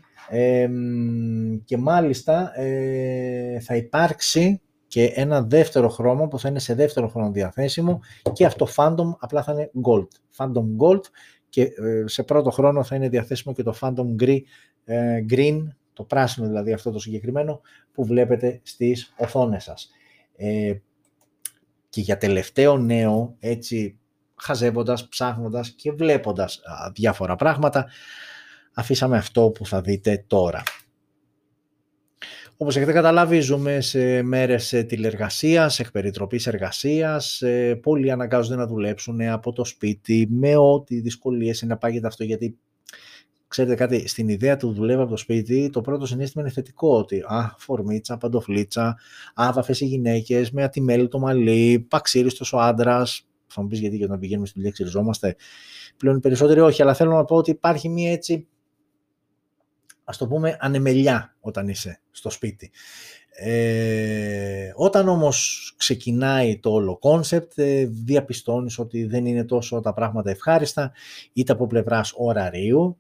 και 1.65 1.77
μάλιστα 1.77 2.61
ε, 2.61 3.61
θα 3.61 3.77
υπάρξει 3.77 4.61
και 4.87 5.05
ένα 5.15 5.43
δεύτερο 5.43 5.89
χρώμα 5.89 6.29
που 6.29 6.39
θα 6.39 6.49
είναι 6.49 6.59
σε 6.59 6.75
δεύτερο 6.75 7.09
χρόνο 7.09 7.31
διαθέσιμο 7.31 8.01
και 8.33 8.47
αυτό 8.47 8.69
Phantom 8.77 9.17
απλά 9.19 9.43
θα 9.43 9.53
είναι 9.53 9.71
Gold. 9.83 10.07
Phantom 10.37 10.65
Gold 10.79 11.01
και 11.49 11.63
ε, 11.63 12.05
σε 12.05 12.23
πρώτο 12.23 12.51
χρόνο 12.51 12.85
θα 12.85 12.97
είναι 12.97 13.09
διαθέσιμο 13.09 13.55
και 13.55 13.63
το 13.63 13.75
Phantom 13.81 14.23
Green, 14.23 14.41
ε, 14.85 15.25
Green 15.31 15.63
το 15.93 16.05
πράσινο 16.05 16.47
δηλαδή 16.47 16.73
αυτό 16.73 16.91
το 16.91 16.99
συγκεκριμένο 16.99 17.61
που 17.93 18.05
βλέπετε 18.05 18.61
στις 18.63 19.15
οθόνες 19.19 19.63
σας. 19.63 19.91
Ε, 20.37 20.75
και 21.89 22.01
για 22.01 22.17
τελευταίο 22.17 22.77
νέο, 22.77 23.37
έτσι 23.39 23.99
χαζεύοντας, 24.35 25.09
ψάχνοντας 25.09 25.71
και 25.71 25.93
βλέποντας 25.93 26.61
διάφορα 26.95 27.37
πράγματα, 27.37 27.87
αφήσαμε 28.75 29.17
αυτό 29.17 29.51
που 29.51 29.67
θα 29.67 29.81
δείτε 29.81 30.25
τώρα. 30.27 30.63
Όπως 32.57 32.77
έχετε 32.77 32.93
καταλάβει, 32.93 33.41
ζούμε 33.41 33.81
σε 33.81 34.23
μέρες 34.23 34.85
τηλεργασίας, 34.89 35.79
εκπεριτροπής 35.79 36.47
εργασίας. 36.47 37.43
Πολλοί 37.83 38.11
αναγκάζονται 38.11 38.57
να 38.57 38.67
δουλέψουν 38.67 39.21
από 39.21 39.53
το 39.53 39.65
σπίτι 39.65 40.27
με 40.31 40.57
ό,τι 40.57 41.01
δυσκολίες 41.01 41.61
είναι 41.61 41.77
πάγεται 41.77 42.07
αυτό, 42.07 42.25
γιατί 42.25 42.59
ξέρετε 43.49 43.75
κάτι, 43.75 44.09
στην 44.09 44.29
ιδέα 44.29 44.57
του 44.57 44.73
δουλεύω 44.73 45.03
από 45.03 45.11
το 45.11 45.17
σπίτι, 45.17 45.71
το 45.73 45.81
πρώτο 45.81 46.07
συνέστημα 46.07 46.43
είναι 46.43 46.53
θετικό, 46.53 46.97
ότι 46.99 47.19
α, 47.19 47.55
φορμίτσα, 47.59 48.17
παντοφλίτσα, 48.17 48.99
άβαφες 49.35 49.81
οι 49.81 49.87
γυναίκες, 49.87 50.51
με 50.51 50.63
ατιμέλι 50.63 51.09
το 51.09 51.19
μαλλί, 51.19 51.87
παξίριστος 51.89 52.53
ο 52.53 52.59
άντρας. 52.59 53.27
Θα 53.47 53.63
μου 53.63 53.69
πεις 53.69 53.79
γιατί 53.81 53.99
και 53.99 54.05
όταν 54.05 54.19
πηγαίνουμε 54.19 54.47
στη 54.47 54.55
δουλειά 54.57 54.73
ξυριζόμαστε. 54.73 55.37
Πλέον 55.97 56.21
περισσότεροι 56.21 56.61
όχι, 56.61 56.83
αλλά 56.83 56.95
θέλω 56.95 57.13
να 57.13 57.25
πω 57.25 57.37
ότι 57.37 57.51
υπάρχει 57.51 57.89
μια 57.89 58.13
έτσι 58.13 58.47
ας 60.13 60.19
το 60.19 60.27
πούμε, 60.27 60.57
ανεμελιά 60.61 61.37
όταν 61.41 61.69
είσαι 61.69 62.01
στο 62.11 62.31
σπίτι. 62.31 62.71
Ε, 63.35 64.73
όταν 64.75 65.09
όμως 65.09 65.73
ξεκινάει 65.77 66.59
το 66.59 66.71
όλο 66.71 66.99
concept, 66.99 67.59
ε, 67.59 67.87
διαπιστώνεις 67.87 68.79
ότι 68.79 69.05
δεν 69.05 69.27
είναι 69.27 69.45
τόσο 69.45 69.81
τα 69.81 69.93
πράγματα 69.93 70.31
ευχάριστα, 70.31 70.93
είτε 71.33 71.53
από 71.53 71.67
πλευράς 71.67 72.13
ωραρίου, 72.17 72.99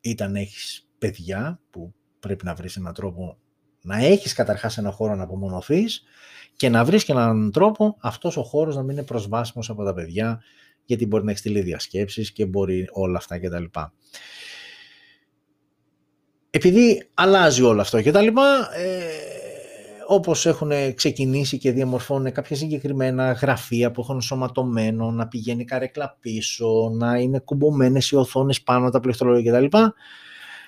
είτε 0.00 0.24
αν 0.24 0.36
έχεις 0.36 0.88
παιδιά, 0.98 1.60
που 1.70 1.94
πρέπει 2.20 2.44
να 2.44 2.54
βρεις 2.54 2.76
έναν 2.76 2.94
τρόπο 2.94 3.38
να 3.82 4.04
έχεις 4.04 4.32
καταρχάς 4.32 4.78
ένα 4.78 4.90
χώρο 4.90 5.14
να 5.14 5.22
απομονωθείς 5.22 6.02
και 6.56 6.68
να 6.68 6.84
βρεις 6.84 7.04
και 7.04 7.12
έναν 7.12 7.50
τρόπο 7.50 7.96
αυτός 8.00 8.36
ο 8.36 8.42
χώρος 8.42 8.76
να 8.76 8.82
μην 8.82 8.90
είναι 8.90 9.04
προσβάσιμος 9.04 9.70
από 9.70 9.84
τα 9.84 9.94
παιδιά, 9.94 10.42
γιατί 10.84 11.06
μπορεί 11.06 11.24
να 11.24 11.30
έχεις 11.30 11.40
στείλει 11.42 11.60
διασκέψεις 11.60 12.32
και 12.32 12.46
μπορεί 12.46 12.88
όλα 12.92 13.18
αυτά 13.18 13.38
κτλ 13.38 13.64
επειδή 16.56 17.08
αλλάζει 17.14 17.62
όλο 17.62 17.80
αυτό 17.80 18.02
και 18.02 18.10
τα 18.10 18.20
λοιπά, 18.20 18.68
ε, 18.76 19.04
όπως 20.06 20.46
έχουν 20.46 20.70
ξεκινήσει 20.94 21.58
και 21.58 21.72
διαμορφώνουν 21.72 22.32
κάποια 22.32 22.56
συγκεκριμένα 22.56 23.32
γραφεία 23.32 23.90
που 23.90 24.00
έχουν 24.00 24.20
σωματωμένο, 24.20 25.10
να 25.10 25.28
πηγαίνει 25.28 25.64
καρέκλα 25.64 26.16
πίσω, 26.20 26.90
να 26.92 27.16
είναι 27.16 27.38
κουμπωμένες 27.38 28.10
οι 28.10 28.16
οθόνες 28.16 28.62
πάνω 28.62 28.90
τα 28.90 29.00
πληκτρολόγια 29.00 29.52
κτλ. 29.52 29.76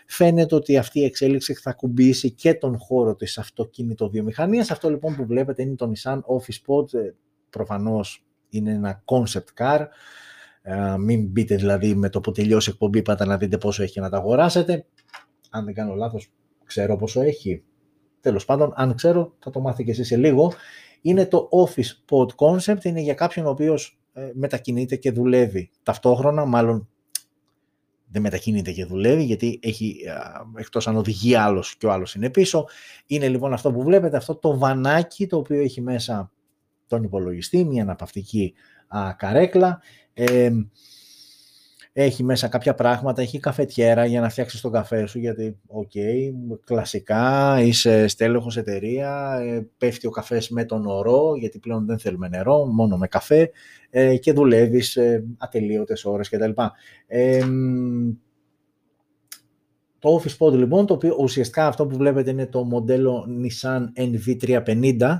Φαίνεται 0.07 0.55
ότι 0.55 0.77
αυτή 0.77 1.01
η 1.01 1.05
εξέλιξη 1.05 1.55
θα 1.55 1.73
κουμπίσει 1.73 2.31
και 2.31 2.55
τον 2.55 2.79
χώρο 2.79 3.15
της 3.15 3.39
αυτοκίνητο-βιομηχανίας. 3.39 4.71
Αυτό 4.71 4.91
λοιπόν 4.91 5.17
που 5.17 5.27
βλέπετε 5.27 5.63
είναι 5.63 5.75
το 5.75 5.93
Nissan 5.93 6.19
Office 6.19 6.61
Pod, 6.67 6.95
ε, 6.95 7.15
προφανώς 7.51 8.25
είναι 8.49 8.71
ένα 8.73 9.03
concept 9.05 9.63
car, 9.63 9.87
ε, 10.63 10.97
μην 10.99 11.27
μπείτε 11.27 11.57
δηλαδή 11.57 11.95
με 11.95 12.09
το 12.09 12.21
που 12.21 12.33
τελειώσει 12.33 12.71
η 12.71 12.73
εκπομπή 12.73 13.03
πάτε 13.03 13.25
να 13.25 13.37
δείτε 13.37 13.59
πόσο 13.59 13.83
έχει 13.83 14.01
να 14.01 14.11
τα 14.11 14.17
αγοράσετε 14.17 14.87
αν 15.51 15.65
δεν 15.65 15.75
κάνω 15.75 15.95
λάθος, 15.95 16.33
ξέρω 16.65 16.97
πόσο 16.97 17.21
έχει. 17.21 17.63
Τέλος 18.21 18.45
πάντων, 18.45 18.73
αν 18.77 18.95
ξέρω, 18.95 19.35
θα 19.39 19.51
το 19.51 19.61
μάθει 19.61 19.85
και 19.85 19.91
εσύ 19.91 20.05
σε 20.05 20.17
λίγο. 20.17 20.53
Είναι 21.01 21.27
το 21.27 21.49
Office 21.53 21.93
Pod 22.11 22.29
Concept, 22.37 22.85
είναι 22.85 23.01
για 23.01 23.15
κάποιον 23.15 23.47
ο 23.47 23.51
οποίος 23.51 24.01
ε, 24.13 24.31
μετακινείται 24.35 24.97
και 24.97 25.11
δουλεύει 25.11 25.71
ταυτόχρονα, 25.83 26.45
μάλλον 26.45 26.89
δεν 28.11 28.23
μετακινείται 28.23 28.73
και 28.73 28.85
δουλεύει, 28.85 29.23
γιατί 29.23 29.59
έχει, 29.63 29.97
εκτός 30.57 30.89
αν 30.89 30.97
οδηγεί 30.97 31.35
άλλος 31.35 31.77
και 31.77 31.87
ο 31.87 31.93
άλλος 31.93 32.15
είναι 32.15 32.31
πίσω. 32.31 32.67
Είναι 33.07 33.29
λοιπόν 33.29 33.53
αυτό 33.53 33.73
που 33.73 33.83
βλέπετε, 33.83 34.17
αυτό 34.17 34.35
το 34.35 34.59
βανάκι 34.59 35.27
το 35.27 35.37
οποίο 35.37 35.61
έχει 35.61 35.81
μέσα 35.81 36.33
τον 36.87 37.03
υπολογιστή, 37.03 37.65
μια 37.65 37.83
αναπαυτική 37.83 38.55
καρέκλα. 39.17 39.81
Ε, 40.15 40.51
έχει 41.93 42.25
μέσα 42.25 42.49
κάποια 42.49 42.75
πράγματα, 42.75 43.23
έχει 43.23 43.41
καφετιέρα 43.41 44.05
για 44.05 44.21
να 44.21 44.29
φτιάξεις 44.29 44.61
τον 44.61 44.73
καφέ 44.73 45.07
σου, 45.07 45.19
γιατί, 45.19 45.57
οκ, 45.67 45.91
κλασικά, 46.65 47.57
είσαι 47.61 48.07
στέλεχος 48.07 48.57
εταιρείας, 48.57 49.39
ε, 49.41 49.67
πέφτει 49.79 50.07
ο 50.07 50.11
καφές 50.11 50.49
με 50.49 50.65
τον 50.65 50.87
ορό, 50.87 51.37
γιατί 51.37 51.59
πλέον 51.59 51.87
δεν 51.87 51.99
θέλουμε 51.99 52.29
νερό, 52.29 52.65
μόνο 52.65 52.97
με 52.97 53.07
καφέ, 53.07 53.51
ε, 53.91 54.17
και 54.17 54.33
δουλεύεις 54.33 54.97
ε, 54.97 55.25
ατελείωτες 55.39 56.05
ώρες 56.05 56.29
κτλ. 56.29 56.51
Ε, 57.07 57.45
το 59.99 60.21
Office 60.23 60.47
Pod 60.47 60.53
λοιπόν, 60.53 60.87
το 60.87 60.95
οποίο 60.95 61.17
ουσιαστικά 61.19 61.67
αυτό 61.67 61.87
που 61.87 61.97
βλέπετε 61.97 62.31
είναι 62.31 62.47
το 62.47 62.65
μοντέλο 62.65 63.27
Nissan 63.43 63.85
NV350, 63.97 65.19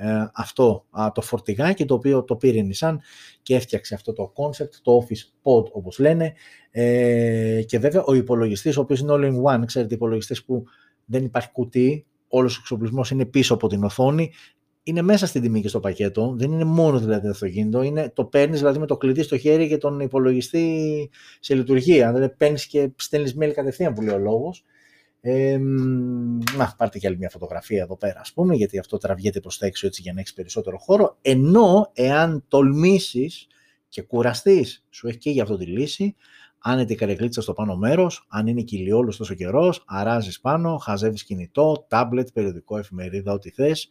ε, 0.00 0.30
αυτό 0.34 0.86
το 1.14 1.20
φορτηγάκι 1.20 1.84
το 1.84 1.94
οποίο 1.94 2.24
το 2.24 2.36
πήρε 2.36 2.58
η 2.58 2.70
Nissan 2.72 2.96
και 3.42 3.54
έφτιαξε 3.54 3.94
αυτό 3.94 4.12
το 4.12 4.32
concept, 4.36 4.70
το 4.82 5.06
Office 5.06 5.24
Pod 5.42 5.64
όπως 5.70 5.98
λένε 5.98 6.32
ε, 6.70 7.62
και 7.66 7.78
βέβαια 7.78 8.02
ο 8.04 8.14
υπολογιστής 8.14 8.76
ο 8.76 8.80
οποίος 8.80 9.00
είναι 9.00 9.12
all 9.12 9.32
in 9.32 9.60
one, 9.60 9.66
ξέρετε 9.66 9.94
υπολογιστές 9.94 10.44
που 10.44 10.64
δεν 11.04 11.24
υπάρχει 11.24 11.50
κουτί, 11.52 12.06
όλος 12.28 12.56
ο 12.56 12.58
εξοπλισμός 12.60 13.10
είναι 13.10 13.24
πίσω 13.24 13.54
από 13.54 13.68
την 13.68 13.84
οθόνη 13.84 14.32
είναι 14.82 15.02
μέσα 15.02 15.26
στην 15.26 15.42
τιμή 15.42 15.60
και 15.60 15.68
στο 15.68 15.80
πακέτο, 15.80 16.34
δεν 16.38 16.52
είναι 16.52 16.64
μόνο 16.64 16.98
δηλαδή 16.98 17.22
το 17.22 17.30
αυτοκίνητο, 17.30 17.82
είναι, 17.82 18.10
το 18.14 18.24
παίρνεις 18.24 18.58
δηλαδή 18.58 18.78
με 18.78 18.86
το 18.86 18.96
κλειδί 18.96 19.22
στο 19.22 19.38
χέρι 19.38 19.68
και 19.68 19.76
τον 19.76 20.00
υπολογιστή 20.00 21.10
σε 21.40 21.54
λειτουργία. 21.54 22.12
Δηλαδή 22.12 22.34
παίρνεις 22.36 22.66
και 22.66 22.90
στέλνεις 22.96 23.36
mail 23.40 23.50
κατευθείαν 23.54 23.92
που 23.92 24.02
λέει 24.02 24.14
ο 24.14 24.18
λόγος. 24.18 24.64
Ε, 25.20 25.58
να, 26.56 26.74
πάρτε 26.76 26.98
και 26.98 27.06
άλλη 27.06 27.16
μια 27.16 27.28
φωτογραφία 27.30 27.82
εδώ 27.82 27.96
πέρα, 27.96 28.20
ας 28.20 28.32
πούμε, 28.32 28.54
γιατί 28.54 28.78
αυτό 28.78 28.98
τραβιέται 28.98 29.40
προς 29.40 29.58
τα 29.58 29.66
έξω 29.66 29.86
έτσι 29.86 30.02
για 30.02 30.12
να 30.12 30.20
έχεις 30.20 30.32
περισσότερο 30.32 30.78
χώρο. 30.78 31.18
Ενώ, 31.22 31.90
εάν 31.94 32.44
τολμήσεις 32.48 33.46
και 33.88 34.02
κουραστείς, 34.02 34.84
σου 34.90 35.08
έχει 35.08 35.18
και 35.18 35.30
για 35.30 35.42
αυτό 35.42 35.56
τη 35.56 35.66
λύση, 35.66 36.14
άνετη 36.58 36.94
καρεκλίτσα 36.94 37.42
στο 37.42 37.52
πάνω 37.52 37.76
μέρος, 37.76 38.26
αν 38.28 38.46
είναι 38.46 38.62
κοιλιόλος 38.62 39.16
τόσο 39.16 39.34
καιρός, 39.34 39.84
αράζεις 39.86 40.40
πάνω, 40.40 40.76
χαζεύεις 40.76 41.24
κινητό, 41.24 41.86
τάμπλετ, 41.88 42.28
περιοδικό, 42.32 42.78
εφημερίδα, 42.78 43.32
ό,τι 43.32 43.50
θες 43.50 43.88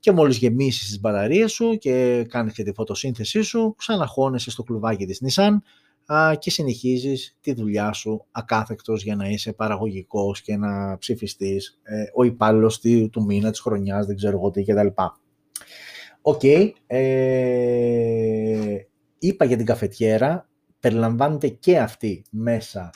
και 0.00 0.12
μόλις 0.12 0.36
γεμίσεις 0.36 0.86
τις 0.86 1.00
μπαταρίες 1.00 1.52
σου 1.52 1.76
και 1.76 2.24
κάνεις 2.28 2.52
και 2.52 2.62
τη 2.62 2.72
φωτοσύνθεσή 2.72 3.42
σου, 3.42 3.74
ξαναχώνεσαι 3.78 4.50
στο 4.50 4.62
κλουβάκι 4.62 5.06
της 5.06 5.22
Nissan 5.24 5.56
και 6.38 6.50
συνεχίζεις 6.50 7.36
τη 7.40 7.52
δουλειά 7.54 7.92
σου 7.92 8.26
ακάθεκτος 8.30 9.02
για 9.02 9.16
να 9.16 9.28
είσαι 9.28 9.52
παραγωγικός 9.52 10.42
και 10.42 10.56
να 10.56 10.98
ψηφιστείς 10.98 11.80
ε, 11.82 12.04
ο 12.14 12.22
υπάλληλος 12.22 12.80
του 13.10 13.24
μήνα, 13.26 13.50
της 13.50 13.60
χρονιάς, 13.60 14.06
δεν 14.06 14.16
ξέρω 14.16 14.36
εγώ 14.36 14.50
τι 14.50 14.62
κτλ. 14.62 14.86
OK, 16.20 16.40
okay, 16.42 16.70
ε, 16.86 18.76
είπα 19.18 19.44
για 19.44 19.56
την 19.56 19.66
καφετιέρα, 19.66 20.48
περιλαμβάνεται 20.80 21.48
και 21.48 21.78
αυτή 21.78 22.24
μέσα 22.30 22.90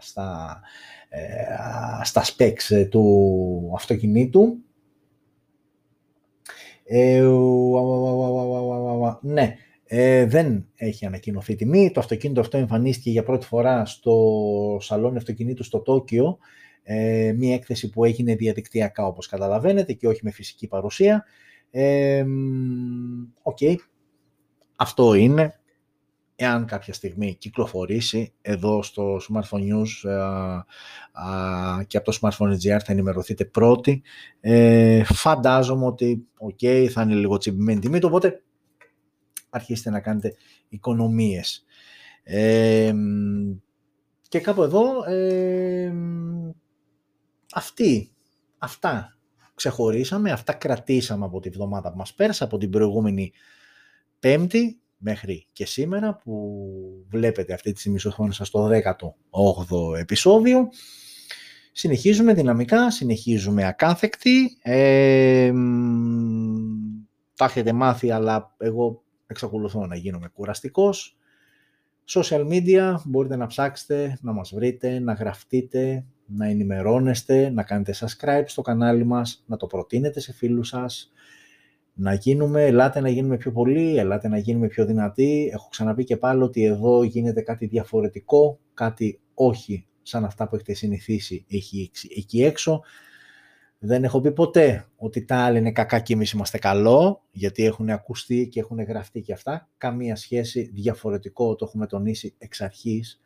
στα, 0.00 0.60
ε, 1.08 2.04
στα 2.04 2.22
specs 2.24 2.88
του 2.90 3.72
αυτοκινήτου. 3.76 4.56
ναι, 9.20 9.56
ε, 9.94 10.26
δεν 10.26 10.66
έχει 10.74 11.06
ανακοινωθεί 11.06 11.54
τιμή. 11.54 11.90
Το 11.90 12.00
αυτοκίνητο 12.00 12.40
αυτό 12.40 12.56
εμφανίστηκε 12.56 13.10
για 13.10 13.22
πρώτη 13.22 13.46
φορά 13.46 13.84
στο 13.84 14.14
σαλόνι 14.80 15.16
αυτοκινήτου 15.16 15.64
στο 15.64 15.80
Τόκιο, 15.80 16.38
ε, 16.82 17.32
μια 17.36 17.54
έκθεση 17.54 17.90
που 17.90 18.04
έγινε 18.04 18.34
διαδικτυακά 18.34 19.06
όπως 19.06 19.26
καταλαβαίνετε 19.26 19.92
και 19.92 20.08
όχι 20.08 20.20
με 20.22 20.30
φυσική 20.30 20.66
παρουσία. 20.68 21.24
Ε, 21.70 22.24
OK, 23.42 23.58
okay. 23.60 23.74
αυτό 24.76 25.14
είναι. 25.14 25.60
εάν 26.36 26.66
κάποια 26.66 26.92
στιγμή 26.92 27.34
κυκλοφορήσει 27.34 28.32
εδώ 28.42 28.82
στο 28.82 29.16
Smartphone 29.16 29.60
News 29.60 30.10
ε, 30.10 31.84
και 31.86 31.96
από 31.96 32.12
το 32.12 32.18
Smartphone 32.20 32.52
GR 32.52 32.80
θα 32.84 32.92
ενημερωθείτε 32.92 33.44
πρώτοι. 33.44 34.02
Ε, 34.40 35.04
φαντάζομαι 35.04 35.86
ότι 35.86 36.26
okay, 36.50 36.86
θα 36.90 37.02
είναι 37.02 37.14
λίγο 37.14 37.38
τσιμπημένη 37.38 37.80
τιμή, 37.80 38.04
οπότε 38.04 38.42
αρχίστε 39.52 39.90
να 39.90 40.00
κάνετε 40.00 40.34
οικονομίες. 40.68 41.64
Ε, 42.22 42.94
και 44.28 44.40
κάπου 44.40 44.62
εδώ 44.62 45.04
ε, 45.04 45.92
αυτή, 47.52 48.12
αυτά 48.58 49.16
ξεχωρίσαμε, 49.54 50.30
αυτά 50.30 50.52
κρατήσαμε 50.52 51.24
από 51.24 51.40
τη 51.40 51.48
βδομάδα 51.48 51.90
που 51.90 51.96
μας 51.96 52.14
πέρασε, 52.14 52.44
από 52.44 52.58
την 52.58 52.70
προηγούμενη 52.70 53.32
Πέμπτη 54.18 54.80
μέχρι 54.96 55.46
και 55.52 55.66
σήμερα 55.66 56.16
που 56.16 56.62
βλέπετε 57.08 57.52
αυτή 57.52 57.72
τη 57.72 57.80
στιγμή 57.80 57.98
στο 57.98 58.28
σας 58.30 58.50
το 58.50 58.68
18ο 58.68 59.98
επεισόδιο. 59.98 60.68
Συνεχίζουμε 61.72 62.34
δυναμικά, 62.34 62.90
συνεχίζουμε 62.90 63.66
ακάθεκτοι. 63.66 64.58
Ε, 64.62 65.52
τα 67.34 67.44
έχετε 67.44 67.72
μάθει, 67.72 68.10
αλλά 68.10 68.54
εγώ 68.58 69.02
εξακολουθώ 69.32 69.86
να 69.86 69.96
γίνομαι 69.96 70.28
κουραστικός. 70.28 71.16
Social 72.08 72.48
media, 72.48 72.94
μπορείτε 73.04 73.36
να 73.36 73.46
ψάξετε, 73.46 74.18
να 74.20 74.32
μας 74.32 74.54
βρείτε, 74.54 74.98
να 74.98 75.12
γραφτείτε, 75.12 76.04
να 76.26 76.46
ενημερώνεστε, 76.46 77.50
να 77.50 77.62
κάνετε 77.62 77.94
subscribe 77.98 78.44
στο 78.46 78.62
κανάλι 78.62 79.04
μας, 79.04 79.44
να 79.46 79.56
το 79.56 79.66
προτείνετε 79.66 80.20
σε 80.20 80.32
φίλους 80.32 80.68
σας, 80.68 81.12
να 81.94 82.14
γίνουμε, 82.14 82.64
ελάτε 82.66 83.00
να 83.00 83.08
γίνουμε 83.08 83.36
πιο 83.36 83.52
πολλοί, 83.52 83.96
ελάτε 83.96 84.28
να 84.28 84.38
γίνουμε 84.38 84.66
πιο 84.66 84.86
δυνατοί. 84.86 85.50
Έχω 85.52 85.68
ξαναπεί 85.68 86.04
και 86.04 86.16
πάλι 86.16 86.42
ότι 86.42 86.64
εδώ 86.64 87.02
γίνεται 87.02 87.40
κάτι 87.40 87.66
διαφορετικό, 87.66 88.58
κάτι 88.74 89.20
όχι 89.34 89.86
σαν 90.02 90.24
αυτά 90.24 90.48
που 90.48 90.54
έχετε 90.54 90.74
συνηθίσει 90.74 91.44
εκεί 92.16 92.42
έξω. 92.42 92.82
Δεν 93.84 94.04
έχω 94.04 94.20
πει 94.20 94.32
ποτέ 94.32 94.86
ότι 94.96 95.24
τα 95.24 95.36
άλλα 95.36 95.58
είναι 95.58 95.72
κακά 95.72 96.00
και 96.00 96.12
εμείς 96.12 96.30
είμαστε 96.30 96.58
καλό, 96.58 97.22
γιατί 97.30 97.64
έχουν 97.64 97.90
ακουστεί 97.90 98.48
και 98.48 98.60
έχουν 98.60 98.82
γραφτεί 98.82 99.20
και 99.20 99.32
αυτά. 99.32 99.68
Καμία 99.78 100.16
σχέση, 100.16 100.70
διαφορετικό, 100.74 101.54
το 101.54 101.64
έχουμε 101.64 101.86
τονίσει 101.86 102.34
εξ 102.38 102.60
αρχής. 102.60 103.20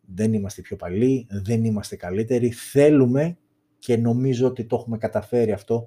Δεν 0.00 0.32
είμαστε 0.32 0.62
πιο 0.62 0.76
παλιοί, 0.76 1.26
δεν 1.30 1.64
είμαστε 1.64 1.96
καλύτεροι. 1.96 2.50
Θέλουμε 2.50 3.36
και 3.78 3.96
νομίζω 3.96 4.46
ότι 4.46 4.64
το 4.64 4.76
έχουμε 4.76 4.98
καταφέρει 4.98 5.52
αυτό 5.52 5.86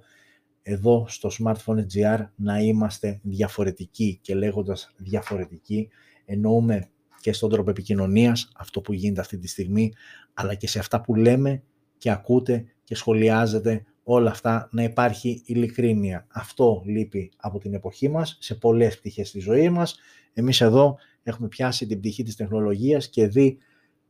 εδώ 0.62 1.06
στο 1.08 1.30
Smartphone 1.40 1.86
GR 1.96 2.26
να 2.36 2.60
είμαστε 2.60 3.20
διαφορετικοί 3.24 4.20
και 4.22 4.36
λέγοντας 4.36 4.94
διαφορετικοί 4.98 5.90
εννοούμε 6.26 6.90
και 7.20 7.34
στον 7.34 7.50
τρόπο 7.50 7.70
επικοινωνίας, 7.70 8.52
αυτό 8.56 8.82
που 8.82 8.94
γίνεται 8.94 9.22
αυτή 9.22 9.38
τη 9.38 9.48
στιγμή, 9.48 9.94
αλλά 10.34 10.54
και 10.54 10.68
σε 10.68 10.80
αυτά 10.80 11.02
που 11.02 11.16
λέμε 11.16 11.64
και 11.98 12.12
ακούτε 12.12 12.66
και 12.84 12.96
σχολιάζετε 12.96 13.86
όλα 14.08 14.30
αυτά 14.30 14.70
να 14.72 14.84
υπάρχει 14.84 15.42
ειλικρίνεια. 15.46 16.28
Αυτό 16.32 16.82
λείπει 16.86 17.32
από 17.38 17.60
την 17.60 17.74
εποχή 17.74 18.10
μας, 18.10 18.38
σε 18.40 18.56
πολλές 18.56 18.98
πτυχές 18.98 19.32
της 19.32 19.44
ζωής 19.44 19.70
μας. 19.70 20.00
Εμείς 20.34 20.62
εδώ 20.62 20.98
έχουμε 21.24 21.48
πιάσει 21.48 21.88
την 21.88 22.00
πτυχή 22.00 22.24
της 22.24 22.36
τεχνολογίας 22.36 23.10
και 23.10 23.28
δει 23.28 23.58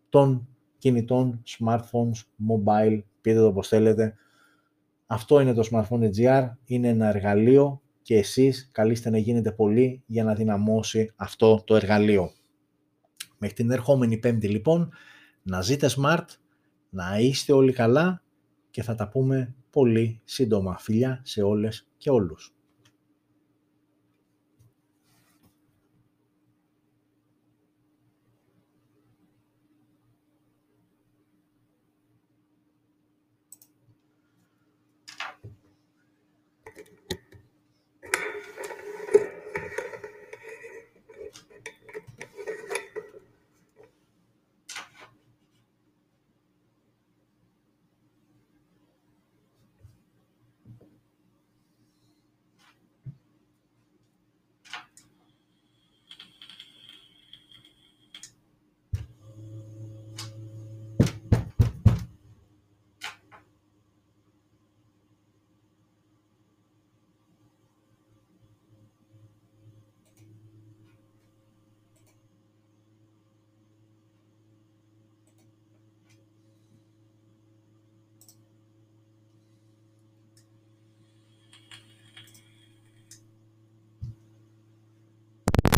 των 0.10 0.48
κινητών, 0.78 1.43
smartphones, 1.58 2.24
mobile, 2.50 3.04
πείτε 3.22 3.39
το 3.39 3.46
όπως 3.46 3.68
θέλετε, 3.68 4.16
αυτό 5.06 5.39
είναι 5.39 5.54
το 5.54 5.68
Smartphone 5.72 6.10
GR, 6.18 6.50
είναι 6.66 6.88
ένα 6.88 7.08
εργαλείο 7.08 7.82
και 8.02 8.18
εσείς 8.18 8.70
καλείστε 8.72 9.10
να 9.10 9.18
γίνετε 9.18 9.52
πολύ 9.52 10.04
για 10.06 10.24
να 10.24 10.34
δυναμώσει 10.34 11.12
αυτό 11.16 11.64
το 11.66 11.76
εργαλείο. 11.76 12.32
Μέχρι 13.38 13.56
την 13.56 13.72
ερχόμενη 13.72 14.18
πέμπτη 14.18 14.48
λοιπόν, 14.48 14.93
να 15.43 15.62
ζείτε 15.62 15.89
smart, 15.96 16.26
να 16.89 17.20
είστε 17.20 17.54
όλοι 17.54 17.74
καλά 17.74 18.22
και 18.72 18.84
θα 18.84 18.96
τα 18.96 19.10
πούμε 19.10 19.56
πολύ 19.76 20.21
σύντομα. 20.23 20.78
Φιλιά 20.78 21.21
σε 21.23 21.41
όλες 21.41 21.88
και 21.97 22.09
όλους. 22.09 22.55